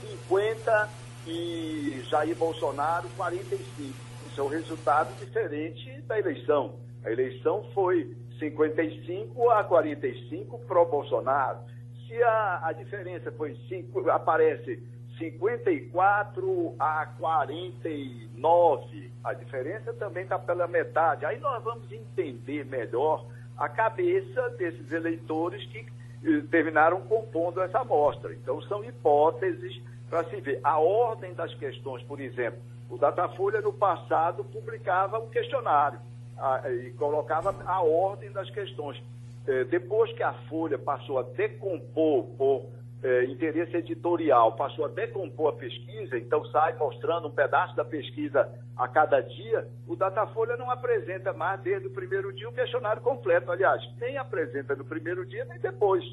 50 0.00 0.88
e 1.26 2.02
Jair 2.08 2.36
Bolsonaro, 2.36 3.08
45. 3.16 3.94
Isso 4.26 4.40
é 4.40 4.44
um 4.44 4.48
resultado 4.48 5.14
diferente 5.18 6.00
da 6.02 6.18
eleição. 6.18 6.74
A 7.04 7.10
eleição 7.10 7.64
foi 7.74 8.16
55 8.38 9.50
a 9.50 9.64
45 9.64 10.58
pro 10.60 10.84
Bolsonaro. 10.86 11.58
Se 12.06 12.22
a, 12.22 12.60
a 12.64 12.72
diferença 12.72 13.32
foi 13.32 13.56
cinco, 13.68 14.08
aparece 14.10 14.82
54 15.18 16.74
a 16.78 17.06
49, 17.18 19.12
a 19.24 19.34
diferença 19.34 19.92
também 19.94 20.22
está 20.22 20.38
pela 20.38 20.68
metade. 20.68 21.26
Aí 21.26 21.38
nós 21.40 21.62
vamos 21.62 21.90
entender 21.90 22.64
melhor 22.64 23.26
a 23.58 23.68
cabeça 23.68 24.50
desses 24.50 24.92
eleitores 24.92 25.64
que 25.66 25.78
eh, 25.78 26.42
terminaram 26.50 27.00
compondo 27.02 27.60
essa 27.60 27.80
amostra. 27.80 28.32
Então, 28.32 28.62
são 28.62 28.84
hipóteses 28.84 29.82
para 30.08 30.24
se 30.24 30.40
ver. 30.40 30.60
A 30.62 30.78
ordem 30.78 31.34
das 31.34 31.52
questões, 31.54 32.02
por 32.04 32.20
exemplo, 32.20 32.60
o 32.88 32.96
Datafolha 32.96 33.60
no 33.60 33.72
passado 33.72 34.44
publicava 34.44 35.18
um 35.18 35.28
questionário 35.28 35.98
a, 36.38 36.70
e 36.70 36.90
colocava 36.92 37.54
a 37.66 37.82
ordem 37.82 38.30
das 38.30 38.48
questões. 38.50 39.02
Eh, 39.46 39.64
depois 39.64 40.12
que 40.12 40.22
a 40.22 40.32
Folha 40.48 40.78
passou 40.78 41.18
a 41.18 41.22
decompor 41.22 42.24
por 42.38 42.66
é, 43.02 43.24
interesse 43.24 43.76
editorial 43.76 44.52
passou 44.56 44.84
a 44.84 44.88
decompor 44.88 45.50
a 45.50 45.56
pesquisa, 45.56 46.18
então 46.18 46.44
sai 46.46 46.76
mostrando 46.76 47.28
um 47.28 47.30
pedaço 47.30 47.76
da 47.76 47.84
pesquisa 47.84 48.48
a 48.76 48.88
cada 48.88 49.20
dia, 49.20 49.68
o 49.86 49.96
Datafolha 49.96 50.56
não 50.56 50.70
apresenta 50.70 51.32
mais 51.32 51.60
desde 51.60 51.88
o 51.88 51.90
primeiro 51.90 52.32
dia 52.32 52.48
o 52.48 52.52
questionário 52.52 53.02
completo. 53.02 53.50
Aliás, 53.50 53.82
nem 53.98 54.16
apresenta 54.16 54.74
no 54.76 54.84
primeiro 54.84 55.26
dia 55.26 55.44
nem 55.44 55.58
depois. 55.58 56.04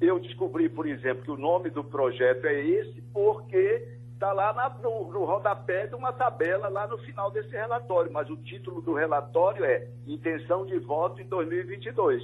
Eu 0.00 0.18
descobri, 0.18 0.68
por 0.68 0.86
exemplo, 0.86 1.24
que 1.24 1.30
o 1.30 1.36
nome 1.36 1.70
do 1.70 1.84
projeto 1.84 2.46
é 2.46 2.60
esse 2.60 3.00
porque 3.12 3.96
está 4.12 4.32
lá 4.32 4.52
na, 4.52 4.70
no, 4.82 5.10
no 5.12 5.24
rodapé 5.24 5.86
de 5.86 5.94
uma 5.94 6.12
tabela 6.12 6.68
lá 6.68 6.86
no 6.86 6.98
final 6.98 7.30
desse 7.30 7.50
relatório, 7.50 8.10
mas 8.12 8.28
o 8.30 8.36
título 8.36 8.80
do 8.80 8.94
relatório 8.94 9.64
é 9.64 9.88
Intenção 10.06 10.64
de 10.64 10.78
Voto 10.78 11.20
em 11.20 11.26
2022. 11.26 12.22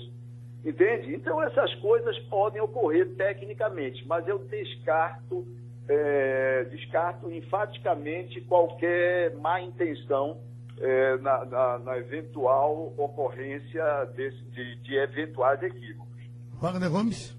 Entende? 0.64 1.14
Então, 1.14 1.42
essas 1.42 1.74
coisas 1.76 2.16
podem 2.30 2.62
ocorrer 2.62 3.08
tecnicamente, 3.16 4.06
mas 4.06 4.26
eu 4.28 4.38
descarto, 4.38 5.44
é, 5.88 6.64
descarto 6.70 7.30
enfaticamente 7.32 8.40
qualquer 8.42 9.34
má 9.36 9.60
intenção 9.60 10.40
é, 10.78 11.16
na, 11.18 11.44
na, 11.44 11.78
na, 11.78 11.98
eventual 11.98 12.94
ocorrência 12.96 14.04
desse, 14.14 14.40
de, 14.50 14.76
de 14.76 14.94
eventuais 14.96 15.60
equívocos. 15.62 16.22
Wagner 16.60 16.90
Gomes. 16.90 17.36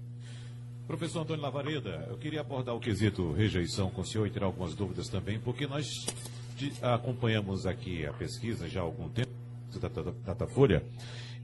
Professor 0.86 1.22
Antônio 1.22 1.42
Lavareda, 1.42 2.06
eu 2.10 2.18
queria 2.18 2.42
abordar 2.42 2.74
o 2.74 2.80
quesito 2.80 3.32
rejeição 3.32 3.88
com 3.88 4.02
o 4.02 4.04
senhor 4.04 4.26
e 4.26 4.30
tirar 4.30 4.44
algumas 4.44 4.74
dúvidas 4.74 5.08
também, 5.08 5.40
porque 5.40 5.66
nós 5.66 5.86
acompanhamos 6.82 7.66
aqui 7.66 8.04
a 8.04 8.12
pesquisa 8.12 8.68
já 8.68 8.80
há 8.80 8.84
algum 8.84 9.08
tempo, 9.08 9.32
da 9.80 9.88
Datafolha, 10.26 10.82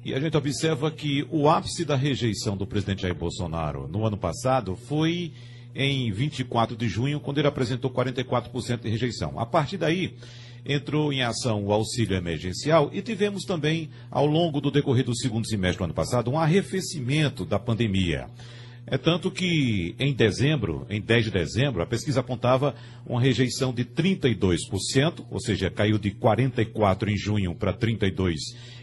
e 0.04 0.14
a 0.14 0.20
gente 0.20 0.36
observa 0.36 0.90
que 0.90 1.26
o 1.30 1.48
ápice 1.48 1.84
da 1.84 1.94
rejeição 1.94 2.56
do 2.56 2.66
presidente 2.66 3.02
Jair 3.02 3.14
Bolsonaro 3.14 3.86
no 3.86 4.06
ano 4.06 4.16
passado 4.16 4.74
foi 4.74 5.32
em 5.74 6.10
24 6.10 6.76
de 6.76 6.88
junho, 6.88 7.20
quando 7.20 7.38
ele 7.38 7.48
apresentou 7.48 7.90
44% 7.90 8.80
de 8.80 8.88
rejeição. 8.88 9.38
A 9.38 9.44
partir 9.44 9.76
daí, 9.76 10.14
entrou 10.64 11.12
em 11.12 11.22
ação 11.22 11.64
o 11.64 11.72
auxílio 11.72 12.16
emergencial 12.16 12.90
e 12.92 13.02
tivemos 13.02 13.44
também, 13.44 13.90
ao 14.10 14.26
longo 14.26 14.60
do 14.60 14.70
decorrer 14.70 15.04
do 15.04 15.16
segundo 15.16 15.46
semestre 15.46 15.78
do 15.78 15.84
ano 15.84 15.94
passado, 15.94 16.30
um 16.30 16.38
arrefecimento 16.38 17.44
da 17.44 17.58
pandemia. 17.58 18.26
É 18.86 18.98
tanto 18.98 19.30
que 19.30 19.94
em 19.98 20.12
dezembro, 20.12 20.84
em 20.90 21.00
10 21.00 21.26
de 21.26 21.30
dezembro, 21.30 21.82
a 21.82 21.86
pesquisa 21.86 22.20
apontava 22.20 22.74
uma 23.06 23.20
rejeição 23.20 23.72
de 23.72 23.84
32%, 23.84 25.24
ou 25.30 25.38
seja, 25.38 25.70
caiu 25.70 25.98
de 25.98 26.10
44 26.10 27.08
em 27.08 27.16
junho 27.16 27.54
para 27.54 27.72
32 27.72 28.40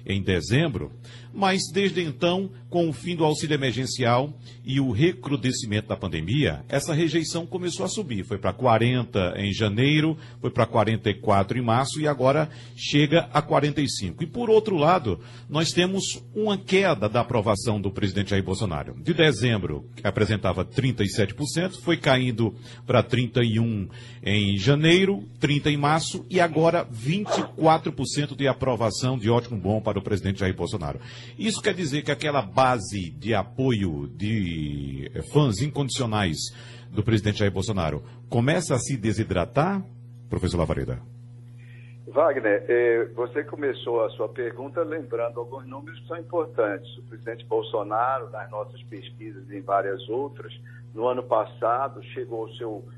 em 0.08 0.22
dezembro, 0.22 0.92
mas 1.34 1.62
desde 1.72 2.02
então, 2.02 2.50
com 2.70 2.90
o 2.90 2.94
fim 2.94 3.16
do 3.16 3.24
auxílio 3.24 3.54
emergencial 3.54 4.34
e 4.66 4.80
o 4.80 4.92
recrudescimento 4.92 5.88
da 5.88 5.96
pandemia, 5.96 6.64
essa 6.68 6.94
rejeição 6.94 7.46
começou 7.46 7.86
a 7.86 7.90
subir. 7.90 8.24
Foi 8.24 8.38
para 8.38 8.52
40 8.52 9.36
em 9.38 9.54
janeiro, 9.54 10.18
foi 10.42 10.50
para 10.50 10.66
44 10.66 11.58
em 11.58 11.62
março 11.62 12.00
e 12.02 12.08
agora 12.08 12.50
chega 12.76 13.30
a 13.32 13.42
45. 13.42 14.24
E 14.24 14.26
por 14.26 14.50
outro 14.50 14.78
lado, 14.78 15.20
nós 15.50 15.70
temos 15.70 16.24
uma 16.34 16.58
queda 16.58 17.08
da 17.08 17.22
aprovação 17.22 17.80
do 17.80 17.92
presidente 17.92 18.32
Jair 18.32 18.44
Bolsonaro. 18.44 18.96
De 19.02 19.14
dezembro, 19.14 19.86
apresentava 20.04 20.66
37%, 20.66 21.82
foi 21.82 21.98
caindo 21.98 22.56
para 22.86 23.04
31 23.04 23.88
em 24.24 24.58
janeiro, 24.58 25.24
30 25.40 25.70
em 25.70 25.78
março 25.78 26.26
e 26.30 26.40
agora 26.40 26.86
24% 26.86 28.36
de 28.36 28.48
aprovação 28.48 29.18
de 29.18 29.30
ótimo 29.30 29.58
bom 29.58 29.80
para 29.80 29.97
o 29.98 30.02
presidente 30.04 30.40
Jair 30.40 30.56
Bolsonaro. 30.56 31.00
Isso 31.38 31.62
quer 31.62 31.74
dizer 31.74 32.04
que 32.04 32.12
aquela 32.12 32.42
base 32.42 33.12
de 33.12 33.34
apoio 33.34 34.08
de 34.08 35.12
fãs 35.32 35.62
incondicionais 35.62 36.38
do 36.92 37.04
presidente 37.04 37.40
Jair 37.40 37.52
Bolsonaro 37.52 38.04
começa 38.30 38.76
a 38.76 38.80
se 38.80 38.98
desidratar, 38.98 39.84
professor 40.30 40.58
Lavareda? 40.58 41.00
Wagner, 42.08 42.66
eh, 42.68 43.06
você 43.14 43.44
começou 43.44 44.04
a 44.04 44.10
sua 44.12 44.30
pergunta 44.30 44.82
lembrando 44.82 45.40
alguns 45.40 45.68
números 45.68 46.00
que 46.00 46.08
são 46.08 46.18
importantes. 46.18 46.98
O 46.98 47.04
presidente 47.04 47.46
Bolsonaro, 47.46 48.30
nas 48.30 48.50
nossas 48.50 48.82
pesquisas 48.84 49.50
e 49.50 49.58
em 49.58 49.62
várias 49.62 50.08
outras, 50.08 50.52
no 50.96 51.08
ano 51.08 51.22
passado 51.22 52.02
chegou 52.06 52.46
ao 52.46 52.50
seu 52.54 52.84
eh, 52.92 52.97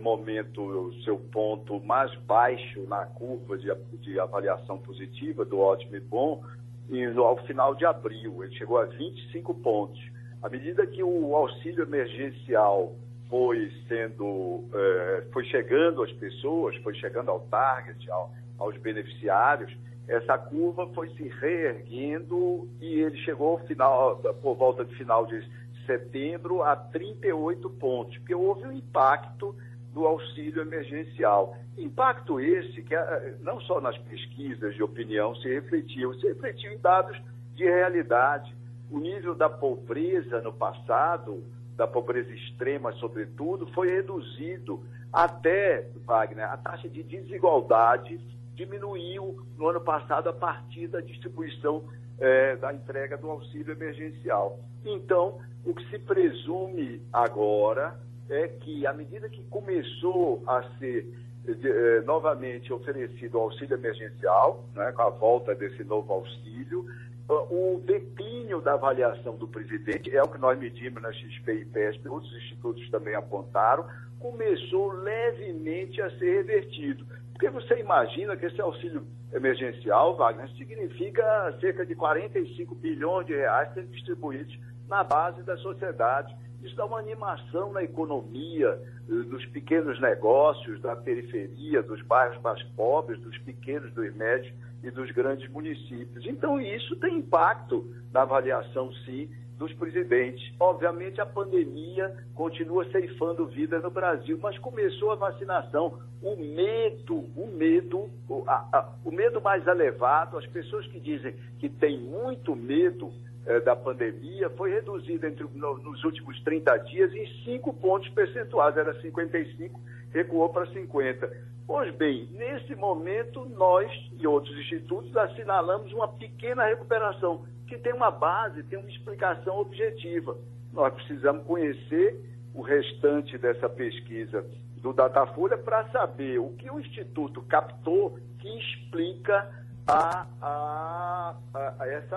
momento, 0.00 0.62
o 0.62 0.92
seu 1.02 1.18
ponto 1.18 1.80
mais 1.80 2.14
baixo 2.20 2.82
na 2.88 3.06
curva 3.06 3.56
de, 3.56 3.72
de 4.00 4.18
avaliação 4.18 4.78
positiva 4.78 5.44
do 5.44 5.58
ótimo 5.58 5.96
e 5.96 6.00
bom, 6.00 6.42
e 6.88 7.04
ao 7.04 7.36
final 7.44 7.74
de 7.74 7.84
abril. 7.84 8.42
Ele 8.42 8.54
chegou 8.54 8.78
a 8.78 8.84
25 8.84 9.54
pontos. 9.54 10.00
À 10.42 10.48
medida 10.48 10.86
que 10.86 11.02
o 11.02 11.34
auxílio 11.34 11.82
emergencial 11.82 12.94
foi 13.28 13.70
sendo, 13.86 14.64
eh, 14.72 15.24
foi 15.32 15.44
chegando 15.44 16.02
às 16.02 16.12
pessoas, 16.12 16.76
foi 16.76 16.94
chegando 16.94 17.30
ao 17.30 17.40
target, 17.40 18.10
ao, 18.10 18.32
aos 18.58 18.76
beneficiários, 18.78 19.70
essa 20.08 20.38
curva 20.38 20.86
foi 20.94 21.10
se 21.10 21.28
reerguendo 21.28 22.66
e 22.80 23.00
ele 23.00 23.16
chegou 23.18 23.58
final, 23.60 24.16
por 24.40 24.54
volta 24.54 24.82
de 24.82 24.94
final 24.96 25.26
de 25.26 25.46
setembro 25.84 26.62
a 26.62 26.74
38 26.74 27.68
pontos, 27.70 28.16
porque 28.18 28.34
houve 28.34 28.66
um 28.66 28.72
impacto 28.72 29.54
do 29.98 30.06
auxílio 30.06 30.62
emergencial. 30.62 31.56
Impacto 31.76 32.38
esse 32.38 32.82
que 32.82 32.94
eh, 32.94 33.34
não 33.40 33.60
só 33.62 33.80
nas 33.80 33.98
pesquisas 33.98 34.72
de 34.76 34.82
opinião 34.82 35.34
se 35.34 35.48
refletiu, 35.52 36.14
se 36.20 36.28
refletiu 36.28 36.72
em 36.72 36.78
dados 36.78 37.20
de 37.56 37.64
realidade. 37.64 38.54
O 38.88 39.00
nível 39.00 39.34
da 39.34 39.50
pobreza 39.50 40.40
no 40.40 40.52
passado, 40.52 41.42
da 41.76 41.84
pobreza 41.84 42.32
extrema 42.32 42.92
sobretudo, 42.92 43.66
foi 43.74 43.90
reduzido 43.90 44.84
até, 45.12 45.88
Wagner, 46.06 46.48
a 46.48 46.56
taxa 46.56 46.88
de 46.88 47.02
desigualdade 47.02 48.20
diminuiu 48.54 49.44
no 49.56 49.68
ano 49.68 49.80
passado 49.80 50.28
a 50.28 50.32
partir 50.32 50.86
da 50.86 51.00
distribuição 51.00 51.82
eh, 52.20 52.54
da 52.56 52.72
entrega 52.72 53.16
do 53.16 53.28
auxílio 53.28 53.72
emergencial. 53.72 54.60
Então, 54.84 55.40
o 55.64 55.74
que 55.74 55.84
se 55.90 55.98
presume 55.98 57.02
agora 57.12 57.98
é 58.30 58.48
que, 58.48 58.86
à 58.86 58.92
medida 58.92 59.28
que 59.28 59.42
começou 59.44 60.42
a 60.46 60.62
ser 60.78 61.06
eh, 61.46 62.02
novamente 62.04 62.72
oferecido 62.72 63.38
o 63.38 63.42
auxílio 63.42 63.74
emergencial, 63.74 64.64
né, 64.74 64.92
com 64.92 65.02
a 65.02 65.10
volta 65.10 65.54
desse 65.54 65.82
novo 65.84 66.12
auxílio, 66.12 66.86
o 67.28 67.80
declínio 67.84 68.60
da 68.60 68.72
avaliação 68.72 69.36
do 69.36 69.46
presidente, 69.46 70.14
é 70.14 70.22
o 70.22 70.28
que 70.28 70.38
nós 70.38 70.58
medimos 70.58 71.02
na 71.02 71.12
XP 71.12 71.52
e 71.52 71.64
PESP, 71.66 72.08
outros 72.08 72.34
institutos 72.34 72.88
também 72.90 73.14
apontaram, 73.14 73.86
começou 74.18 74.92
levemente 74.92 76.00
a 76.00 76.10
ser 76.18 76.36
revertido. 76.36 77.06
Porque 77.32 77.50
você 77.50 77.78
imagina 77.78 78.36
que 78.36 78.46
esse 78.46 78.60
auxílio 78.60 79.06
emergencial, 79.32 80.16
Wagner, 80.16 80.48
significa 80.56 81.56
cerca 81.60 81.84
de 81.84 81.94
45 81.94 82.74
bilhões 82.74 83.26
de 83.26 83.34
reais 83.34 83.72
sendo 83.74 83.88
distribuídos 83.88 84.58
na 84.88 85.04
base 85.04 85.42
da 85.42 85.56
sociedade 85.58 86.34
isso 86.62 86.74
dá 86.74 86.84
uma 86.84 86.98
animação 86.98 87.72
na 87.72 87.82
economia, 87.82 88.80
eh, 89.08 89.12
dos 89.12 89.44
pequenos 89.46 90.00
negócios, 90.00 90.80
da 90.80 90.96
periferia, 90.96 91.82
dos 91.82 92.02
bairros 92.02 92.40
mais 92.42 92.62
pobres, 92.74 93.20
dos 93.20 93.36
pequenos, 93.38 93.92
dos 93.94 94.14
médios 94.14 94.52
e 94.82 94.90
dos 94.90 95.10
grandes 95.12 95.48
municípios. 95.50 96.26
Então, 96.26 96.60
isso 96.60 96.96
tem 96.96 97.18
impacto 97.18 97.86
na 98.12 98.22
avaliação, 98.22 98.92
sim, 99.04 99.28
dos 99.58 99.72
presidentes. 99.74 100.52
Obviamente, 100.58 101.20
a 101.20 101.26
pandemia 101.26 102.16
continua 102.34 102.88
ceifando 102.90 103.46
vidas 103.46 103.82
no 103.82 103.90
Brasil, 103.90 104.38
mas 104.40 104.56
começou 104.58 105.10
a 105.10 105.16
vacinação. 105.16 105.98
O 106.22 106.36
medo, 106.36 107.24
o 107.36 107.46
medo, 107.46 108.08
o, 108.28 108.44
a, 108.46 108.68
a, 108.72 108.92
o 109.04 109.10
medo 109.10 109.40
mais 109.40 109.66
elevado, 109.66 110.38
as 110.38 110.46
pessoas 110.46 110.86
que 110.86 111.00
dizem 111.00 111.34
que 111.58 111.68
têm 111.68 111.98
muito 111.98 112.54
medo 112.54 113.12
eh, 113.48 113.60
da 113.60 113.74
pandemia 113.74 114.50
foi 114.50 114.70
reduzida 114.70 115.26
entre, 115.26 115.44
no, 115.54 115.78
nos 115.78 116.04
últimos 116.04 116.38
30 116.42 116.76
dias 116.80 117.12
em 117.14 117.26
5 117.44 117.72
pontos 117.74 118.08
percentuais. 118.10 118.76
Era 118.76 118.92
55, 119.00 119.80
recuou 120.12 120.50
para 120.50 120.66
50. 120.66 121.48
Pois 121.66 121.94
bem, 121.94 122.28
nesse 122.32 122.74
momento, 122.74 123.46
nós 123.46 123.90
e 124.18 124.26
outros 124.26 124.54
institutos 124.58 125.16
assinalamos 125.16 125.90
uma 125.94 126.08
pequena 126.08 126.66
recuperação, 126.66 127.46
que 127.66 127.78
tem 127.78 127.94
uma 127.94 128.10
base, 128.10 128.62
tem 128.64 128.78
uma 128.78 128.90
explicação 128.90 129.58
objetiva. 129.58 130.36
Nós 130.70 130.92
precisamos 130.92 131.44
conhecer 131.44 132.22
o 132.54 132.60
restante 132.60 133.38
dessa 133.38 133.68
pesquisa 133.68 134.44
do 134.76 134.92
Datafolha 134.92 135.56
para 135.56 135.88
saber 135.88 136.38
o 136.38 136.50
que 136.50 136.70
o 136.70 136.78
Instituto 136.80 137.42
captou 137.42 138.18
que 138.38 138.48
explica 138.58 139.50
a, 139.88 140.26
a, 140.42 141.34
a, 141.54 141.88
esse 141.88 142.14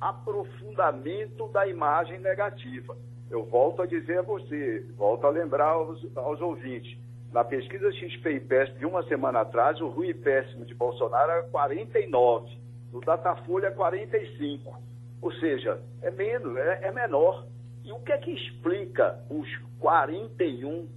aprofundamento 0.00 1.48
da 1.48 1.66
imagem 1.66 2.20
negativa. 2.20 2.96
Eu 3.28 3.44
volto 3.44 3.82
a 3.82 3.86
dizer 3.86 4.20
a 4.20 4.22
você, 4.22 4.86
volto 4.96 5.26
a 5.26 5.30
lembrar 5.30 5.70
aos, 5.70 6.16
aos 6.16 6.40
ouvintes. 6.40 6.96
Na 7.32 7.42
pesquisa 7.42 7.90
XP 7.90 8.30
e 8.30 8.40
PESP 8.40 8.78
de 8.78 8.86
uma 8.86 9.02
semana 9.04 9.40
atrás, 9.40 9.80
o 9.80 9.88
ruim 9.88 10.14
péssimo 10.14 10.64
de 10.64 10.74
Bolsonaro 10.74 11.30
era 11.30 11.42
49, 11.44 12.56
no 12.92 13.00
Datafolha 13.00 13.72
45. 13.72 14.80
Ou 15.20 15.32
seja, 15.34 15.80
é 16.02 16.10
menos, 16.10 16.56
é, 16.56 16.80
é 16.84 16.92
menor. 16.92 17.46
E 17.84 17.90
o 17.90 17.98
que 18.00 18.12
é 18.12 18.18
que 18.18 18.30
explica 18.30 19.18
os 19.28 19.48
41 19.80 20.88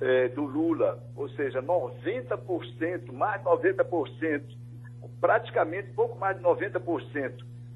é, 0.00 0.28
do 0.28 0.44
Lula? 0.44 1.02
Ou 1.16 1.28
seja, 1.30 1.62
90%, 1.62 3.12
mais 3.12 3.40
de 3.40 3.46
90%, 3.46 4.42
praticamente 5.24 5.90
pouco 5.92 6.18
mais 6.18 6.36
de 6.36 6.42
90% 6.42 7.32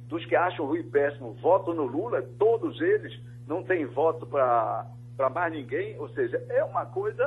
dos 0.06 0.22
que 0.26 0.36
acham 0.36 0.66
o 0.66 0.68
Rui 0.68 0.82
péssimo 0.82 1.32
votam 1.40 1.72
no 1.72 1.84
Lula, 1.84 2.20
todos 2.38 2.78
eles 2.78 3.18
não 3.46 3.62
têm 3.62 3.86
voto 3.86 4.26
para 4.26 5.30
mais 5.34 5.50
ninguém. 5.50 5.98
Ou 5.98 6.10
seja, 6.10 6.44
é 6.50 6.62
uma 6.62 6.84
coisa 6.84 7.24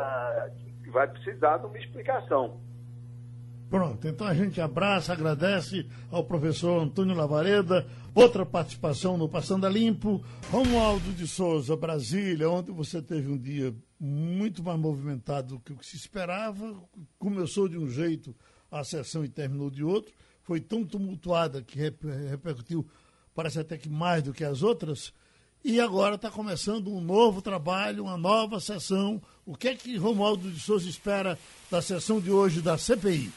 que 0.84 0.92
vai 0.92 1.08
precisar 1.08 1.58
de 1.58 1.66
uma 1.66 1.78
explicação. 1.80 2.60
Pronto, 3.68 4.08
então 4.08 4.28
a 4.28 4.34
gente 4.36 4.62
abraça, 4.62 5.12
agradece 5.12 5.90
ao 6.12 6.24
professor 6.24 6.84
Antônio 6.84 7.16
Lavareda. 7.16 7.88
Outra 8.14 8.46
participação 8.46 9.18
no 9.18 9.28
Passando 9.28 9.66
a 9.66 9.70
Limpo. 9.70 10.24
Romualdo 10.52 11.14
de 11.14 11.28
Souza, 11.28 11.76
Brasília. 11.76 12.48
Ontem 12.48 12.72
você 12.72 13.02
teve 13.02 13.28
um 13.28 13.38
dia 13.38 13.74
muito 14.00 14.62
mais 14.62 14.80
movimentado 14.80 15.56
do 15.56 15.60
que 15.60 15.74
o 15.74 15.78
que 15.78 15.86
se 15.86 15.96
esperava. 15.96 16.76
Começou 17.18 17.68
de 17.68 17.80
um 17.80 17.88
jeito 17.88 18.36
a 18.72 18.84
sessão 18.84 19.24
e 19.26 19.30
terminou 19.30 19.70
de 19.70 19.84
outro. 19.84 20.14
Foi 20.44 20.60
tão 20.60 20.84
tumultuada 20.84 21.62
que 21.62 21.78
repercutiu, 21.78 22.88
parece 23.36 23.60
até 23.60 23.78
que 23.78 23.90
mais 23.90 24.24
do 24.24 24.34
que 24.34 24.44
as 24.44 24.64
outras. 24.64 25.14
E 25.64 25.80
agora 25.80 26.16
está 26.16 26.32
começando 26.32 26.92
um 26.92 27.02
novo 27.02 27.42
trabalho, 27.42 28.06
uma 28.06 28.18
nova 28.18 28.60
sessão. 28.60 29.22
O 29.46 29.56
que 29.56 29.68
é 29.68 29.76
que 29.76 29.96
Romualdo 29.98 30.50
de 30.50 30.60
Souza 30.60 30.90
espera 30.90 31.38
da 31.70 31.82
sessão 31.82 32.20
de 32.20 32.32
hoje 32.32 32.62
da 32.62 32.78
CPI? 32.78 33.32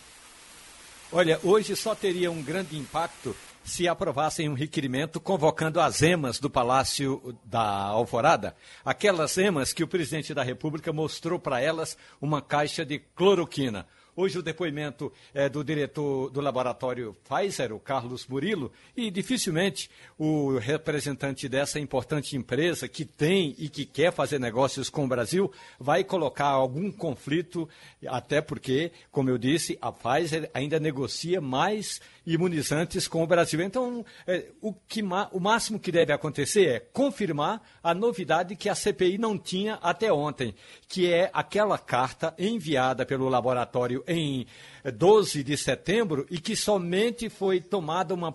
Olha, 1.12 1.39
hoje 1.43 1.76
só 1.76 1.95
teria 1.95 2.30
um 2.30 2.43
grande 2.43 2.78
impacto 2.78 3.37
se 3.64 3.89
aprovassem 3.89 4.49
um 4.49 4.55
requerimento 4.55 5.18
convocando 5.18 5.80
as 5.80 6.03
emas 6.03 6.39
do 6.39 6.51
Palácio 6.51 7.35
da 7.45 7.62
Alvorada, 7.62 8.55
aquelas 8.85 9.39
emas 9.39 9.72
que 9.72 9.82
o 9.82 9.89
presidente 9.89 10.35
da 10.35 10.43
República 10.43 10.93
mostrou 10.93 11.39
para 11.39 11.61
elas 11.61 11.97
uma 12.20 12.43
caixa 12.43 12.85
de 12.85 12.99
cloroquina. 12.99 13.87
Hoje 14.16 14.38
o 14.38 14.42
depoimento 14.42 15.12
é 15.34 15.48
do 15.48 15.64
diretor 15.64 16.30
do 16.30 16.40
laboratório 16.40 17.16
Pfizer, 17.28 17.72
o 17.72 17.80
Carlos 17.80 18.28
Murilo, 18.28 18.70
e 18.96 19.10
dificilmente 19.10 19.90
o 20.16 20.56
representante 20.56 21.48
dessa 21.48 21.80
importante 21.80 22.36
empresa 22.36 22.86
que 22.86 23.04
tem 23.04 23.56
e 23.58 23.68
que 23.68 23.84
quer 23.84 24.12
fazer 24.12 24.38
negócios 24.38 24.88
com 24.88 25.04
o 25.04 25.08
Brasil 25.08 25.50
vai 25.80 26.04
colocar 26.04 26.46
algum 26.46 26.92
conflito, 26.92 27.68
até 28.06 28.40
porque, 28.40 28.92
como 29.10 29.30
eu 29.30 29.36
disse, 29.36 29.76
a 29.82 29.90
Pfizer 29.90 30.48
ainda 30.54 30.78
negocia 30.78 31.40
mais 31.40 32.00
imunizantes 32.26 33.06
com 33.06 33.22
o 33.22 33.26
Brasil. 33.26 33.60
Então, 33.60 34.04
é, 34.26 34.46
o, 34.60 34.72
que, 34.72 35.02
o 35.02 35.40
máximo 35.40 35.78
que 35.78 35.92
deve 35.92 36.12
acontecer 36.12 36.68
é 36.68 36.80
confirmar 36.80 37.62
a 37.82 37.94
novidade 37.94 38.56
que 38.56 38.68
a 38.68 38.74
CPI 38.74 39.18
não 39.18 39.38
tinha 39.38 39.74
até 39.82 40.12
ontem, 40.12 40.54
que 40.88 41.12
é 41.12 41.30
aquela 41.32 41.78
carta 41.78 42.34
enviada 42.38 43.04
pelo 43.04 43.28
laboratório 43.28 44.02
em 44.06 44.46
12 44.91 45.43
de 45.43 45.57
setembro 45.57 46.26
e 46.30 46.39
que 46.39 46.55
somente 46.55 47.28
foi 47.28 47.61
tomada 47.61 48.12
uma, 48.12 48.35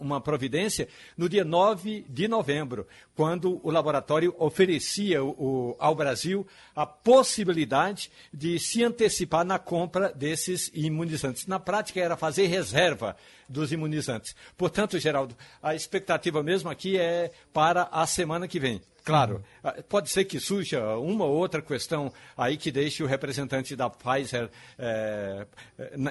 uma 0.00 0.20
providência 0.20 0.88
no 1.16 1.28
dia 1.28 1.44
9 1.44 2.06
de 2.08 2.26
novembro, 2.26 2.86
quando 3.14 3.60
o 3.62 3.70
laboratório 3.70 4.34
oferecia 4.38 5.22
o, 5.22 5.76
ao 5.78 5.94
Brasil 5.94 6.46
a 6.74 6.86
possibilidade 6.86 8.10
de 8.32 8.58
se 8.58 8.82
antecipar 8.82 9.44
na 9.44 9.58
compra 9.58 10.12
desses 10.12 10.70
imunizantes. 10.74 11.46
Na 11.46 11.60
prática, 11.60 12.00
era 12.00 12.16
fazer 12.16 12.46
reserva 12.46 13.16
dos 13.48 13.72
imunizantes. 13.72 14.34
Portanto, 14.56 14.98
Geraldo, 14.98 15.36
a 15.62 15.74
expectativa 15.74 16.42
mesmo 16.42 16.70
aqui 16.70 16.98
é 16.98 17.30
para 17.52 17.88
a 17.92 18.06
semana 18.06 18.48
que 18.48 18.58
vem. 18.58 18.80
Claro, 19.04 19.44
ah, 19.62 19.82
pode 19.86 20.08
ser 20.08 20.24
que 20.24 20.40
surja 20.40 20.96
uma 20.96 21.26
ou 21.26 21.36
outra 21.36 21.60
questão 21.60 22.10
aí 22.34 22.56
que 22.56 22.72
deixe 22.72 23.02
o 23.02 23.06
representante 23.06 23.76
da 23.76 23.90
Pfizer 23.90 24.48
é, 24.78 25.46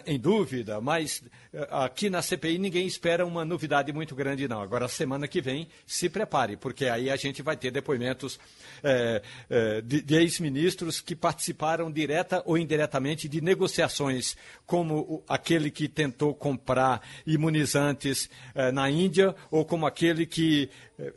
em 0.06 0.20
dúvida, 0.20 0.80
mas 0.80 1.24
aqui 1.72 2.08
na 2.08 2.22
CPI 2.22 2.60
ninguém 2.60 2.86
espera 2.86 3.26
uma 3.26 3.44
novidade 3.44 3.92
muito 3.92 4.14
grande, 4.14 4.48
não. 4.48 4.62
Agora, 4.62 4.88
semana 4.88 5.28
que 5.28 5.42
vem, 5.42 5.68
se 5.88 6.08
prepare, 6.08 6.56
porque 6.56 6.86
aí 6.86 7.10
a 7.10 7.16
gente 7.16 7.42
vai 7.42 7.58
ter 7.58 7.72
depoimentos 7.72 8.40
é, 8.84 9.24
é, 9.50 9.82
de, 9.82 10.00
de 10.00 10.16
ex-ministros 10.16 11.02
que 11.02 11.16
participaram 11.16 11.92
direta 11.92 12.44
ou 12.46 12.60
indiretamente 12.60 13.28
de 13.28 13.42
negociações, 13.42 14.38
como 14.68 15.24
aquele 15.28 15.72
que 15.72 15.88
tentou 15.88 16.36
comprar 16.36 17.02
imunizantes 17.26 18.30
na 18.72 18.88
Índia 18.88 19.36
ou 19.50 19.66
como 19.66 19.88
aquele 19.88 20.28
que 20.28 20.70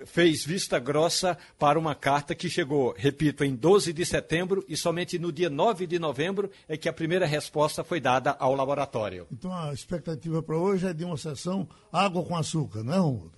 fez 0.05 0.45
vista 0.45 0.79
grossa 0.79 1.37
para 1.59 1.79
uma 1.79 1.95
carta 1.95 2.35
que 2.35 2.49
chegou, 2.49 2.95
repito, 2.97 3.45
em 3.45 3.55
12 3.55 3.93
de 3.93 4.05
setembro 4.05 4.65
e 4.69 4.77
somente 4.77 5.19
no 5.19 5.33
dia 5.33 5.51
9 5.51 5.87
de 5.87 5.99
novembro 5.99 6.51
é 6.69 6.77
que 6.77 6.89
a 6.89 6.93
primeira 6.93 7.27
resposta 7.27 7.85
foi 7.85 8.01
dada 8.01 8.37
ao 8.39 8.55
laboratório. 8.55 9.27
Então 9.33 9.53
a 9.53 9.73
expectativa 9.73 10.43
para 10.43 10.57
hoje 10.57 10.87
é 10.87 10.93
de 10.93 11.05
uma 11.05 11.17
sessão 11.17 11.69
água 11.93 12.25
com 12.25 12.37
açúcar, 12.37 12.83
não 12.83 12.93
é, 12.93 12.99
Romulo? 12.99 13.33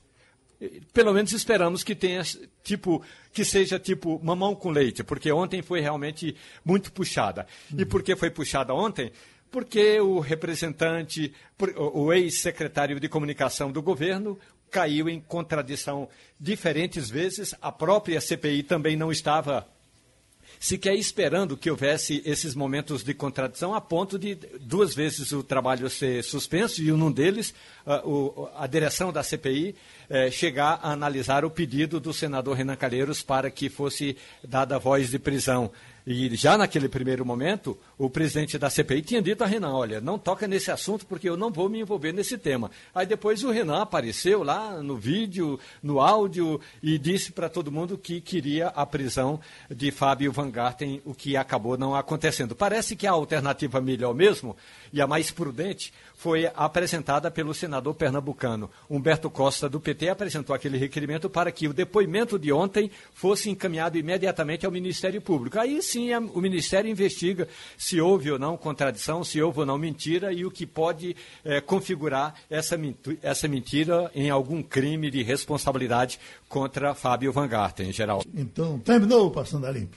Pelo 0.92 1.14
menos 1.14 1.32
esperamos 1.32 1.84
que 1.84 1.94
tenha 1.94 2.20
tipo 2.64 3.00
que 3.32 3.44
seja 3.44 3.78
tipo 3.78 4.20
mamão 4.22 4.56
com 4.56 4.70
leite, 4.70 5.04
porque 5.04 5.30
ontem 5.30 5.62
foi 5.62 5.80
realmente 5.80 6.34
muito 6.64 6.92
puxada. 6.92 7.46
E 7.76 7.84
por 7.84 8.02
que 8.02 8.16
foi 8.16 8.28
puxada 8.28 8.74
ontem? 8.74 9.12
Porque 9.52 10.00
o 10.00 10.18
representante, 10.18 11.32
o 11.76 12.12
ex-secretário 12.12 12.98
de 12.98 13.08
comunicação 13.08 13.70
do 13.70 13.80
governo, 13.80 14.36
caiu 14.70 15.08
em 15.08 15.20
contradição 15.20 16.08
diferentes 16.38 17.10
vezes. 17.10 17.54
A 17.60 17.72
própria 17.72 18.20
CPI 18.20 18.62
também 18.62 18.96
não 18.96 19.10
estava 19.10 19.66
sequer 20.60 20.94
esperando 20.94 21.56
que 21.56 21.70
houvesse 21.70 22.22
esses 22.24 22.54
momentos 22.54 23.02
de 23.04 23.14
contradição, 23.14 23.74
a 23.74 23.80
ponto 23.80 24.18
de 24.18 24.34
duas 24.60 24.94
vezes 24.94 25.32
o 25.32 25.42
trabalho 25.42 25.88
ser 25.88 26.22
suspenso 26.24 26.82
e 26.82 26.90
um 26.92 27.12
deles, 27.12 27.54
a, 27.86 28.06
o, 28.06 28.48
a 28.56 28.66
direção 28.66 29.12
da 29.12 29.22
CPI, 29.22 29.74
eh, 30.10 30.30
chegar 30.30 30.80
a 30.82 30.92
analisar 30.92 31.44
o 31.44 31.50
pedido 31.50 32.00
do 32.00 32.12
senador 32.12 32.56
Renan 32.56 32.76
Calheiros 32.76 33.22
para 33.22 33.50
que 33.50 33.68
fosse 33.68 34.16
dada 34.42 34.78
voz 34.78 35.10
de 35.10 35.18
prisão. 35.18 35.70
E 36.10 36.34
já 36.34 36.56
naquele 36.56 36.88
primeiro 36.88 37.22
momento, 37.22 37.76
o 37.98 38.08
presidente 38.08 38.56
da 38.56 38.70
CPI 38.70 39.02
tinha 39.02 39.20
dito 39.20 39.44
a 39.44 39.46
Renan: 39.46 39.74
olha, 39.74 40.00
não 40.00 40.18
toca 40.18 40.48
nesse 40.48 40.70
assunto 40.70 41.04
porque 41.04 41.28
eu 41.28 41.36
não 41.36 41.52
vou 41.52 41.68
me 41.68 41.80
envolver 41.80 42.12
nesse 42.12 42.38
tema. 42.38 42.70
Aí 42.94 43.04
depois 43.04 43.44
o 43.44 43.50
Renan 43.50 43.82
apareceu 43.82 44.42
lá 44.42 44.82
no 44.82 44.96
vídeo, 44.96 45.60
no 45.82 46.00
áudio, 46.00 46.58
e 46.82 46.96
disse 46.96 47.30
para 47.30 47.50
todo 47.50 47.70
mundo 47.70 47.98
que 47.98 48.22
queria 48.22 48.68
a 48.68 48.86
prisão 48.86 49.38
de 49.70 49.90
Fábio 49.90 50.32
Van 50.32 50.50
Garten, 50.50 51.02
o 51.04 51.12
que 51.12 51.36
acabou 51.36 51.76
não 51.76 51.94
acontecendo. 51.94 52.56
Parece 52.56 52.96
que 52.96 53.06
a 53.06 53.10
alternativa 53.10 53.78
melhor 53.78 54.14
mesmo 54.14 54.56
e 54.90 55.02
a 55.02 55.06
mais 55.06 55.30
prudente 55.30 55.92
foi 56.18 56.50
apresentada 56.56 57.30
pelo 57.30 57.54
senador 57.54 57.94
pernambucano. 57.94 58.68
Humberto 58.90 59.30
Costa, 59.30 59.68
do 59.68 59.78
PT, 59.78 60.08
apresentou 60.08 60.54
aquele 60.54 60.76
requerimento 60.76 61.30
para 61.30 61.52
que 61.52 61.68
o 61.68 61.72
depoimento 61.72 62.36
de 62.36 62.52
ontem 62.52 62.90
fosse 63.14 63.48
encaminhado 63.48 63.96
imediatamente 63.96 64.66
ao 64.66 64.72
Ministério 64.72 65.22
Público. 65.22 65.60
Aí 65.60 65.80
sim 65.80 66.12
o 66.14 66.40
Ministério 66.40 66.90
investiga 66.90 67.46
se 67.76 68.00
houve 68.00 68.32
ou 68.32 68.38
não 68.38 68.56
contradição, 68.56 69.22
se 69.22 69.40
houve 69.40 69.60
ou 69.60 69.66
não 69.66 69.78
mentira 69.78 70.32
e 70.32 70.44
o 70.44 70.50
que 70.50 70.66
pode 70.66 71.14
é, 71.44 71.60
configurar 71.60 72.34
essa, 72.50 72.76
essa 73.22 73.46
mentira 73.46 74.10
em 74.12 74.28
algum 74.28 74.60
crime 74.60 75.12
de 75.12 75.22
responsabilidade 75.22 76.18
contra 76.48 76.96
Fábio 76.96 77.32
Van 77.32 77.46
Garten, 77.46 77.88
em 77.88 77.92
geral. 77.92 78.24
Então, 78.34 78.80
terminou 78.80 79.30
Passando 79.30 79.66
a 79.66 79.70
Limpo. 79.70 79.96